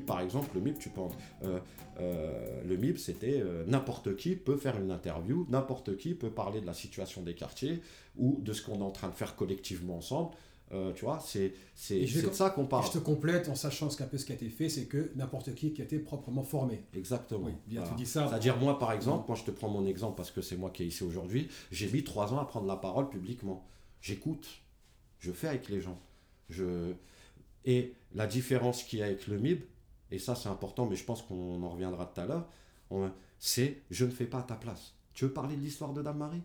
Par 0.10 0.22
exemple, 0.22 0.49
le 0.55 0.62
MIB, 0.62 0.78
tu 0.80 0.89
penses, 0.89 1.14
euh, 1.43 1.60
euh, 1.99 2.64
le 2.66 2.76
MIB, 2.78 2.97
c'était 2.97 3.39
euh, 3.41 3.64
n'importe 3.68 4.16
qui 4.16 4.36
peut 4.36 4.57
faire 4.57 4.78
une 4.80 4.91
interview, 4.91 5.45
n'importe 5.49 5.95
qui 5.97 6.14
peut 6.16 6.32
parler 6.32 6.62
de 6.62 6.66
la 6.66 6.74
situation 6.74 7.22
des 7.22 7.36
quartiers 7.36 7.82
ou 8.18 8.39
de 8.41 8.51
ce 8.53 8.62
qu'on 8.62 8.80
est 8.80 8.84
en 8.84 8.91
train 8.91 9.10
de 9.10 9.14
faire 9.16 9.36
collectivement 9.36 9.97
ensemble. 9.97 10.32
Euh, 10.72 10.93
tu 10.93 11.03
vois, 11.05 11.20
c'est 11.20 11.53
de 11.89 12.32
ça 12.32 12.51
qu'on 12.51 12.66
Et 12.66 12.68
parle. 12.68 12.86
je 12.86 12.91
te 12.91 12.97
complète 12.99 13.49
en 13.49 13.55
sachant 13.55 13.89
ce 13.89 13.97
qu'un 13.97 14.05
peu 14.05 14.20
ce 14.20 14.26
qui 14.26 14.32
a 14.34 14.36
été 14.36 14.49
fait, 14.49 14.70
c'est 14.70 14.86
que 14.86 15.12
n'importe 15.16 15.55
qui 15.55 15.74
qui 15.74 15.82
a 15.82 15.86
été 15.86 15.97
proprement 15.97 16.43
formé. 16.43 16.84
Exactement. 16.93 17.45
Oui, 17.47 17.53
bien 17.66 17.82
Voilà. 17.82 17.95
tu 17.95 18.03
dis 18.03 18.10
ça. 18.10 18.28
C'est-à-dire, 18.28 18.55
moi, 18.57 18.78
par 18.78 18.91
exemple, 18.91 19.26
moi, 19.28 19.36
je 19.36 19.43
te 19.45 19.51
prends 19.51 19.70
mon 19.70 19.86
exemple 19.88 20.16
parce 20.16 20.30
que 20.30 20.41
c'est 20.41 20.57
moi 20.57 20.70
qui 20.70 20.84
est 20.84 20.88
ici 20.88 21.03
aujourd'hui. 21.03 21.47
J'ai 21.72 21.89
mis 21.91 22.03
trois 22.03 22.34
ans 22.34 22.39
à 22.39 22.45
prendre 22.45 22.68
la 22.68 22.76
parole 22.76 23.10
publiquement. 23.10 23.66
J'écoute. 24.01 24.47
Je 25.20 25.32
fais 25.32 25.47
avec 25.47 25.70
les 25.70 25.82
gens. 25.82 25.99
Je... 26.49 26.93
Et 27.66 27.93
la 28.14 28.28
différence 28.28 28.84
qu'il 28.84 28.99
y 28.99 29.01
a 29.01 29.05
avec 29.05 29.26
le 29.28 29.38
MIB, 29.39 29.62
et 30.12 30.20
ça, 30.20 30.36
c'est 30.36 30.49
important, 30.49 30.86
mais 30.88 30.95
je 30.95 31.03
pense 31.03 31.22
qu'on 31.22 31.62
en 31.64 31.70
reviendra 31.70 32.05
tout 32.07 32.22
à 32.22 32.26
l'heure, 32.26 32.47
on- 32.91 33.12
c'est 33.39 33.82
je 33.91 34.05
ne 34.05 34.12
fais 34.12 34.26
pas 34.26 34.39
à 34.39 34.43
ta 34.43 34.55
place. 34.55 34.93
Tu 35.14 35.26
veux 35.26 35.34
parler 35.34 35.55
de 35.55 35.62
l'histoire 35.62 35.93
de 35.93 36.01
Dame 36.01 36.18
Marie 36.18 36.43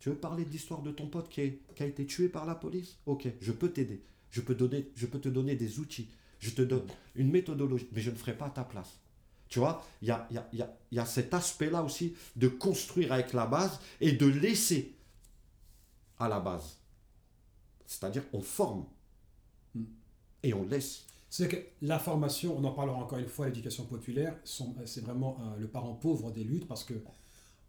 Tu 0.00 0.08
veux 0.10 0.16
parler 0.16 0.44
de 0.44 0.50
l'histoire 0.50 0.82
de 0.82 0.90
ton 0.90 1.06
pote 1.08 1.28
qui, 1.28 1.42
est- 1.42 1.60
qui 1.74 1.82
a 1.82 1.86
été 1.86 2.06
tué 2.06 2.28
par 2.28 2.46
la 2.46 2.54
police? 2.54 2.98
Ok, 3.06 3.28
je 3.40 3.52
peux 3.52 3.70
t'aider. 3.70 4.02
Je 4.30 4.40
peux, 4.40 4.54
donner, 4.54 4.90
je 4.96 5.06
peux 5.06 5.20
te 5.20 5.28
donner 5.28 5.56
des 5.56 5.78
outils. 5.80 6.08
Je 6.40 6.50
te 6.50 6.62
donne 6.62 6.86
une 7.16 7.30
méthodologie, 7.30 7.88
mais 7.92 8.00
je 8.00 8.10
ne 8.10 8.16
ferai 8.16 8.36
pas 8.36 8.46
à 8.46 8.50
ta 8.50 8.64
place. 8.64 8.98
Tu 9.48 9.58
vois, 9.58 9.84
il 10.02 10.08
y 10.08 10.10
a, 10.12 10.26
y, 10.30 10.38
a, 10.38 10.48
y, 10.52 10.62
a, 10.62 10.76
y 10.92 10.98
a 11.00 11.06
cet 11.06 11.34
aspect-là 11.34 11.82
aussi 11.82 12.14
de 12.36 12.48
construire 12.48 13.12
avec 13.12 13.32
la 13.32 13.46
base 13.46 13.80
et 14.00 14.12
de 14.12 14.26
laisser 14.26 14.94
à 16.18 16.28
la 16.28 16.38
base. 16.40 16.78
C'est-à-dire, 17.86 18.24
on 18.32 18.40
forme 18.40 18.86
Hmm. 19.74 19.84
et 20.42 20.54
on 20.54 20.64
laisse. 20.66 21.06
C'est 21.32 21.46
que 21.48 21.56
la 21.82 21.98
formation, 22.00 22.56
on 22.58 22.64
en 22.64 22.72
parlera 22.72 22.98
encore 22.98 23.18
une 23.18 23.28
fois, 23.28 23.46
l'éducation 23.46 23.84
populaire, 23.84 24.36
sont- 24.44 24.74
c'est 24.84 25.00
vraiment 25.02 25.38
euh, 25.40 25.58
le 25.60 25.68
parent 25.68 25.94
pauvre 25.94 26.32
des 26.32 26.42
luttes 26.44 26.66
parce 26.66 26.82
que, 26.84 26.94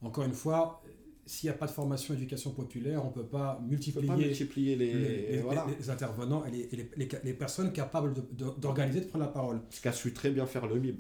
encore 0.01 0.23
une 0.25 0.33
fois, 0.33 0.81
s'il 1.27 1.47
n'y 1.47 1.53
a 1.55 1.57
pas 1.57 1.67
de 1.67 1.71
formation 1.71 2.15
éducation 2.15 2.49
populaire, 2.51 3.03
on 3.05 3.09
ne 3.09 3.13
peut 3.13 3.23
pas 3.25 3.59
peut 3.61 3.69
multiplier 3.69 4.07
pas 4.07 4.15
multiplier 4.17 4.75
les, 4.75 4.93
les, 4.95 5.27
les- 5.33 5.37
voilà. 5.41 5.65
les- 5.69 5.75
les 5.75 5.89
intervenants 5.91 6.43
et, 6.45 6.51
les, 6.51 6.67
personnes 7.35 7.71
capables 7.71 8.13
de- 8.15 8.23
de- 8.31 8.59
d'organiser, 8.59 9.01
de, 9.01 9.05
prendre 9.05 9.25
la 9.25 9.31
parole. 9.31 9.61
Ce 9.69 9.79
qu'a 9.79 9.93
su 9.93 10.11
très 10.11 10.31
bien 10.31 10.47
faire 10.47 10.65
le 10.65 10.79
MIB. 10.79 10.99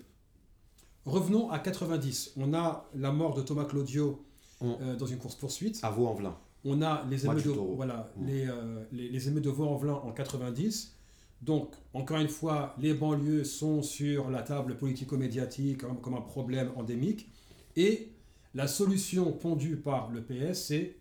Revenons 1.05 1.49
à 1.49 1.57
90. 1.57 2.33
On 2.37 2.53
a 2.53 2.87
la 2.95 3.11
mort 3.11 3.33
de 3.33 3.41
Thomas 3.41 3.65
Claudio 3.65 4.23
euh, 4.61 4.95
dans 4.95 5.07
une 5.07 5.17
course-poursuite. 5.17 5.79
À 5.81 5.89
Vaux-en-Velin. 5.89 6.37
On 6.63 6.83
a 6.83 7.03
les 7.09 7.25
émeutes, 7.25 7.43
de, 7.43 7.49
voilà, 7.75 8.11
Mm. 8.15 8.25
les, 8.27 8.45
euh, 8.47 8.83
les, 8.91 9.09
de 9.41 9.49
Vaux-en-Velin 9.49 9.93
en 9.95 10.11
90. 10.11 10.95
Donc, 11.41 11.73
encore 11.93 12.17
une 12.17 12.29
fois, 12.29 12.75
les 12.79 12.93
banlieues 12.93 13.43
sont 13.43 13.81
sur 13.81 14.29
la 14.29 14.43
table 14.43 14.77
politico-médiatique 14.77 15.79
comme, 15.79 15.99
comme 15.99 16.13
un 16.13 16.21
problème 16.21 16.71
endémique. 16.75 17.29
Et 17.75 18.09
la 18.53 18.67
solution 18.67 19.31
pondue 19.31 19.77
par 19.77 20.11
le 20.11 20.21
PS, 20.21 20.67
c'est 20.67 20.97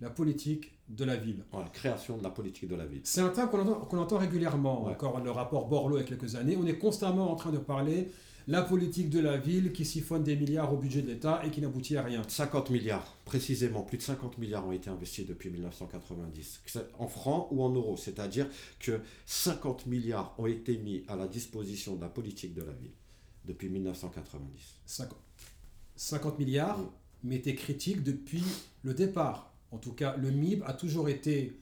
la 0.00 0.10
politique 0.10 0.72
de 0.88 1.04
la 1.04 1.16
ville. 1.16 1.44
Voilà, 1.52 1.68
création 1.68 2.18
de 2.18 2.22
la 2.22 2.30
politique 2.30 2.68
de 2.68 2.76
la 2.76 2.86
ville. 2.86 3.00
C'est 3.04 3.20
un 3.20 3.28
terme 3.28 3.50
qu'on 3.50 3.98
entend, 3.98 4.18
régulièrement. 4.18 4.84
Ouais. 4.84 4.92
Encore 4.92 5.20
le 5.20 5.30
rapport 5.30 5.68
Borloo 5.68 5.96
il 5.96 6.00
y 6.00 6.02
a 6.04 6.06
quelques 6.06 6.36
années. 6.36 6.56
On 6.60 6.66
est 6.66 6.78
constamment 6.78 7.30
en 7.30 7.36
train 7.36 7.50
de 7.50 7.58
parler 7.58 8.10
la 8.48 8.62
politique 8.62 9.10
de 9.10 9.20
la 9.20 9.36
ville 9.36 9.72
qui 9.72 9.84
siphonne 9.84 10.24
des 10.24 10.36
milliards 10.36 10.72
au 10.72 10.76
budget 10.76 11.02
de 11.02 11.08
l'État 11.08 11.42
et 11.44 11.50
qui 11.50 11.60
n'aboutit 11.60 11.96
à 11.96 12.02
rien. 12.02 12.22
50 12.26 12.70
milliards, 12.70 13.16
précisément, 13.24 13.82
plus 13.82 13.98
de 13.98 14.02
50 14.02 14.38
milliards 14.38 14.66
ont 14.66 14.72
été 14.72 14.90
investis 14.90 15.26
depuis 15.26 15.50
1990, 15.50 16.60
que 16.64 16.70
c'est 16.70 16.86
en 16.98 17.06
francs 17.06 17.48
ou 17.50 17.62
en 17.62 17.70
euros. 17.70 17.96
C'est-à-dire 17.96 18.48
que 18.80 19.00
50 19.26 19.86
milliards 19.86 20.34
ont 20.38 20.46
été 20.46 20.76
mis 20.78 21.04
à 21.08 21.16
la 21.16 21.28
disposition 21.28 21.96
de 21.96 22.00
la 22.00 22.08
politique 22.08 22.54
de 22.54 22.62
la 22.62 22.72
ville 22.72 22.92
depuis 23.44 23.68
1990. 23.68 24.80
50, 24.86 25.18
50 25.96 26.38
milliards, 26.38 26.80
mais 27.24 27.36
était 27.36 27.54
critique 27.54 28.02
depuis 28.02 28.44
le 28.82 28.94
départ. 28.94 29.52
En 29.70 29.78
tout 29.78 29.92
cas, 29.92 30.16
le 30.16 30.30
MIB 30.30 30.62
a 30.66 30.72
toujours 30.72 31.08
été 31.08 31.58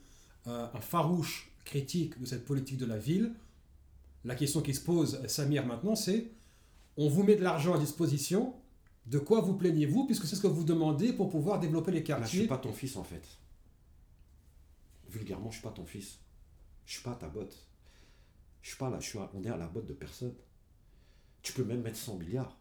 euh, 0.46 0.66
un 0.72 0.80
farouche 0.80 1.50
critique 1.64 2.18
de 2.18 2.26
cette 2.26 2.44
politique 2.44 2.78
de 2.78 2.86
la 2.86 2.98
ville. 2.98 3.32
La 4.24 4.34
question 4.34 4.60
qui 4.60 4.74
se 4.74 4.80
pose, 4.80 5.26
Samir, 5.26 5.66
maintenant, 5.66 5.94
c'est 5.94 6.30
on 7.02 7.08
vous 7.08 7.22
met 7.22 7.34
de 7.36 7.42
l'argent 7.42 7.74
à 7.74 7.78
disposition, 7.78 8.54
de 9.06 9.18
quoi 9.18 9.40
vous 9.40 9.54
plaignez-vous, 9.54 10.06
puisque 10.06 10.26
c'est 10.26 10.36
ce 10.36 10.42
que 10.42 10.46
vous 10.46 10.64
demandez 10.64 11.12
pour 11.12 11.28
pouvoir 11.30 11.58
développer 11.58 11.90
les 11.92 11.98
Là, 12.00 12.04
je 12.04 12.06
quartiers 12.20 12.38
suis 12.40 12.48
pas 12.48 12.58
ton 12.58 12.72
fils 12.72 12.96
en 12.96 13.04
fait. 13.04 13.26
Vulgairement, 15.08 15.50
je 15.50 15.56
suis 15.56 15.62
pas 15.62 15.72
ton 15.72 15.86
fils. 15.86 16.18
Je 16.84 16.92
suis 16.94 17.02
pas 17.02 17.14
ta 17.14 17.28
botte. 17.28 17.66
Je 18.62 18.68
suis 18.68 18.78
pas 18.78 18.90
là, 18.90 19.00
je 19.00 19.08
suis 19.08 19.18
à- 19.18 19.30
on 19.34 19.42
est 19.42 19.48
à 19.48 19.56
la 19.56 19.66
botte 19.66 19.86
de 19.86 19.94
personne. 19.94 20.34
Tu 21.42 21.52
peux 21.52 21.64
même 21.64 21.80
mettre 21.82 21.96
100 21.98 22.16
milliards. 22.16 22.58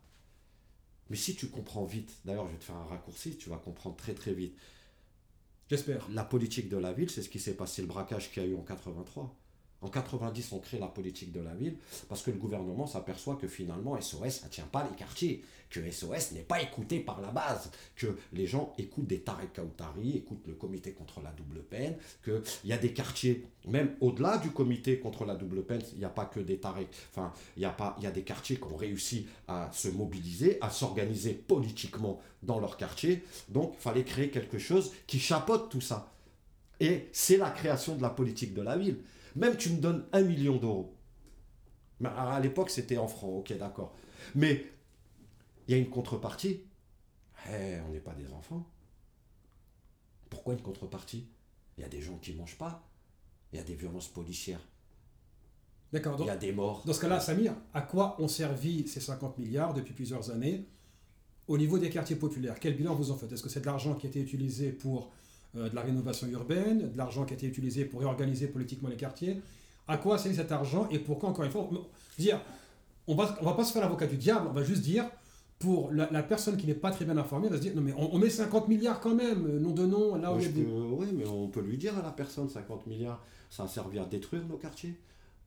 Mais 1.10 1.16
si 1.18 1.36
tu 1.36 1.50
comprends 1.50 1.84
vite, 1.86 2.20
d'ailleurs, 2.24 2.48
je 2.48 2.54
vais 2.54 2.60
te 2.60 2.64
faire 2.64 2.78
un 2.78 2.86
raccourci, 2.86 3.36
tu 3.38 3.50
vas 3.50 3.58
comprendre 3.58 3.96
très 3.98 4.14
très 4.14 4.34
vite. 4.34 4.56
J'espère. 5.70 6.08
La 6.10 6.24
politique 6.24 6.70
de 6.70 6.78
la 6.78 6.94
ville, 6.94 7.10
c'est 7.10 7.22
ce 7.22 7.30
qui 7.30 7.40
s'est 7.40 7.56
passé, 7.56 7.82
le 7.82 7.88
braquage 7.88 8.32
qu'il 8.32 8.42
y 8.42 8.46
a 8.46 8.50
eu 8.50 8.56
en 8.56 8.64
83. 8.64 9.36
En 9.82 9.88
90, 9.90 10.52
on 10.52 10.60
crée 10.60 10.78
la 10.78 10.88
politique 10.88 11.32
de 11.32 11.40
la 11.40 11.54
ville 11.54 11.78
parce 12.10 12.22
que 12.22 12.32
le 12.32 12.38
gouvernement 12.38 12.86
s'aperçoit 12.86 13.36
que 13.36 13.48
finalement 13.48 14.00
SOS 14.00 14.44
ne 14.44 14.50
tient 14.50 14.66
pas 14.70 14.86
les 14.90 14.96
quartiers, 14.98 15.42
que 15.70 15.80
SOS 15.90 16.34
n'est 16.34 16.42
pas 16.42 16.62
écouté 16.62 17.00
par 17.00 17.22
la 17.22 17.30
base, 17.32 17.72
que 17.96 18.18
les 18.34 18.46
gens 18.46 18.74
écoutent 18.78 19.08
des 19.08 19.22
Tarek 19.22 19.54
Kautari, 19.54 20.18
écoutent 20.18 20.46
le 20.48 20.54
comité 20.56 20.92
contre 20.92 21.22
la 21.22 21.32
double 21.32 21.62
peine, 21.62 21.96
qu'il 22.26 22.42
y 22.66 22.74
a 22.74 22.78
des 22.78 22.92
quartiers, 22.92 23.46
même 23.68 23.96
au-delà 24.02 24.38
du 24.40 24.50
comité 24.52 25.00
contre 25.00 25.24
la 25.24 25.36
double 25.36 25.64
peine, 25.64 25.82
il 25.94 26.00
n'y 26.00 26.06
a 26.06 26.10
pas 26.10 26.26
que 26.26 26.42
des 26.42 26.58
Tarek, 26.58 26.90
enfin, 27.12 27.32
il 27.56 27.62
y, 27.62 27.66
a 27.66 27.70
pas- 27.70 27.96
il 28.00 28.04
y 28.04 28.08
a 28.08 28.12
des 28.12 28.24
quartiers 28.24 28.58
qui 28.58 28.64
ont 28.64 28.76
réussi 28.76 29.28
à 29.48 29.70
se 29.72 29.88
mobiliser, 29.88 30.58
à 30.60 30.70
s'organiser 30.72 31.34
politiquement 31.34 32.20
dans 32.44 32.60
leur 32.60 32.76
quartier, 32.76 33.24
donc 33.48 33.76
il 33.78 33.82
fallait 33.82 34.04
créer 34.04 34.30
quelque 34.30 34.58
chose 34.60 34.92
qui 35.08 35.20
chapeaute 35.20 35.70
tout 35.70 35.82
ça. 35.82 36.12
Et 36.82 37.10
c'est 37.14 37.38
la 37.38 37.52
création 37.52 37.96
de 37.96 38.02
la 38.02 38.10
politique 38.10 38.54
de 38.54 38.62
la 38.62 38.78
ville. 38.78 38.98
Même 39.36 39.58
tu 39.58 39.70
me 39.72 39.80
donnes 39.80 40.06
un 40.12 40.22
million 40.22 40.58
d'euros. 40.58 40.96
À 42.04 42.40
l'époque, 42.40 42.70
c'était 42.70 42.98
en 42.98 43.08
francs, 43.08 43.40
ok, 43.40 43.58
d'accord. 43.58 43.96
Mais 44.36 44.66
il 45.68 45.72
y 45.72 45.74
a 45.76 45.78
une 45.78 45.90
contrepartie. 45.90 46.62
Eh, 47.50 47.78
on 47.88 47.92
n'est 47.92 48.00
pas 48.00 48.14
des 48.14 48.32
enfants. 48.34 48.66
Pourquoi 50.30 50.54
une 50.54 50.62
contrepartie? 50.62 51.28
Il 51.78 51.82
y 51.82 51.84
a 51.84 51.90
des 51.90 52.02
gens 52.02 52.18
qui 52.18 52.34
ne 52.34 52.38
mangent 52.38 52.58
pas. 52.58 52.90
Il 53.52 53.58
y 53.58 53.60
a 53.60 53.64
des 53.64 53.76
violences 53.76 54.08
policières. 54.08 54.62
D'accord. 55.92 56.18
Il 56.20 56.26
y 56.28 56.30
a 56.30 56.38
des 56.38 56.52
morts. 56.52 56.84
Dans 56.86 56.94
ce 56.94 57.02
cas-là, 57.02 57.20
Samir, 57.20 57.56
à 57.74 57.82
quoi 57.82 58.22
ont 58.22 58.28
servi 58.28 58.88
ces 58.88 59.00
50 59.00 59.38
milliards 59.38 59.74
depuis 59.74 59.94
plusieurs 59.94 60.30
années? 60.30 60.68
Au 61.48 61.58
niveau 61.58 61.80
des 61.80 61.90
quartiers 61.90 62.16
populaires 62.16 62.60
Quel 62.60 62.76
bilan 62.76 62.94
vous 62.94 63.10
en 63.10 63.18
faites? 63.18 63.32
Est-ce 63.32 63.42
que 63.42 63.50
c'est 63.50 63.62
de 63.62 63.66
l'argent 63.66 63.96
qui 63.96 64.06
a 64.06 64.10
été 64.10 64.22
utilisé 64.22 64.72
pour 64.72 65.12
de 65.56 65.70
la 65.76 65.82
rénovation 65.82 66.28
urbaine, 66.28 66.92
de 66.92 66.98
l'argent 66.98 67.26
qui 67.26 67.34
a 67.34 67.38
été 67.38 67.48
utilisé 67.48 67.86
pour 67.86 68.00
réorganiser 68.02 68.48
politiquement 68.48 68.90
les 68.90 68.96
quartiers 68.98 69.42
À 69.88 69.98
quoi 69.98 70.16
a 70.16 70.18
servi 70.18 70.38
cet 70.38 70.52
argent 70.52 70.88
et 70.92 71.00
pourquoi, 71.00 71.30
encore 71.30 71.46
une 71.46 71.52
fois, 71.52 71.68
dire, 72.18 72.40
on 73.08 73.16
va, 73.16 73.38
on 73.42 73.46
va 73.46 73.54
pas 73.54 73.64
se 73.66 73.74
faire 73.74 73.82
l'avocat 73.82 74.06
du 74.08 74.18
diable, 74.18 74.48
on 74.50 74.54
va 74.54 74.64
juste 74.64 74.82
dire, 74.84 75.06
pour 75.58 75.92
la, 75.92 76.10
la 76.12 76.24
personne 76.24 76.56
qui 76.56 76.68
n'est 76.68 76.74
pas 76.76 76.92
très 76.92 77.04
bien 77.06 77.18
informée, 77.18 77.48
elle 77.48 77.54
va 77.54 77.58
se 77.58 77.64
dire, 77.64 77.76
non 77.76 77.82
mais 77.82 77.94
on, 77.98 78.14
on 78.16 78.20
met 78.20 78.30
50 78.30 78.68
milliards 78.68 79.00
quand 79.02 79.16
même, 79.16 79.46
euh, 79.48 79.60
nom 79.60 79.72
de 79.72 79.86
nom, 79.86 80.16
là 80.16 80.32
où 80.32 80.36
Moi, 80.36 80.42
il 80.42 80.42
y 80.42 80.46
je 80.46 80.50
a 80.50 80.54
des... 80.54 80.64
peux- 80.64 80.82
ouais, 80.96 81.08
mais 81.14 81.26
on 81.28 81.48
peut 81.48 81.62
lui 81.62 81.78
dire 81.78 81.98
à 81.98 82.02
la 82.02 82.12
personne 82.12 82.48
50 82.50 82.86
milliards, 82.88 83.22
ça 83.50 83.64
a 83.64 83.68
servi 83.68 83.98
à 84.00 84.06
détruire 84.06 84.46
nos 84.48 84.58
quartiers. 84.58 84.94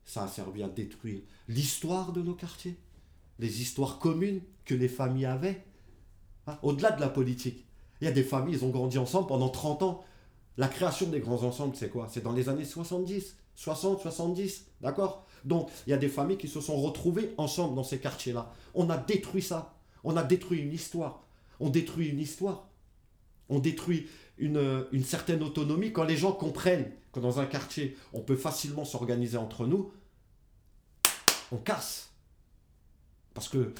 Ça 0.05 0.25
a 0.25 0.29
servi 0.29 0.65
à 0.65 0.69
détruire 0.69 1.21
l'histoire 1.49 2.13
de 2.13 2.21
nos 2.23 2.35
quartiers. 2.35 2.77
Les 3.39 3.63
histoires 3.63 4.01
communes 4.01 4.41
que 4.65 4.75
les 4.75 4.89
familles 4.89 5.27
avaient. 5.27 5.63
Hein, 6.49 6.59
Au-delà 6.63 6.91
de 6.91 7.01
la 7.01 7.09
politique. 7.09 7.65
Il 8.03 8.05
y 8.05 8.09
a 8.09 8.11
des 8.13 8.25
familles, 8.25 8.57
ils 8.57 8.65
ont 8.65 8.71
grandi 8.71 8.99
ensemble 8.99 9.29
pendant 9.29 9.49
30 9.49 9.85
ans. 9.85 10.05
La 10.57 10.67
création 10.67 11.07
des 11.07 11.21
grands 11.21 11.45
ensembles, 11.45 11.77
c'est 11.77 11.89
quoi? 11.89 12.09
C'est 12.11 12.21
dans 12.21 12.33
les 12.33 12.49
années 12.49 12.65
70, 12.65 13.37
60, 13.55 14.01
70, 14.01 14.67
d'accord? 14.81 15.25
Donc, 15.45 15.71
il 15.87 15.91
y 15.91 15.93
a 15.93 15.97
des 15.97 16.09
familles 16.09 16.37
qui 16.37 16.49
se 16.49 16.61
sont 16.61 16.75
retrouvées 16.83 17.33
ensemble 17.39 17.77
dans 17.77 17.85
ces 17.85 18.01
quartiers-là. 18.01 18.53
On 18.75 18.91
a 18.91 18.97
détruit 18.97 19.41
ça. 19.41 19.77
On 20.03 20.17
a 20.17 20.25
détruit 20.25 20.59
une 20.59 20.73
histoire. 20.73 21.23
On 21.61 21.71
détruit 21.71 22.09
une 22.09 22.19
histoire. 22.19 22.67
On 23.49 23.61
détruit 23.61 24.09
une, 24.37 24.85
une 24.91 25.05
certaine 25.05 25.45
autonomie 25.45 25.93
quand 25.93 26.03
les 26.03 26.17
gens 26.17 26.33
comprennent 26.33 26.91
que 27.13 27.21
dans 27.21 27.39
un 27.39 27.47
quartier, 27.47 27.97
on 28.13 28.21
peut 28.21 28.35
facilement 28.35 28.85
s'organiser 28.85 29.37
entre 29.37 29.65
nous. 29.65 29.93
On 31.53 31.59
casse. 31.59 32.11
Parce 33.33 33.49
que, 33.49 33.73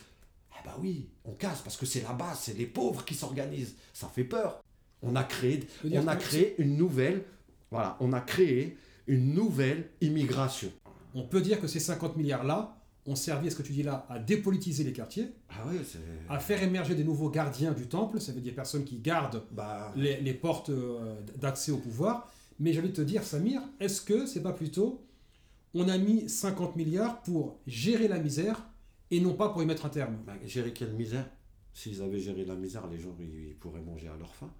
bah 0.65 0.77
oui, 0.81 1.09
on 1.25 1.33
casse, 1.33 1.61
parce 1.63 1.77
que 1.77 1.87
c'est 1.87 2.03
la 2.03 2.13
base, 2.13 2.41
c'est 2.43 2.57
les 2.57 2.67
pauvres 2.67 3.05
qui 3.05 3.15
s'organisent. 3.15 3.77
Ça 3.93 4.09
fait 4.09 4.25
peur. 4.25 4.63
On 5.03 5.17
a 5.17 5.25
créé, 5.25 5.67
on 5.93 6.07
a 6.07 6.17
créé 6.17 6.55
une 6.59 6.77
nouvelle, 6.77 7.25
voilà, 7.71 7.97
on 8.01 8.13
a 8.13 8.21
créé 8.21 8.77
une 9.09 9.35
nouvelle 9.35 9.91
immigration. 10.01 10.71
On 11.15 11.25
peut 11.25 11.41
dire 11.41 11.61
que 11.61 11.67
ces 11.67 11.81
50 11.81 12.17
milliards-là 12.17 12.77
ont 13.07 13.17
servi, 13.17 13.49
à 13.49 13.51
ce 13.51 13.57
que 13.57 13.63
tu 13.63 13.73
dis 13.73 13.83
là, 13.83 14.07
à 14.09 14.21
dépolitiser 14.21 14.85
les 14.85 14.93
quartiers, 14.93 15.33
Ah 15.51 15.65
c'est. 15.85 15.99
à 16.29 16.39
faire 16.39 16.63
émerger 16.63 16.95
des 16.95 17.03
nouveaux 17.03 17.31
gardiens 17.31 17.73
du 17.73 17.89
temple, 17.89 18.21
ça 18.21 18.31
veut 18.31 18.41
dire 18.41 18.53
des 18.53 18.57
personnes 18.57 18.85
qui 18.85 18.99
gardent 18.99 19.43
Bah, 19.51 19.93
les, 19.97 20.21
les 20.21 20.35
portes 20.35 20.71
euh, 20.71 21.21
d'accès 21.37 21.73
au 21.73 21.79
pouvoir. 21.79 22.31
Mais 22.61 22.73
de 22.73 22.87
te 22.87 23.01
dire, 23.01 23.25
Samir, 23.25 23.61
est-ce 23.81 24.01
que 24.03 24.27
c'est 24.27 24.43
pas 24.43 24.53
plutôt 24.53 25.05
on 25.75 25.89
a 25.89 25.97
mis 25.99 26.29
50 26.29 26.77
milliards 26.77 27.23
pour 27.23 27.59
gérer 27.67 28.07
la 28.07 28.19
misère 28.19 28.63
et 29.13 29.21
non 29.21 29.35
pas 29.35 29.51
pour 29.51 29.63
y 29.63 29.67
mettre 29.67 29.87
un 29.87 29.91
terme. 29.91 30.17
Bah, 30.27 30.33
gérer 30.45 30.73
quelle 30.73 30.93
misère? 30.95 31.29
S'ils 31.73 32.03
avaient 32.03 32.19
géré 32.19 32.45
la 32.45 32.55
misère, 32.57 32.87
les 32.89 32.99
gens 32.99 33.15
ils, 33.21 33.49
ils 33.51 33.55
pourraient 33.55 33.81
manger 33.81 34.09
à 34.09 34.17
leur 34.17 34.35
faim. 34.35 34.51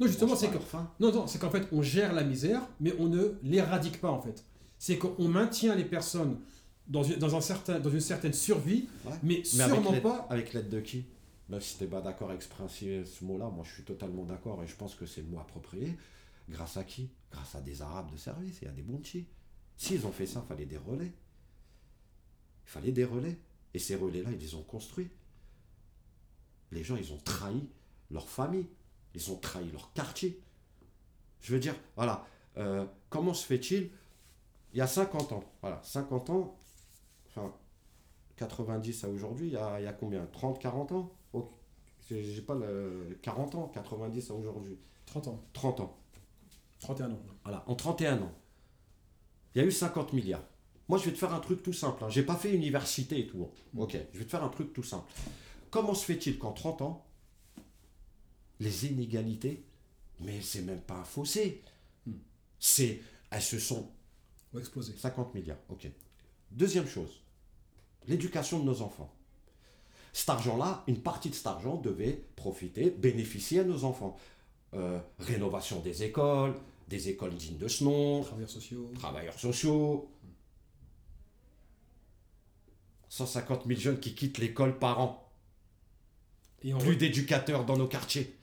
Non, 0.00 0.06
justement, 0.06 0.34
c'est 0.34 0.46
pas 0.46 0.52
à 0.52 0.54
que 0.54 0.58
leur 0.60 0.66
faim. 0.68 0.90
Non, 0.98 1.12
non, 1.12 1.26
qu'en 1.26 1.50
fait, 1.50 1.68
on 1.72 1.82
gère 1.82 2.14
la 2.14 2.24
misère, 2.24 2.62
mais 2.80 2.94
on 2.98 3.06
ne 3.08 3.34
l'éradique 3.42 4.00
pas, 4.00 4.10
en 4.10 4.20
fait. 4.20 4.44
C'est 4.78 4.96
qu'on 4.96 5.28
maintient 5.28 5.74
les 5.74 5.84
personnes 5.84 6.38
dans 6.88 7.02
une, 7.02 7.16
dans 7.16 7.36
un 7.36 7.40
certain, 7.42 7.78
dans 7.80 7.90
une 7.90 8.00
certaine 8.00 8.32
survie, 8.32 8.88
Ouais. 9.04 9.12
mais, 9.22 9.42
Mais 9.54 9.60
avec 9.64 9.74
sûrement 9.74 9.92
l'aide- 9.92 10.02
pas. 10.02 10.26
Avec 10.30 10.54
l'aide 10.54 10.70
de 10.70 10.80
qui? 10.80 11.04
Même 11.50 11.60
si 11.60 11.76
t'es 11.78 11.86
pas 11.86 12.00
d'accord 12.00 12.30
avec 12.30 12.42
ce 12.42 12.48
principe, 12.48 13.04
ce 13.06 13.24
mot-là, 13.24 13.50
moi 13.50 13.64
je 13.68 13.74
suis 13.74 13.82
totalement 13.82 14.24
d'accord 14.24 14.62
et 14.62 14.66
je 14.66 14.74
pense 14.76 14.94
que 14.94 15.04
c'est 15.04 15.20
le 15.20 15.26
mot 15.28 15.38
approprié. 15.40 15.96
Grâce 16.48 16.76
à 16.76 16.84
qui? 16.84 17.10
Grâce 17.30 17.54
à 17.56 17.60
des 17.60 17.82
Arabes 17.82 18.10
de 18.10 18.16
service 18.16 18.62
et 18.62 18.66
à 18.68 18.70
des 18.70 18.82
Bounchi. 18.82 19.26
S'ils 19.76 20.06
ont 20.06 20.12
fait 20.12 20.26
ça, 20.26 20.42
il 20.44 20.48
fallait 20.48 20.66
des 20.66 20.76
relais. 20.78 21.12
Il 22.66 22.70
fallait 22.70 22.92
des 22.92 23.04
relais. 23.04 23.38
Et 23.74 23.78
ces 23.78 23.96
relais-là, 23.96 24.30
ils 24.32 24.38
les 24.38 24.54
ont 24.54 24.62
construits. 24.62 25.10
Les 26.72 26.82
gens, 26.82 26.96
ils 26.96 27.12
ont 27.12 27.18
trahi 27.18 27.68
leur 28.10 28.28
famille. 28.28 28.66
Ils 29.14 29.30
ont 29.30 29.36
trahi 29.36 29.70
leur 29.70 29.92
quartier. 29.92 30.40
Je 31.40 31.52
veux 31.52 31.60
dire, 31.60 31.74
voilà, 31.96 32.26
euh, 32.58 32.84
comment 33.08 33.34
se 33.34 33.46
fait-il 33.46 33.90
Il 34.72 34.78
y 34.78 34.80
a 34.80 34.86
50 34.86 35.32
ans, 35.32 35.44
voilà, 35.62 35.80
50 35.82 36.30
ans, 36.30 36.58
enfin, 37.28 37.52
90 38.36 39.04
à 39.04 39.08
aujourd'hui, 39.08 39.48
il 39.48 39.52
y 39.54 39.56
a, 39.56 39.80
il 39.80 39.84
y 39.84 39.86
a 39.86 39.92
combien 39.92 40.24
30, 40.26 40.60
40 40.60 40.92
ans? 40.92 41.12
Oh, 41.32 41.50
j'ai 42.08 42.42
pas 42.42 42.54
le 42.54 43.18
40 43.22 43.54
ans, 43.54 43.68
90 43.68 44.30
à 44.30 44.34
aujourd'hui. 44.34 44.78
30 45.06 45.28
ans, 45.28 45.44
30 45.52 45.80
ans. 45.80 45.96
31 46.80 47.12
ans. 47.12 47.22
Voilà, 47.44 47.64
en 47.66 47.74
31 47.74 48.22
ans, 48.22 48.32
il 49.54 49.60
y 49.60 49.64
a 49.64 49.66
eu 49.66 49.72
50 49.72 50.12
milliards. 50.12 50.44
Moi, 50.90 50.98
je 50.98 51.04
vais 51.04 51.12
te 51.12 51.18
faire 51.18 51.32
un 51.32 51.38
truc 51.38 51.62
tout 51.62 51.72
simple. 51.72 52.02
Hein. 52.02 52.08
J'ai 52.10 52.24
pas 52.24 52.34
fait 52.34 52.52
université 52.52 53.20
et 53.20 53.26
tout. 53.28 53.44
hein. 53.44 53.78
Ok, 53.78 53.96
je 54.12 54.18
vais 54.18 54.24
te 54.24 54.30
faire 54.30 54.42
un 54.42 54.48
truc 54.48 54.72
tout 54.72 54.82
simple. 54.82 55.08
Comment 55.70 55.94
se 55.94 56.04
fait-il 56.04 56.36
qu'en 56.36 56.50
30 56.50 56.82
ans, 56.82 57.06
les 58.58 58.86
inégalités, 58.86 59.62
mais 60.18 60.40
c'est 60.42 60.62
même 60.62 60.80
pas 60.80 60.96
un 60.96 61.04
fossé. 61.04 61.62
C'est, 62.58 63.00
elles 63.30 63.40
se 63.40 63.60
sont 63.60 63.88
Ou 64.52 64.58
exploser. 64.58 64.94
50 64.98 65.32
milliards, 65.32 65.58
ok. 65.68 65.88
Deuxième 66.50 66.88
chose, 66.88 67.22
l'éducation 68.08 68.58
de 68.58 68.64
nos 68.64 68.82
enfants. 68.82 69.14
Cet 70.12 70.28
argent-là, 70.28 70.82
une 70.88 71.00
partie 71.00 71.30
de 71.30 71.36
cet 71.36 71.46
argent 71.46 71.76
devait 71.76 72.24
profiter, 72.34 72.90
bénéficier 72.90 73.60
à 73.60 73.64
nos 73.64 73.84
enfants. 73.84 74.16
Euh, 74.74 74.98
rénovation 75.20 75.78
des 75.78 76.02
écoles, 76.02 76.54
des 76.88 77.08
écoles 77.08 77.34
dignes 77.36 77.58
de 77.58 77.68
ce 77.68 77.84
nom, 77.84 78.22
Travailleurs 78.22 78.50
sociaux. 78.50 78.90
travailleurs 78.94 79.38
sociaux. 79.38 80.10
150 83.10 83.66
000 83.66 83.78
jeunes 83.78 84.00
qui 84.00 84.14
quittent 84.14 84.38
l'école 84.38 84.78
par 84.78 85.00
an. 85.00 85.30
Et 86.62 86.72
on 86.74 86.78
Plus 86.78 86.96
d'éducateurs 86.96 87.64
dans 87.66 87.76
nos 87.76 87.86
quartiers. 87.88 88.36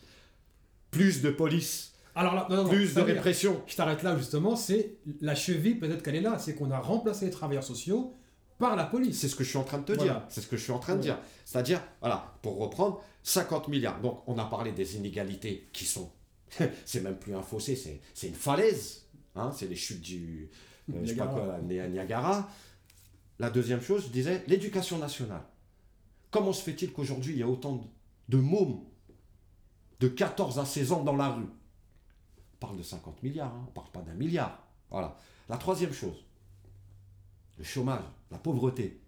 Plus 0.92 1.22
de 1.22 1.30
police. 1.32 1.94
Alors 2.16 2.34
là, 2.36 2.48
non, 2.50 2.58
non, 2.58 2.64
non, 2.64 2.70
Plus 2.70 2.94
de 2.96 3.02
répression. 3.02 3.62
Je 3.68 3.76
t'arrête 3.76 4.04
là, 4.04 4.18
justement, 4.18 4.56
c'est 4.56 4.98
la 5.22 5.36
cheville, 5.36 5.76
peut-être 5.76 6.04
qu'elle 6.04 6.16
est 6.16 6.22
là, 6.22 6.38
c'est 6.40 6.56
qu'on 6.56 6.72
a 6.72 6.80
remplacé 6.80 7.26
les 7.26 7.32
travailleurs 7.32 7.64
sociaux 7.64 8.16
par 8.58 8.76
la 8.76 8.86
police. 8.86 9.20
C'est 9.20 9.28
ce 9.28 9.36
que 9.36 9.44
je 9.44 9.50
suis 9.50 9.58
en 9.58 9.64
train 9.64 9.78
de 9.78 9.84
te 9.86 9.92
Voilà. 9.94 10.14
dire. 10.14 10.22
C'est 10.30 10.42
ce 10.42 10.48
que 10.48 10.58
je 10.58 10.64
suis 10.64 10.72
en 10.72 10.80
train 10.80 10.96
de 10.96 11.02
dire. 11.02 11.20
C'est-à-dire, 11.46 11.82
voilà, 12.02 12.34
pour 12.42 12.58
reprendre, 12.58 13.02
50 13.24 13.68
milliards. 13.68 14.02
Donc, 14.02 14.24
on 14.28 14.38
a 14.40 14.46
parlé 14.46 14.72
des 14.72 14.96
inégalités 14.96 15.70
qui 15.74 15.86
sont. 15.86 16.12
c'est 16.86 17.02
même 17.02 17.18
plus 17.18 17.36
un 17.36 17.42
fossé, 17.44 17.76
c'est 18.14 18.28
une 18.28 18.34
falaise. 18.36 19.06
Hein, 19.36 19.52
c'est 19.56 19.68
les 19.68 19.76
chutes 19.76 20.02
du. 20.02 20.50
euh, 20.92 21.00
je 21.04 21.10
sais 21.10 21.16
pas 21.16 21.28
quoi, 21.28 21.60
Ni- 21.64 21.76
Niagara. 21.90 22.50
La 23.40 23.50
deuxième 23.50 23.82
chose, 23.82 24.06
je 24.06 24.12
disais, 24.12 24.44
l'éducation 24.48 24.98
nationale. 24.98 25.44
Comment 26.32 26.54
se 26.54 26.64
fait-il 26.64 26.92
qu'aujourd'hui, 26.92 27.34
il 27.34 27.40
y 27.40 27.44
a 27.44 27.48
autant 27.48 27.82
de, 28.30 28.38
mômes 28.38 28.84
de 30.00 30.08
14 30.08 30.60
à 30.60 30.66
16 30.66 30.92
ans 30.92 31.04
dans 31.04 31.16
la 31.16 31.30
rue? 31.30 31.44
On 31.44 32.58
parle 32.60 32.78
de 32.78 32.84
50 32.84 33.22
milliards, 33.24 33.54
hein, 33.54 33.66
on 33.68 33.72
parle 33.72 33.90
pas 33.92 34.02
d'un 34.02 34.16
milliard. 34.16 34.64
Voilà. 34.90 35.16
La 35.50 35.58
troisième 35.58 35.94
chose, 35.94 36.26
le 37.58 37.64
chômage, 37.64 38.04
la 38.32 38.38
pauvreté. 38.38 39.00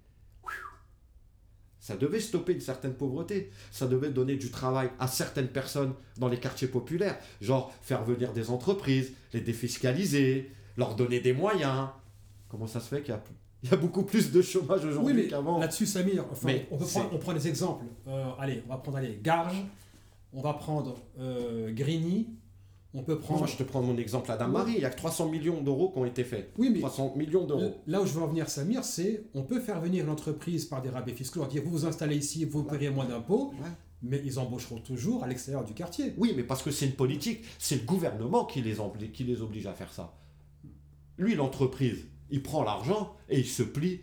Ça 1.80 1.97
devait 1.97 2.19
stopper 2.19 2.53
une 2.53 2.61
certaine 2.61 2.93
pauvreté. 2.93 3.51
Ça 3.71 3.88
devait 3.88 4.11
donner 4.11 4.36
du 4.36 4.51
travail 4.51 4.91
à 4.99 5.07
certaines 5.07 5.47
personnes 5.47 5.95
dans 6.17 6.27
les 6.27 6.39
quartiers 6.39 6.67
populaires. 6.67 7.17
Genre 7.41 7.73
faire 7.82 8.03
venir 8.03 8.32
des 8.32 8.51
entreprises, 8.51 9.13
les 9.34 9.41
défiscaliser, 9.41 10.51
leur 10.77 10.95
donner 10.95 11.19
des 11.19 11.34
moyens. 11.34 11.89
Comment 12.47 12.67
ça 12.67 12.80
se 12.80 12.89
fait 12.89 13.01
qu'il 13.01 13.13
y 13.13 13.17
a, 13.17 13.23
il 13.64 13.70
y 13.70 13.74
a 13.74 13.78
beaucoup 13.78 14.03
plus 14.03 14.32
de 14.32 14.41
chômage 14.41 14.82
Oui, 14.84 14.89
aujourd'hui 14.91 15.14
mais 15.14 15.28
qu'avant 15.28 15.60
là-dessus, 15.60 15.86
Samir, 15.86 16.26
enfin, 16.32 16.47
Mais 16.47 16.68
on, 16.72 16.78
peut 16.78 16.86
prendre, 16.86 17.10
on 17.14 17.18
prend 17.18 17.34
des 17.34 17.47
exemples. 17.47 17.86
Euh, 18.07 18.30
allez, 18.39 18.64
on 18.68 18.70
va 18.70 18.78
prendre 18.78 18.97
allez, 18.97 19.20
Garges, 19.22 19.64
on 20.34 20.41
va 20.41 20.53
prendre 20.53 20.95
euh, 21.20 21.72
Grigny, 21.74 22.30
on 22.93 23.03
peut 23.03 23.20
prendre. 23.20 23.39
Moi, 23.41 23.47
je 23.47 23.57
te 23.57 23.64
prends 23.64 23.82
mon 23.82 23.97
exemple 23.97 24.32
à 24.32 24.38
Dame-Marie. 24.38 24.74
Il 24.78 24.82
y 24.82 24.86
a 24.86 24.89
que 24.89 24.97
300 24.97 25.30
millions 25.30 25.62
d'euros 25.62 25.91
qui 25.91 25.99
ont 25.99 26.05
été 26.05 26.24
faits. 26.24 26.51
Oui, 26.57 26.70
mais 26.72 26.80
300 26.80 27.14
millions 27.18 27.45
d'euros. 27.45 27.76
là 27.86 28.01
où 28.01 28.05
je 28.05 28.14
veux 28.14 28.22
en 28.24 28.28
venir, 28.28 28.49
Samir, 28.49 28.84
c'est 28.84 29.24
on 29.36 29.43
peut 29.43 29.60
faire 29.60 29.80
venir 29.80 30.05
l'entreprise 30.05 30.66
par 30.66 30.82
des 30.82 30.89
rabais 30.89 31.14
fiscaux, 31.14 31.41
leur 31.41 31.49
dire 31.49 31.62
vous 31.64 31.72
vous 31.72 31.86
installez 31.86 32.16
ici, 32.18 32.45
vous 32.45 32.64
payerez 32.64 32.89
moins 32.89 33.05
d'impôts, 33.05 33.53
Ouais. 33.62 33.70
mais 34.01 34.22
ils 34.26 34.39
embaucheront 34.39 34.80
toujours 34.80 35.24
à 35.24 35.28
l'extérieur 35.28 35.64
du 35.66 35.74
quartier. 35.74 36.14
Oui, 36.18 36.34
mais 36.36 36.43
parce 36.43 36.64
que 36.64 36.72
c'est 36.72 36.86
une 36.88 36.93
politique, 36.95 37.43
c'est 37.60 37.76
le 37.76 37.86
gouvernement 37.86 38.45
qui 38.45 38.62
les, 38.62 38.80
oblige, 38.80 39.12
qui 39.12 39.24
les 39.24 39.41
oblige 39.41 39.68
à 39.68 39.74
faire 39.74 39.91
ça. 39.91 40.14
Lui, 41.18 41.36
l'entreprise, 41.36 42.05
il 42.32 42.41
prend 42.43 42.63
l'argent 42.63 43.15
et 43.30 43.39
il 43.39 43.47
se 43.47 43.63
plie 43.63 44.01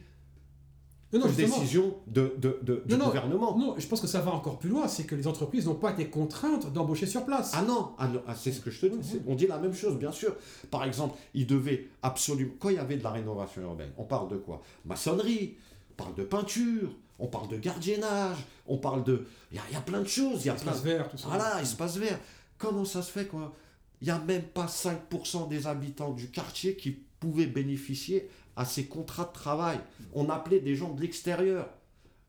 Non, 1.13 1.21
non, 1.21 1.27
décisions 1.33 1.95
de, 2.09 2.35
de- 2.39 2.59
de- 2.63 2.83
du 2.85 2.97
Non, 2.97 3.07
gouvernement. 3.07 3.57
Non, 3.57 3.75
je 3.79 3.87
pense 3.87 4.01
que 4.01 4.07
ça 4.07 4.21
va 4.21 4.33
encore 4.33 4.59
plus 4.59 4.69
loin, 4.69 4.89
c'est 4.89 5.05
que 5.05 5.15
les 5.15 5.27
entreprises 5.27 5.67
n'ont 5.67 5.75
pas 5.77 5.93
été 5.93 6.09
contraintes 6.11 6.73
d'embaucher 6.73 7.07
sur 7.07 7.25
place. 7.25 7.53
Ah 7.55 7.63
non, 7.63 7.93
ah 7.99 8.09
non, 8.09 8.23
ah, 8.27 8.35
c'est 8.35 8.53
ce 8.53 8.61
que 8.61 8.71
je 8.71 8.81
te 8.81 8.87
dis. 8.87 9.21
On 9.27 9.35
dit 9.37 9.47
la 9.47 9.59
même 9.59 9.73
chose, 9.75 9.97
bien 9.99 10.13
sûr. 10.13 10.35
Par 10.71 10.85
exemple, 10.85 11.17
il 11.35 11.47
devait 11.47 11.89
absolument. 12.03 12.53
Quand 12.59 12.69
il 12.71 12.77
y 12.77 12.79
avait 12.79 12.97
de 12.97 13.05
la 13.05 13.11
rénovation 13.13 13.63
urbaine, 13.63 13.91
on 13.97 14.05
parle 14.05 14.29
de 14.29 14.37
quoi? 14.37 14.61
Maçonnerie, 14.85 15.57
on 15.93 15.95
parle 16.03 16.15
de 16.17 16.25
peinture, 16.25 16.91
on 17.19 17.29
parle 17.29 17.49
de 17.49 17.57
gardiennage, 17.57 18.39
on 18.67 18.77
parle 18.79 19.05
de. 19.05 19.27
Il 19.53 19.57
y 19.57 19.61
a, 19.61 19.63
il 19.71 19.75
y 19.75 19.77
a 19.77 19.81
plein 19.81 20.01
de 20.03 20.09
choses. 20.09 20.45
Il 20.45 20.49
y 20.49 20.51
a 20.51 20.55
plein 20.55 20.73
vert, 20.73 21.09
tout 21.09 21.17
ça. 21.17 21.29
Voilà, 21.29 21.63
espace 21.63 21.97
vert. 21.97 22.19
Comment 22.59 22.85
ça 22.85 23.01
se 23.01 23.11
fait 23.13 23.27
quoi? 23.27 23.55
Il 24.03 24.07
n'y 24.07 24.11
a 24.11 24.19
même 24.19 24.43
pas 24.43 24.67
5% 24.67 25.49
des 25.49 25.67
habitants 25.67 26.11
du 26.13 26.31
quartier 26.31 26.77
qui 26.77 26.99
pouvaient 27.21 27.47
bénéficier 27.47 28.29
à 28.57 28.65
ces 28.65 28.87
contrats 28.87 29.25
de 29.27 29.33
travail. 29.33 29.79
On 30.13 30.29
appelait 30.31 30.61
des 30.61 30.75
gens 30.75 30.93
de 30.95 31.01
l'extérieur. 31.01 31.69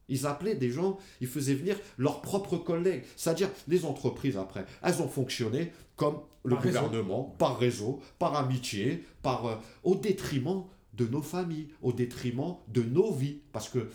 Ils 0.09 0.25
appelaient 0.25 0.55
des 0.55 0.71
gens, 0.71 0.97
ils 1.19 1.27
faisaient 1.27 1.53
venir 1.53 1.77
leurs 1.97 2.21
propres 2.21 2.57
collègues. 2.57 3.03
C'est-à-dire, 3.17 3.49
les 3.67 3.83
entreprises, 3.85 4.38
après, 4.38 4.65
elles 4.81 5.01
ont 5.01 5.07
fonctionné 5.09 5.73
comme 5.97 6.19
le 6.45 6.55
Par 6.55 6.63
réseau. 6.63 6.79
gouvernement, 6.81 7.23
par 7.38 7.59
réseau, 7.59 7.99
par 8.17 8.35
amitié, 8.38 9.03
par, 9.21 9.45
euh, 9.47 9.55
au 9.83 9.95
détriment 9.95 10.63
de 10.93 11.05
nos 11.07 11.21
familles, 11.21 11.67
au 11.81 11.91
détriment 11.91 12.55
de 12.69 12.83
nos 12.83 13.11
vies. 13.13 13.41
Parce 13.51 13.67
que 13.67 13.89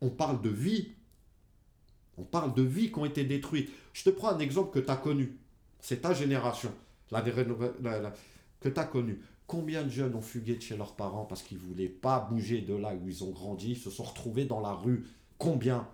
on 0.00 0.08
parle 0.10 0.40
de 0.40 0.50
vie. 0.50 0.92
On 2.16 2.22
parle 2.22 2.54
de 2.54 2.62
vies 2.62 2.92
qui 2.92 2.98
ont 2.98 3.04
été 3.04 3.24
détruites. 3.24 3.70
Je 3.92 4.04
te 4.04 4.10
prends 4.10 4.28
un 4.28 4.38
exemple 4.38 4.72
que 4.72 4.84
tu 4.84 4.90
as 4.90 4.96
connu. 4.96 5.36
C'est 5.80 6.00
ta 6.02 6.14
génération, 6.14 6.70
la- 7.10 7.22
que 8.60 8.68
tu 8.68 8.80
as 8.80 8.84
connu. 8.84 9.20
Combien 9.46 9.84
de 9.84 9.90
jeunes 9.90 10.14
ont 10.16 10.22
fugué 10.22 10.56
de 10.56 10.62
chez 10.62 10.76
leurs 10.76 10.94
parents 10.94 11.24
parce 11.24 11.42
qu'ils 11.42 11.58
ne 11.58 11.62
voulaient 11.62 11.88
pas 11.88 12.18
bouger 12.30 12.62
de 12.62 12.74
là 12.74 12.92
où 12.94 13.08
ils 13.08 13.22
ont 13.22 13.30
grandi, 13.30 13.76
se 13.76 13.90
sont 13.90 14.02
retrouvés 14.02 14.44
dans 14.44 14.60
la 14.60 14.72
rue? 14.72 15.04
Combien? 15.38 15.86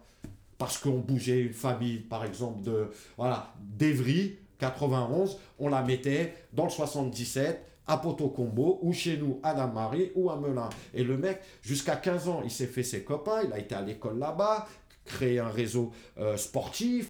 Parce 0.57 0.79
qu'on 0.79 1.01
bougeait 1.01 1.41
une 1.41 1.53
famille, 1.53 1.99
par 1.99 2.25
exemple, 2.25 2.63
de 2.63 2.91
voilà, 3.17 3.53
d'Evry, 3.61 4.37
91, 4.59 5.39
on 5.59 5.69
la 5.69 5.83
mettait 5.83 6.35
dans 6.53 6.65
le 6.65 6.71
77, 6.71 7.67
à 7.87 7.99
Poto-Combo, 7.99 8.79
ou 8.81 8.93
chez 8.93 9.19
nous, 9.19 9.41
à 9.43 9.53
la 9.55 9.67
Marie, 9.67 10.13
ou 10.15 10.31
à 10.31 10.37
Melun. 10.37 10.71
Et 10.95 11.03
le 11.03 11.19
mec, 11.19 11.41
jusqu'à 11.63 11.97
15 11.97 12.29
ans, 12.29 12.41
il 12.45 12.51
s'est 12.51 12.67
fait 12.67 12.85
ses 12.85 13.03
copains, 13.03 13.43
il 13.45 13.53
a 13.53 13.59
été 13.59 13.75
à 13.75 13.83
l'école 13.83 14.19
là-bas, 14.19 14.67
créé 15.05 15.41
un 15.41 15.49
réseau 15.49 15.91
euh, 16.19 16.37
sportif. 16.37 17.09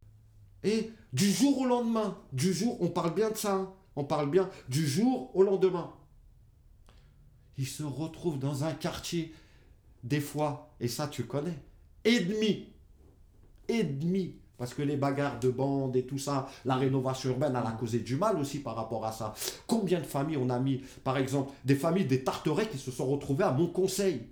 Et 0.64 0.90
du 1.12 1.30
jour 1.30 1.60
au 1.60 1.66
lendemain, 1.66 2.16
du 2.32 2.52
jour, 2.52 2.78
on 2.80 2.88
parle 2.88 3.14
bien 3.14 3.30
de 3.30 3.36
ça, 3.36 3.54
hein, 3.54 3.72
on 3.96 4.04
parle 4.04 4.30
bien 4.30 4.48
du 4.68 4.86
jour 4.86 5.30
au 5.34 5.42
lendemain. 5.42 5.92
Il 7.58 7.66
se 7.66 7.82
retrouve 7.82 8.38
dans 8.38 8.64
un 8.64 8.72
quartier, 8.72 9.32
des 10.04 10.20
fois, 10.20 10.70
et 10.80 10.88
ça 10.88 11.06
tu 11.08 11.24
connais, 11.24 11.58
et 12.04 12.20
demi, 12.20 12.68
et 13.68 13.84
demi, 13.84 14.34
parce 14.58 14.74
que 14.74 14.82
les 14.82 14.96
bagarres 14.96 15.38
de 15.40 15.48
bande 15.50 15.94
et 15.96 16.04
tout 16.06 16.18
ça, 16.18 16.48
la 16.64 16.76
rénovation 16.76 17.30
urbaine, 17.30 17.54
elle 17.58 17.66
a 17.66 17.72
causé 17.72 18.00
du 18.00 18.16
mal 18.16 18.38
aussi 18.38 18.60
par 18.60 18.74
rapport 18.76 19.04
à 19.04 19.12
ça. 19.12 19.34
Combien 19.66 20.00
de 20.00 20.06
familles 20.06 20.36
on 20.38 20.50
a 20.50 20.58
mis, 20.58 20.82
par 21.04 21.16
exemple, 21.18 21.50
des 21.64 21.74
familles 21.74 22.06
des 22.06 22.24
Tarterets 22.24 22.68
qui 22.68 22.78
se 22.78 22.90
sont 22.90 23.06
retrouvées 23.06 23.44
à 23.44 23.52
mon 23.52 23.66
conseil 23.68 24.28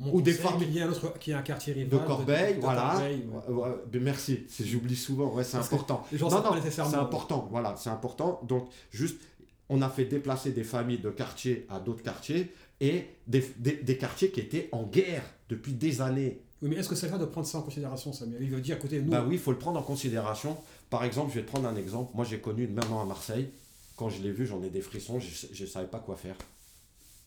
Mon 0.00 0.12
ou 0.14 0.20
des 0.22 0.32
familles- 0.32 0.82
autre 0.84 1.18
qui 1.18 1.30
est 1.30 1.34
un 1.34 1.42
quartier 1.42 1.72
rival. 1.72 2.00
de 2.00 2.04
Corbeil, 2.04 2.56
de 2.56 2.60
voilà. 2.60 2.90
Corbeil, 2.92 3.24
ouais. 3.28 3.54
Ouais, 3.54 3.62
ouais, 3.68 3.76
mais 3.92 4.00
merci, 4.00 4.46
j'oublie 4.60 4.96
souvent, 4.96 5.32
ouais, 5.34 5.44
c'est 5.44 5.56
important. 5.56 6.04
les 6.10 6.18
gens 6.18 6.28
Non, 6.30 6.42
non, 6.42 6.60
c'est 6.68 6.80
important, 6.80 7.48
voilà, 7.50 7.76
c'est 7.76 7.90
important. 7.90 8.40
Donc, 8.42 8.68
juste, 8.90 9.20
on 9.68 9.82
a 9.82 9.88
fait 9.88 10.04
déplacer 10.04 10.52
des 10.52 10.64
familles 10.64 10.98
de 10.98 11.10
quartier 11.10 11.66
à 11.70 11.80
d'autres 11.80 12.02
quartiers 12.02 12.52
et 12.80 13.06
des, 13.26 13.40
des- 13.56 13.76
des 13.76 13.96
quartiers 13.96 14.30
qui 14.30 14.40
étaient 14.40 14.68
en 14.72 14.82
guerre 14.84 15.24
depuis 15.48 15.72
des 15.72 16.00
années. 16.00 16.40
Oui, 16.62 16.68
mais 16.70 16.76
est-ce 16.76 16.88
que 16.88 16.94
c'est 16.94 17.10
cas 17.10 17.18
de 17.18 17.24
prendre 17.24 17.46
ça 17.46 17.58
en 17.58 17.62
considération, 17.62 18.12
Samuel? 18.12 18.42
Il 18.42 18.50
veut 18.50 18.60
dire 18.60 18.76
à 18.76 18.78
côté 18.78 18.98
de 18.98 19.04
nous. 19.04 19.10
Bah 19.10 19.24
oui, 19.26 19.34
il 19.36 19.40
faut 19.40 19.52
le 19.52 19.58
prendre 19.58 19.78
en 19.78 19.82
considération. 19.82 20.56
Par 20.90 21.04
exemple, 21.04 21.30
je 21.30 21.36
vais 21.40 21.44
te 21.46 21.50
prendre 21.50 21.68
un 21.68 21.76
exemple. 21.76 22.12
Moi, 22.14 22.24
j'ai 22.24 22.38
connu 22.40 22.64
une 22.64 22.74
maman 22.74 23.02
à 23.02 23.04
Marseille. 23.04 23.50
Quand 23.96 24.08
je 24.08 24.22
l'ai 24.22 24.32
vue, 24.32 24.46
j'en 24.46 24.62
ai 24.62 24.70
des 24.70 24.80
frissons. 24.80 25.18
Je 25.20 25.62
ne 25.62 25.68
savais 25.68 25.86
pas 25.88 25.98
quoi 25.98 26.16
faire. 26.16 26.36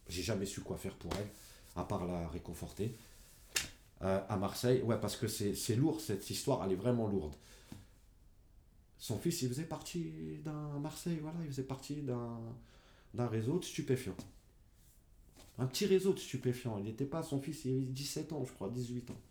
J'ai 0.09 0.23
jamais 0.23 0.45
su 0.45 0.61
quoi 0.61 0.77
faire 0.77 0.93
pour 0.93 1.11
elle, 1.19 1.27
à 1.75 1.83
part 1.83 2.05
la 2.05 2.27
réconforter. 2.29 2.95
Euh, 4.03 4.19
à 4.29 4.37
Marseille, 4.37 4.81
ouais, 4.83 4.97
parce 5.01 5.15
que 5.17 5.27
c'est 5.27 5.75
lourd, 5.75 6.01
cette 6.01 6.29
histoire, 6.29 6.63
elle 6.65 6.71
est 6.73 6.75
vraiment 6.75 7.07
lourde. 7.07 7.33
Son 8.99 9.17
fils, 9.19 9.41
il 9.43 9.49
faisait 9.49 9.65
partie 9.65 10.39
d'un 10.43 10.79
Marseille, 10.79 11.19
voilà, 11.21 11.37
il 11.43 11.47
faisait 11.47 11.63
partie 11.63 12.01
d'un 12.01 13.27
réseau 13.27 13.59
de 13.59 13.65
stupéfiants. 13.65 14.17
Un 15.59 15.65
petit 15.65 15.85
réseau 15.85 16.13
de 16.13 16.19
stupéfiants. 16.19 16.77
Il 16.77 16.85
n'était 16.85 17.05
pas, 17.05 17.23
son 17.23 17.41
fils, 17.41 17.65
il 17.65 17.77
avait 17.77 17.85
17 17.85 18.33
ans, 18.33 18.45
je 18.45 18.51
crois, 18.53 18.69
18 18.69 19.11
ans. 19.11 19.21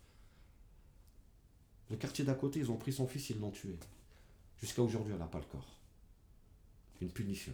Le 1.89 1.95
quartier 1.95 2.25
d'à 2.25 2.33
côté, 2.33 2.59
ils 2.59 2.71
ont 2.71 2.75
pris 2.75 2.91
son 2.91 3.07
fils, 3.07 3.29
ils 3.29 3.39
l'ont 3.39 3.51
tué. 3.51 3.77
Jusqu'à 4.59 4.81
aujourd'hui, 4.81 5.13
elle 5.13 5.19
n'a 5.19 5.27
pas 5.27 5.39
le 5.39 5.45
corps. 5.45 5.79
Une 7.01 7.11
punition. 7.11 7.53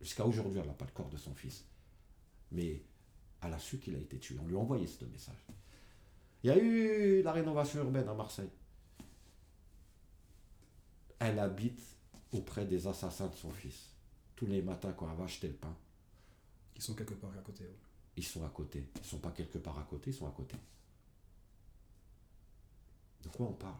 Jusqu'à 0.00 0.26
aujourd'hui, 0.26 0.58
elle 0.60 0.66
n'a 0.66 0.72
pas 0.72 0.86
le 0.86 0.90
corps 0.90 1.08
de 1.08 1.16
son 1.16 1.34
fils. 1.34 1.64
Mais 2.50 2.82
elle 3.42 3.52
a 3.52 3.58
su 3.58 3.78
qu'il 3.78 3.94
a 3.94 3.98
été 3.98 4.18
tué. 4.18 4.36
On 4.42 4.46
lui 4.46 4.56
a 4.56 4.58
envoyé 4.58 4.86
ce 4.86 5.04
message. 5.04 5.46
Il 6.42 6.48
y 6.48 6.50
a 6.50 6.58
eu 6.58 7.22
la 7.22 7.32
rénovation 7.32 7.80
urbaine 7.80 8.08
à 8.08 8.14
Marseille. 8.14 8.50
Elle 11.24 11.38
habite 11.38 11.80
auprès 12.32 12.66
des 12.66 12.86
assassins 12.86 13.28
de 13.28 13.34
son 13.34 13.50
fils. 13.50 13.88
Tous 14.36 14.44
les 14.44 14.60
matins, 14.60 14.92
quand 14.92 15.10
elle 15.10 15.16
va 15.16 15.24
acheter 15.24 15.48
le 15.48 15.54
pain, 15.54 15.74
Qui 16.74 16.82
sont 16.82 16.94
quelque 16.94 17.14
part 17.14 17.30
à 17.30 17.40
côté. 17.40 17.64
ouais. 17.64 17.78
ils 18.16 18.22
sont 18.24 18.44
à 18.44 18.50
côté. 18.50 18.86
Ils 19.02 19.06
sont 19.06 19.18
pas 19.20 19.30
quelque 19.30 19.56
part 19.56 19.78
à 19.78 19.84
côté, 19.84 20.10
ils 20.10 20.14
sont 20.14 20.26
à 20.26 20.32
côté. 20.32 20.54
De 23.22 23.28
quoi 23.30 23.46
on 23.46 23.52
parle? 23.54 23.74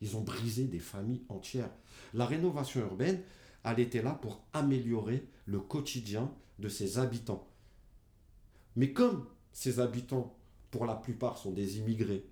Ils 0.00 0.16
ont 0.16 0.20
brisé 0.20 0.66
des 0.66 0.78
familles 0.78 1.24
entières. 1.28 1.70
La 2.14 2.24
rénovation 2.24 2.80
urbaine, 2.82 3.20
elle 3.64 3.80
était 3.80 4.02
là 4.02 4.12
pour 4.14 4.44
améliorer 4.52 5.26
le 5.46 5.58
quotidien 5.58 6.32
de 6.60 6.68
ses 6.68 6.98
habitants. 6.98 7.48
Mais 8.76 8.92
comme 8.92 9.26
ces 9.52 9.80
habitants, 9.80 10.36
pour 10.70 10.86
la 10.86 10.94
plupart, 10.94 11.36
sont 11.36 11.50
des 11.50 11.78
immigrés, 11.78 12.24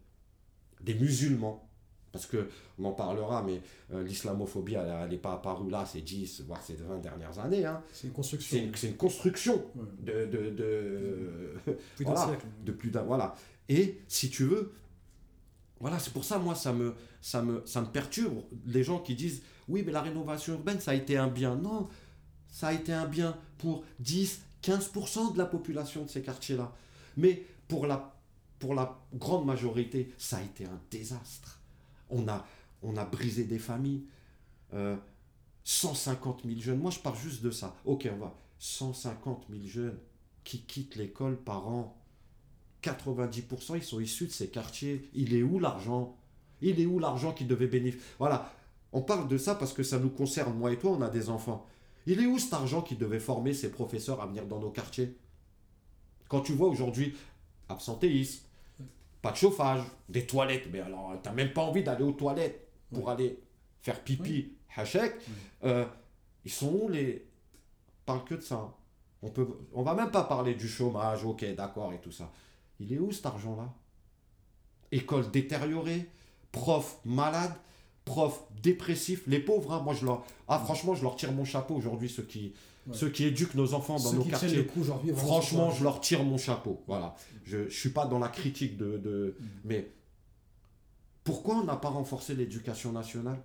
des 0.80 0.94
musulmans, 0.94 1.68
parce 2.14 2.26
que 2.26 2.48
on 2.78 2.84
en 2.84 2.92
parlera, 2.92 3.42
mais 3.42 3.60
euh, 3.92 4.04
l'islamophobie, 4.04 4.74
elle 4.74 5.10
n'est 5.10 5.18
pas 5.18 5.32
apparue 5.34 5.68
là 5.68 5.84
ces 5.84 6.00
10, 6.00 6.42
voire 6.46 6.62
ces 6.62 6.74
20 6.76 6.98
dernières 7.00 7.38
années. 7.40 7.66
hein. 7.66 7.82
C'est 7.92 8.06
une 8.06 8.12
construction. 8.12 8.70
C'est 8.76 8.88
une, 8.88 8.96
construction 8.96 9.56
Ouais. 9.74 9.82
de, 10.00 10.24
de, 10.26 10.50
de, 10.50 11.54
Plus 11.96 12.04
d'un 12.04 12.12
voilà, 12.12 12.26
siècle. 12.28 12.46
de 12.64 12.72
plus 12.72 12.90
d'un 12.90 13.02
voilà 13.02 13.34
et 13.68 14.00
si 14.08 14.30
tu 14.30 14.44
veux 14.44 14.72
voilà 15.80 15.98
c'est 15.98 16.12
pour 16.12 16.24
ça 16.24 16.38
moi 16.38 16.54
ça 16.54 16.72
me 16.72 16.94
ça 17.20 17.42
me 17.42 17.62
ça 17.66 17.80
me 17.80 17.86
perturbe 17.86 18.42
les 18.66 18.84
gens 18.84 19.00
qui 19.00 19.14
disent 19.14 19.42
oui 19.68 19.82
mais 19.84 19.90
la 19.92 20.02
rénovation 20.02 20.52
urbaine 20.54 20.78
ça 20.80 20.92
a 20.92 20.94
été 20.94 21.16
un 21.16 21.28
bien 21.28 21.56
non 21.56 21.88
ça 22.48 22.68
a 22.68 22.72
été 22.72 22.92
un 22.92 23.06
bien 23.06 23.36
pour 23.58 23.84
10 24.00 24.40
15% 24.62 25.32
de 25.32 25.38
la 25.38 25.46
population 25.46 26.04
de 26.04 26.08
ces 26.10 26.22
quartiers 26.22 26.56
là 26.56 26.72
mais 27.16 27.42
pour 27.68 27.86
la 27.86 28.14
pour 28.58 28.74
la 28.74 28.98
grande 29.14 29.46
majorité 29.46 30.12
ça 30.18 30.36
a 30.38 30.42
été 30.42 30.64
un 30.66 30.80
désastre 30.90 31.60
on 32.14 32.28
a 32.28 32.46
on 32.82 32.96
a 32.96 33.04
brisé 33.04 33.44
des 33.44 33.58
familles. 33.58 34.04
Euh, 34.72 34.96
150 35.64 36.42
000 36.44 36.60
jeunes. 36.60 36.78
Moi 36.78 36.90
je 36.90 36.98
parle 36.98 37.16
juste 37.16 37.42
de 37.42 37.50
ça. 37.50 37.76
Ok 37.84 38.08
on 38.12 38.16
va. 38.16 38.34
150 38.58 39.46
000 39.50 39.62
jeunes 39.66 39.98
qui 40.44 40.62
quittent 40.62 40.96
l'école 40.96 41.36
par 41.36 41.68
an. 41.68 41.96
90% 42.82 43.76
ils 43.76 43.82
sont 43.82 44.00
issus 44.00 44.26
de 44.26 44.32
ces 44.32 44.48
quartiers. 44.48 45.08
Il 45.14 45.34
est 45.34 45.42
où 45.42 45.58
l'argent? 45.58 46.16
Il 46.60 46.80
est 46.80 46.86
où 46.86 46.98
l'argent 46.98 47.32
qui 47.32 47.44
devait 47.44 47.66
bénéficier 47.66 48.04
Voilà, 48.18 48.52
on 48.92 49.02
parle 49.02 49.26
de 49.28 49.38
ça 49.38 49.54
parce 49.54 49.72
que 49.72 49.82
ça 49.82 49.98
nous 49.98 50.10
concerne, 50.10 50.56
moi 50.56 50.72
et 50.72 50.78
toi, 50.78 50.92
on 50.92 51.02
a 51.02 51.10
des 51.10 51.28
enfants. 51.28 51.66
Il 52.06 52.20
est 52.20 52.26
où 52.26 52.38
cet 52.38 52.52
argent 52.52 52.82
qui 52.82 52.96
devait 52.96 53.20
former 53.20 53.54
ces 53.54 53.70
professeurs 53.70 54.20
à 54.20 54.26
venir 54.26 54.46
dans 54.46 54.60
nos 54.60 54.70
quartiers? 54.70 55.16
Quand 56.28 56.42
tu 56.42 56.52
vois 56.52 56.68
aujourd'hui 56.68 57.14
absentéisme, 57.68 58.44
pas 59.24 59.32
de 59.32 59.36
chauffage, 59.36 59.80
des 60.08 60.26
toilettes, 60.26 60.68
mais 60.70 60.80
alors 60.80 61.12
t'as 61.22 61.32
même 61.32 61.52
pas 61.52 61.62
envie 61.62 61.82
d'aller 61.82 62.04
aux 62.04 62.12
toilettes 62.12 62.68
pour 62.92 63.08
aller 63.10 63.40
faire 63.80 63.98
pipi, 64.04 64.52
hachek, 64.76 65.14
euh, 65.64 65.84
ils 66.44 66.52
sont 66.52 66.72
où 66.72 66.88
les... 66.88 67.26
On 68.02 68.04
parle 68.12 68.24
que 68.24 68.34
de 68.34 68.40
ça. 68.42 68.56
hein. 68.56 68.74
On 69.22 69.30
peut, 69.30 69.48
on 69.72 69.82
va 69.82 69.94
même 69.94 70.10
pas 70.10 70.24
parler 70.24 70.54
du 70.54 70.68
chômage, 70.68 71.24
ok, 71.24 71.42
d'accord 71.54 71.92
et 71.94 71.98
tout 72.00 72.12
ça. 72.12 72.30
Il 72.78 72.92
est 72.92 72.98
où 72.98 73.10
cet 73.12 73.24
argent-là? 73.24 73.72
École 74.92 75.30
détériorée, 75.30 76.06
prof 76.52 76.98
malade, 77.06 77.54
prof 78.04 78.44
dépressif, 78.62 79.26
les 79.26 79.40
pauvres, 79.40 79.72
hein, 79.72 79.80
moi 79.80 79.94
je 79.94 80.04
leur... 80.04 80.22
Ah 80.48 80.58
franchement, 80.58 80.94
je 80.94 81.02
leur 81.02 81.16
tire 81.16 81.32
mon 81.32 81.46
chapeau 81.46 81.74
aujourd'hui, 81.74 82.10
ceux 82.10 82.24
qui, 82.24 82.52
Ouais. 82.86 82.94
ceux 82.96 83.08
qui 83.10 83.24
éduquent 83.24 83.54
nos 83.54 83.72
enfants 83.74 83.96
dans 83.96 84.10
Ceux 84.10 84.16
nos 84.18 84.24
quartiers. 84.30 84.48
Franchement, 85.14 85.70
je 85.70 85.84
leur 85.84 86.00
tire 86.00 86.22
mon 86.24 86.36
chapeau. 86.38 86.82
Voilà. 86.86 87.14
Je 87.44 87.58
ne 87.58 87.68
suis 87.70 87.90
pas 87.90 88.04
dans 88.06 88.18
la 88.18 88.28
critique 88.28 88.76
de. 88.76 88.98
de- 88.98 89.36
Mm. 89.40 89.44
Mais 89.64 89.90
pourquoi 91.24 91.56
on 91.56 91.64
n'a 91.64 91.76
pas 91.76 91.88
renforcé 91.88 92.34
l'éducation 92.34 92.92
nationale? 92.92 93.42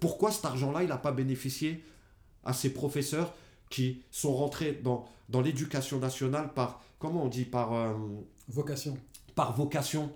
Pourquoi 0.00 0.30
cet 0.32 0.44
argent-là, 0.44 0.82
il 0.82 0.88
n'a 0.88 0.98
pas 0.98 1.12
bénéficié 1.12 1.82
à 2.44 2.52
ces 2.52 2.72
professeurs 2.72 3.32
qui 3.70 4.02
sont 4.10 4.34
rentrés 4.34 4.72
dans, 4.72 5.06
dans 5.28 5.40
l'éducation 5.40 5.98
nationale 5.98 6.52
par. 6.52 6.82
Comment 6.98 7.24
on 7.24 7.28
dit 7.28 7.44
Par, 7.44 7.72
euh, 7.72 7.94
Vocation. 8.48 8.96
par 9.34 9.54
vocation? 9.56 10.12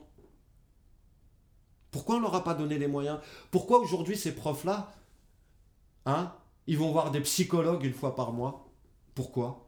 Pourquoi 1.90 2.16
on 2.16 2.20
leur 2.20 2.34
a 2.34 2.44
pas 2.44 2.54
donné 2.54 2.78
les 2.78 2.86
moyens? 2.88 3.18
Pourquoi 3.50 3.78
aujourd'hui 3.80 4.16
ces 4.16 4.32
profs-là, 4.34 4.92
hein, 6.04 6.32
ils 6.66 6.78
vont 6.78 6.90
voir 6.92 7.10
des 7.10 7.20
psychologues 7.20 7.84
une 7.84 7.94
fois 7.94 8.14
par 8.14 8.32
mois 8.32 8.68
Pourquoi? 9.14 9.66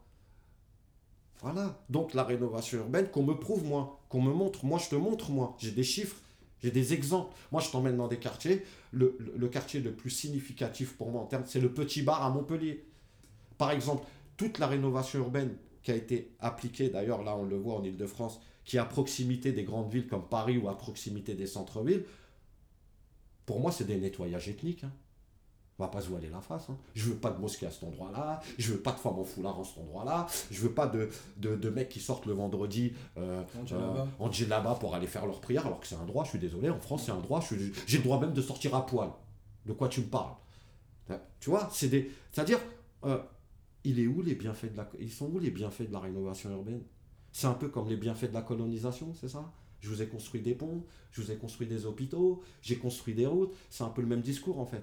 Voilà. 1.42 1.80
Donc 1.88 2.14
la 2.14 2.24
rénovation 2.24 2.78
urbaine, 2.78 3.09
qu'on 3.11 3.22
me 3.22 3.34
prouve 3.34 3.64
moi, 3.64 4.01
qu'on 4.09 4.20
me 4.20 4.32
montre, 4.32 4.64
moi 4.64 4.78
je 4.78 4.88
te 4.88 4.96
montre 4.96 5.30
moi, 5.30 5.57
j'ai 5.59 5.70
des 5.70 5.84
chiffres, 5.84 6.16
j'ai 6.62 6.70
des 6.70 6.94
exemples. 6.94 7.34
Moi 7.53 7.61
je 7.61 7.70
t'emmène 7.70 7.96
dans 7.96 8.09
des 8.09 8.18
quartiers. 8.18 8.64
Le, 8.92 9.16
quartier 9.49 9.80
le 9.80 9.92
plus 9.92 10.11
significatif 10.11 10.96
pour 10.96 11.11
moi 11.11 11.22
en 11.22 11.26
termes, 11.26 11.44
c'est 11.46 11.61
le 11.61 11.72
Petit 11.72 12.03
Bar 12.03 12.24
à 12.24 12.30
Montpellier. 12.30 12.84
Par 13.57 13.70
exemple, 13.70 14.05
toute 14.36 14.59
la 14.59 14.66
rénovation 14.66 15.20
urbaine 15.20 15.57
qui 15.82 15.92
a 15.92 15.94
été 15.94 16.34
appliquée, 16.40 16.90
d'ailleurs 16.90 17.22
là 17.22 17.36
on 17.36 17.44
le 17.44 17.57
voit 17.57 17.76
en 17.76 17.84
Ile-de-France, 17.84 18.40
qui 18.64 18.76
est 18.76 18.80
à 18.80 18.84
proximité 18.84 19.53
des 19.53 19.64
grandes 19.64 19.92
villes 19.92 20.09
comme 20.09 20.28
Paris 20.28 20.59
ou 20.59 20.68
à 20.68 20.76
proximité 20.76 21.34
des 21.34 21.46
centres-villes, 21.46 22.05
pour 23.46 23.61
moi 23.61 23.70
c'est 23.72 23.84
des 23.84 23.96
nettoyages 23.96 24.49
ethniques. 24.49 24.84
hein. 24.84 24.92
On 25.79 25.85
va 25.85 25.89
pas 25.91 26.01
se 26.01 26.09
voiler 26.09 26.29
la 26.29 26.41
face. 26.41 26.68
Hein. 26.70 26.76
Je 26.95 27.05
veux 27.11 27.14
pas 27.16 27.31
de 27.31 27.41
mosquée 27.41 27.66
à 27.66 27.70
cet 27.70 27.85
endroit-là, 27.85 28.41
je 28.59 28.72
veux 28.72 28.81
pas 28.81 28.93
de 28.93 28.99
femmes 28.99 29.18
en 29.18 29.24
foulard 29.24 29.61
à 29.61 29.64
cet 29.64 29.79
endroit-là, 29.79 30.26
je 30.51 30.61
veux 30.61 30.72
pas 30.72 30.89
de, 30.89 31.09
de, 31.37 31.55
de 31.55 31.70
mecs 31.70 31.89
qui 31.89 32.01
sortent 32.01 32.26
le 32.26 32.33
vendredi 32.33 32.93
euh, 33.16 33.43
En 33.57 33.64
djellaba. 34.33 34.70
euh, 34.70 34.72
en 34.72 34.74
pour 34.74 34.95
aller 34.95 35.07
faire 35.07 35.24
leur 35.26 35.41
prière, 35.41 35.66
alors 35.66 35.79
que 35.79 35.87
c'est 35.87 35.95
un 35.95 36.05
droit, 36.05 36.24
je 36.24 36.31
suis 36.31 36.39
désolé, 36.39 36.68
en 36.68 36.81
France 36.81 37.05
c'est 37.07 37.12
un 37.12 37.20
droit, 37.20 37.41
j'ai 37.87 37.99
le 37.99 38.03
droit 38.05 38.20
même 38.20 38.33
de 38.33 38.43
sortir 38.43 38.74
à 38.74 38.85
poil. 38.85 39.11
De 39.66 39.72
quoi 39.72 39.89
tu 39.89 40.01
me 40.01 40.07
parles? 40.07 40.33
Tu 41.41 41.51
vois, 41.51 41.68
c'est 41.72 41.89
des. 41.89 42.11
C'est-à-dire, 42.33 42.59
euh, 43.05 43.18
il 43.85 44.01
est 44.01 44.07
où 44.07 44.22
les 44.22 44.35
bienfaits 44.35 44.72
de 44.72 44.76
la. 44.76 44.89
Ils 44.99 45.12
sont 45.12 45.26
où 45.26 45.39
les 45.39 45.51
bienfaits 45.51 45.83
de 45.89 45.93
la 45.93 46.01
rénovation 46.01 46.51
urbaine? 46.51 46.83
C'est 47.33 47.47
un 47.47 47.55
peu 47.55 47.68
comme 47.68 47.89
les 47.89 47.97
bienfaits 47.97 48.31
de 48.31 48.35
la 48.35 48.43
colonisation, 48.43 49.14
c'est 49.14 49.29
ça? 49.29 49.53
Je 49.81 49.89
vous 49.89 50.03
ai 50.03 50.09
construit 50.09 50.41
des 50.41 50.55
ponts, 50.55 50.85
je 51.12 51.22
vous 51.22 51.31
ai 51.31 51.37
construit 51.37 51.68
des 51.68 51.87
hôpitaux, 51.87 52.43
j'ai 52.62 52.79
construit 52.79 53.14
des 53.14 53.26
routes, 53.26 53.55
c'est 53.70 53.85
un 53.85 53.91
peu 53.91 54.03
le 54.03 54.09
même 54.09 54.22
discours 54.22 54.59
en 54.59 54.66
fait. 54.66 54.83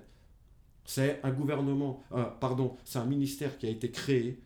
C'est 0.86 1.20
un 1.24 1.32
gouvernement, 1.32 2.04
euh, 2.12 2.30
c'est 2.84 3.00
un 3.00 3.06
ministère 3.06 3.58
qui 3.58 3.66
a 3.66 3.70
été 3.70 3.90
créé 3.90 4.40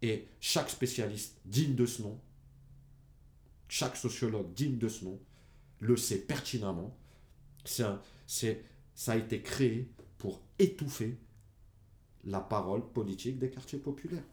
et 0.00 0.26
chaque 0.40 0.70
spécialiste 0.70 1.38
digne 1.44 1.74
de 1.74 1.84
ce 1.84 2.02
nom, 2.02 2.18
chaque 3.68 3.96
sociologue 3.96 4.52
digne 4.54 4.78
de 4.78 4.88
ce 4.88 5.04
nom, 5.04 5.20
le 5.80 5.96
sait 5.96 6.18
pertinemment. 6.18 6.96
C'est 7.64 8.64
ça 8.94 9.12
a 9.12 9.16
été 9.16 9.42
créé 9.42 9.90
pour 10.16 10.40
étouffer 10.58 11.18
la 12.24 12.40
parole 12.40 12.84
politique 12.92 13.38
des 13.38 13.50
quartiers 13.50 13.78
populaires. 13.78 14.24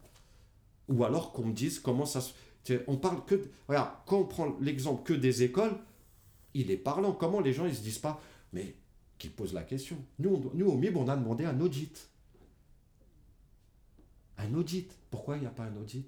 Ou 0.87 1.03
alors 1.03 1.33
qu'on 1.33 1.45
me 1.45 1.53
dise 1.53 1.79
comment 1.79 2.05
ça 2.05 2.21
se... 2.21 2.33
On 2.87 2.97
parle 2.97 3.23
que... 3.25 3.47
quand 3.67 4.19
on 4.19 4.25
prend 4.25 4.57
l'exemple 4.59 5.03
que 5.03 5.13
des 5.13 5.43
écoles, 5.43 5.77
il 6.53 6.71
est 6.71 6.77
parlant. 6.77 7.11
Comment 7.11 7.41
les 7.41 7.53
gens 7.53 7.65
ils 7.65 7.75
se 7.75 7.81
disent 7.81 7.99
pas, 7.99 8.19
mais 8.53 8.75
qu'ils 9.17 9.31
posent 9.31 9.53
la 9.53 9.63
question. 9.63 9.97
Nous, 10.19 10.29
on 10.29 10.55
nous 10.55 10.67
au 10.67 10.77
MIB, 10.77 10.97
on 10.97 11.07
a 11.07 11.15
demandé 11.15 11.45
un 11.45 11.59
audit. 11.59 12.09
Un 14.37 14.53
audit. 14.53 14.91
Pourquoi 15.09 15.37
il 15.37 15.41
n'y 15.41 15.47
a 15.47 15.51
pas 15.51 15.63
un 15.63 15.75
audit? 15.77 16.05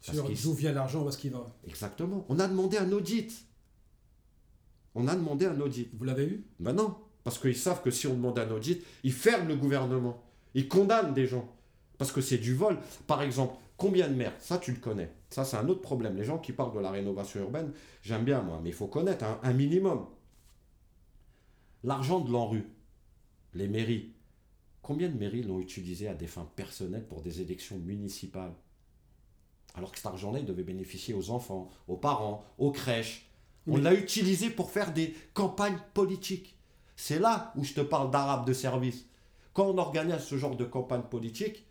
Sur 0.00 0.28
d'où 0.28 0.52
vient 0.52 0.72
l'argent, 0.72 1.02
où 1.02 1.08
est-ce 1.08 1.18
qu'il 1.18 1.32
va? 1.32 1.56
Exactement. 1.66 2.26
On 2.28 2.38
a 2.38 2.46
demandé 2.46 2.76
un 2.76 2.92
audit. 2.92 3.46
On 4.94 5.08
a 5.08 5.16
demandé 5.16 5.46
un 5.46 5.58
audit. 5.60 5.88
Vous 5.94 6.04
l'avez 6.04 6.26
eu? 6.26 6.46
Ben 6.60 6.74
non, 6.74 6.96
parce 7.24 7.38
qu'ils 7.38 7.56
savent 7.56 7.82
que 7.82 7.90
si 7.90 8.06
on 8.06 8.14
demande 8.14 8.38
un 8.38 8.50
audit, 8.50 8.84
ils 9.02 9.12
ferment 9.12 9.48
le 9.48 9.56
gouvernement. 9.56 10.22
Ils 10.54 10.68
condamnent 10.68 11.14
des 11.14 11.26
gens. 11.26 11.50
Parce 11.98 12.12
que 12.12 12.20
c'est 12.20 12.38
du 12.38 12.54
vol. 12.54 12.78
Par 13.06 13.22
exemple, 13.22 13.54
combien 13.76 14.08
de 14.08 14.14
maires? 14.14 14.34
Ça, 14.40 14.58
tu 14.58 14.72
le 14.72 14.78
connais. 14.78 15.10
Ça, 15.30 15.44
c'est 15.44 15.56
un 15.56 15.68
autre 15.68 15.80
problème. 15.80 16.16
Les 16.16 16.24
gens 16.24 16.38
qui 16.38 16.52
parlent 16.52 16.74
de 16.74 16.80
la 16.80 16.90
rénovation 16.90 17.40
urbaine, 17.40 17.72
j'aime 18.02 18.24
bien, 18.24 18.42
moi, 18.42 18.60
mais 18.62 18.70
il 18.70 18.74
faut 18.74 18.86
connaître 18.86 19.24
hein, 19.24 19.40
un 19.42 19.52
minimum. 19.52 20.06
L'argent 21.84 22.20
de 22.20 22.32
l'ANRU, 22.32 22.64
les 23.52 23.68
mairies, 23.68 24.14
combien 24.80 25.10
de 25.10 25.18
mairies 25.18 25.42
l'ont 25.42 25.60
utilisé 25.60 26.08
à 26.08 26.14
des 26.14 26.26
fins 26.26 26.48
personnelles 26.56 27.06
pour 27.06 27.20
des 27.20 27.42
élections 27.42 27.76
municipales? 27.78 28.54
Alors 29.74 29.92
que 29.92 29.98
cet 29.98 30.06
argent-là, 30.06 30.38
il 30.38 30.46
devait 30.46 30.62
bénéficier 30.62 31.12
aux 31.12 31.28
enfants, 31.30 31.68
aux 31.86 31.98
parents, 31.98 32.42
aux 32.56 32.72
crèches. 32.72 33.28
On 33.66 33.74
Oui. 33.74 33.82
l'a 33.82 33.92
utilisé 33.92 34.48
pour 34.48 34.70
faire 34.70 34.94
des 34.94 35.14
campagnes 35.34 35.78
politiques. 35.92 36.56
C'est 36.96 37.18
là 37.18 37.52
où 37.54 37.64
je 37.64 37.74
te 37.74 37.80
parle 37.82 38.10
d'arabes 38.10 38.46
de 38.46 38.54
service. 38.54 39.04
Quand 39.52 39.66
on 39.66 39.76
organise 39.76 40.20
ce 40.20 40.38
genre 40.38 40.56
de 40.56 40.64
campagne 40.64 41.02
politique, 41.02 41.66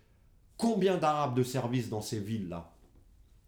combien 0.58 0.98
d'arabes 0.98 1.36
de 1.36 1.44
service 1.44 1.90
dans 1.90 2.02
ces 2.02 2.20
villes-là? 2.20 2.72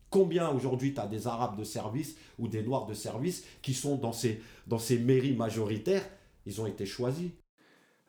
Combien 0.09 0.49
aujourd'hui 0.49 0.95
tu 0.95 0.99
as 0.99 1.07
des 1.07 1.27
arabes 1.27 1.59
de 1.59 1.63
service 1.63 2.15
ou 2.39 2.47
des 2.47 2.63
noirs 2.63 2.87
de 2.87 2.93
service 2.95 3.43
qui 3.61 3.73
sont 3.75 3.97
dans 3.97 4.13
ces, 4.13 4.41
dans 4.65 4.79
ces 4.79 4.97
mairies 4.97 5.35
majoritaires 5.35 6.09
Ils 6.45 6.61
ont 6.61 6.67
été 6.67 6.85
choisis. 6.85 7.31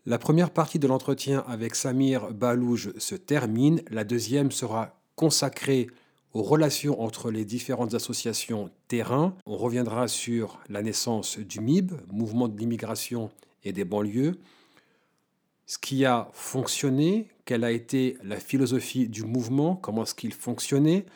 La 0.04 0.18
première 0.18 0.50
partie 0.50 0.78
de 0.78 0.86
l'entretien 0.86 1.44
avec 1.48 1.74
Samir 1.74 2.32
Balouj 2.32 2.96
se 2.98 3.14
termine. 3.14 3.82
La 3.90 4.04
deuxième 4.04 4.52
sera 4.52 5.00
consacrée 5.16 5.88
aux 6.32 6.42
relations 6.42 7.00
entre 7.00 7.30
les 7.30 7.44
différentes 7.44 7.94
associations 7.94 8.70
terrain. 8.88 9.34
On 9.46 9.56
reviendra 9.56 10.06
sur 10.06 10.60
la 10.68 10.82
naissance 10.82 11.38
du 11.38 11.60
MIB, 11.60 11.92
Mouvement 12.12 12.46
de 12.46 12.58
l'immigration 12.58 13.30
et 13.64 13.72
des 13.72 13.84
banlieues, 13.84 14.38
ce 15.66 15.78
qui 15.78 16.04
a 16.04 16.28
fonctionné, 16.32 17.28
quelle 17.44 17.64
a 17.64 17.72
été 17.72 18.18
la 18.22 18.38
philosophie 18.38 19.08
du 19.08 19.24
mouvement, 19.24 19.74
comment 19.74 20.04
est-ce 20.04 20.14
qu'il 20.14 20.32
fonctionnait. 20.32 21.06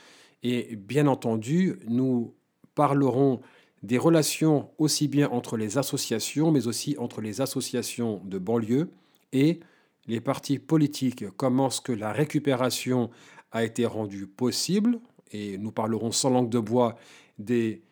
Et 0.43 0.75
bien 0.75 1.07
entendu, 1.07 1.79
nous 1.87 2.35
parlerons 2.75 3.41
des 3.83 3.99
relations 3.99 4.71
aussi 4.79 5.09
bien 5.09 5.29
entre 5.31 5.57
les 5.57 5.79
associations, 5.79 6.51
mais 6.51 6.67
aussi 6.67 6.97
entre 6.99 7.21
les 7.21 7.41
associations 7.41 8.21
de 8.25 8.39
banlieue 8.39 8.91
et 9.33 9.61
les 10.07 10.21
partis 10.21 10.59
politiques. 10.59 11.25
Comment 11.37 11.69
est-ce 11.69 11.81
que 11.81 11.93
la 11.93 12.13
récupération 12.13 13.11
a 13.53 13.65
été 13.65 13.87
rendue 13.87 14.27
possible? 14.27 15.01
Et 15.33 15.59
nous 15.59 15.73
parlerons 15.73 16.13
sans 16.13 16.31
langue 16.31 16.51
de 16.51 16.59
bois 16.59 16.97
des 17.39 17.83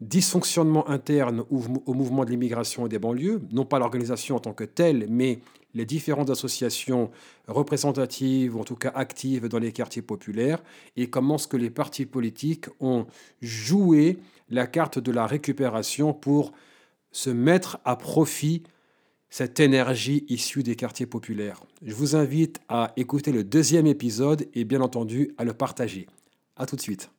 dysfonctionnements 0.00 0.88
internes 0.88 1.44
au 1.50 1.94
mouvement 1.94 2.24
de 2.24 2.30
l'immigration 2.30 2.86
et 2.86 2.88
des 2.88 2.98
banlieues, 2.98 3.40
non 3.52 3.64
pas 3.64 3.78
l'organisation 3.78 4.36
en 4.36 4.40
tant 4.40 4.52
que 4.52 4.64
telle, 4.64 5.06
mais 5.08 5.38
les 5.74 5.86
différentes 5.86 6.28
associations 6.28 7.10
représentatives, 7.48 8.56
en 8.56 8.64
tout 8.64 8.74
cas 8.76 8.92
actives 8.94 9.48
dans 9.48 9.60
les 9.60 9.72
quartiers 9.72 10.02
populaires, 10.02 10.62
et 10.96 11.08
comment 11.08 11.36
est-ce 11.36 11.48
que 11.48 11.56
les 11.56 11.70
partis 11.70 12.04
politiques 12.04 12.66
ont 12.80 13.06
joué 13.40 14.18
la 14.52 14.66
carte 14.66 14.98
de 14.98 15.10
la 15.10 15.26
récupération 15.26 16.12
pour 16.12 16.52
se 17.10 17.30
mettre 17.30 17.80
à 17.84 17.96
profit 17.96 18.62
cette 19.30 19.60
énergie 19.60 20.24
issue 20.28 20.62
des 20.62 20.76
quartiers 20.76 21.06
populaires. 21.06 21.62
Je 21.82 21.94
vous 21.94 22.16
invite 22.16 22.60
à 22.68 22.92
écouter 22.96 23.32
le 23.32 23.44
deuxième 23.44 23.86
épisode 23.86 24.46
et 24.54 24.64
bien 24.64 24.82
entendu 24.82 25.32
à 25.38 25.44
le 25.44 25.54
partager. 25.54 26.06
À 26.56 26.66
tout 26.66 26.76
de 26.76 26.82
suite. 26.82 27.10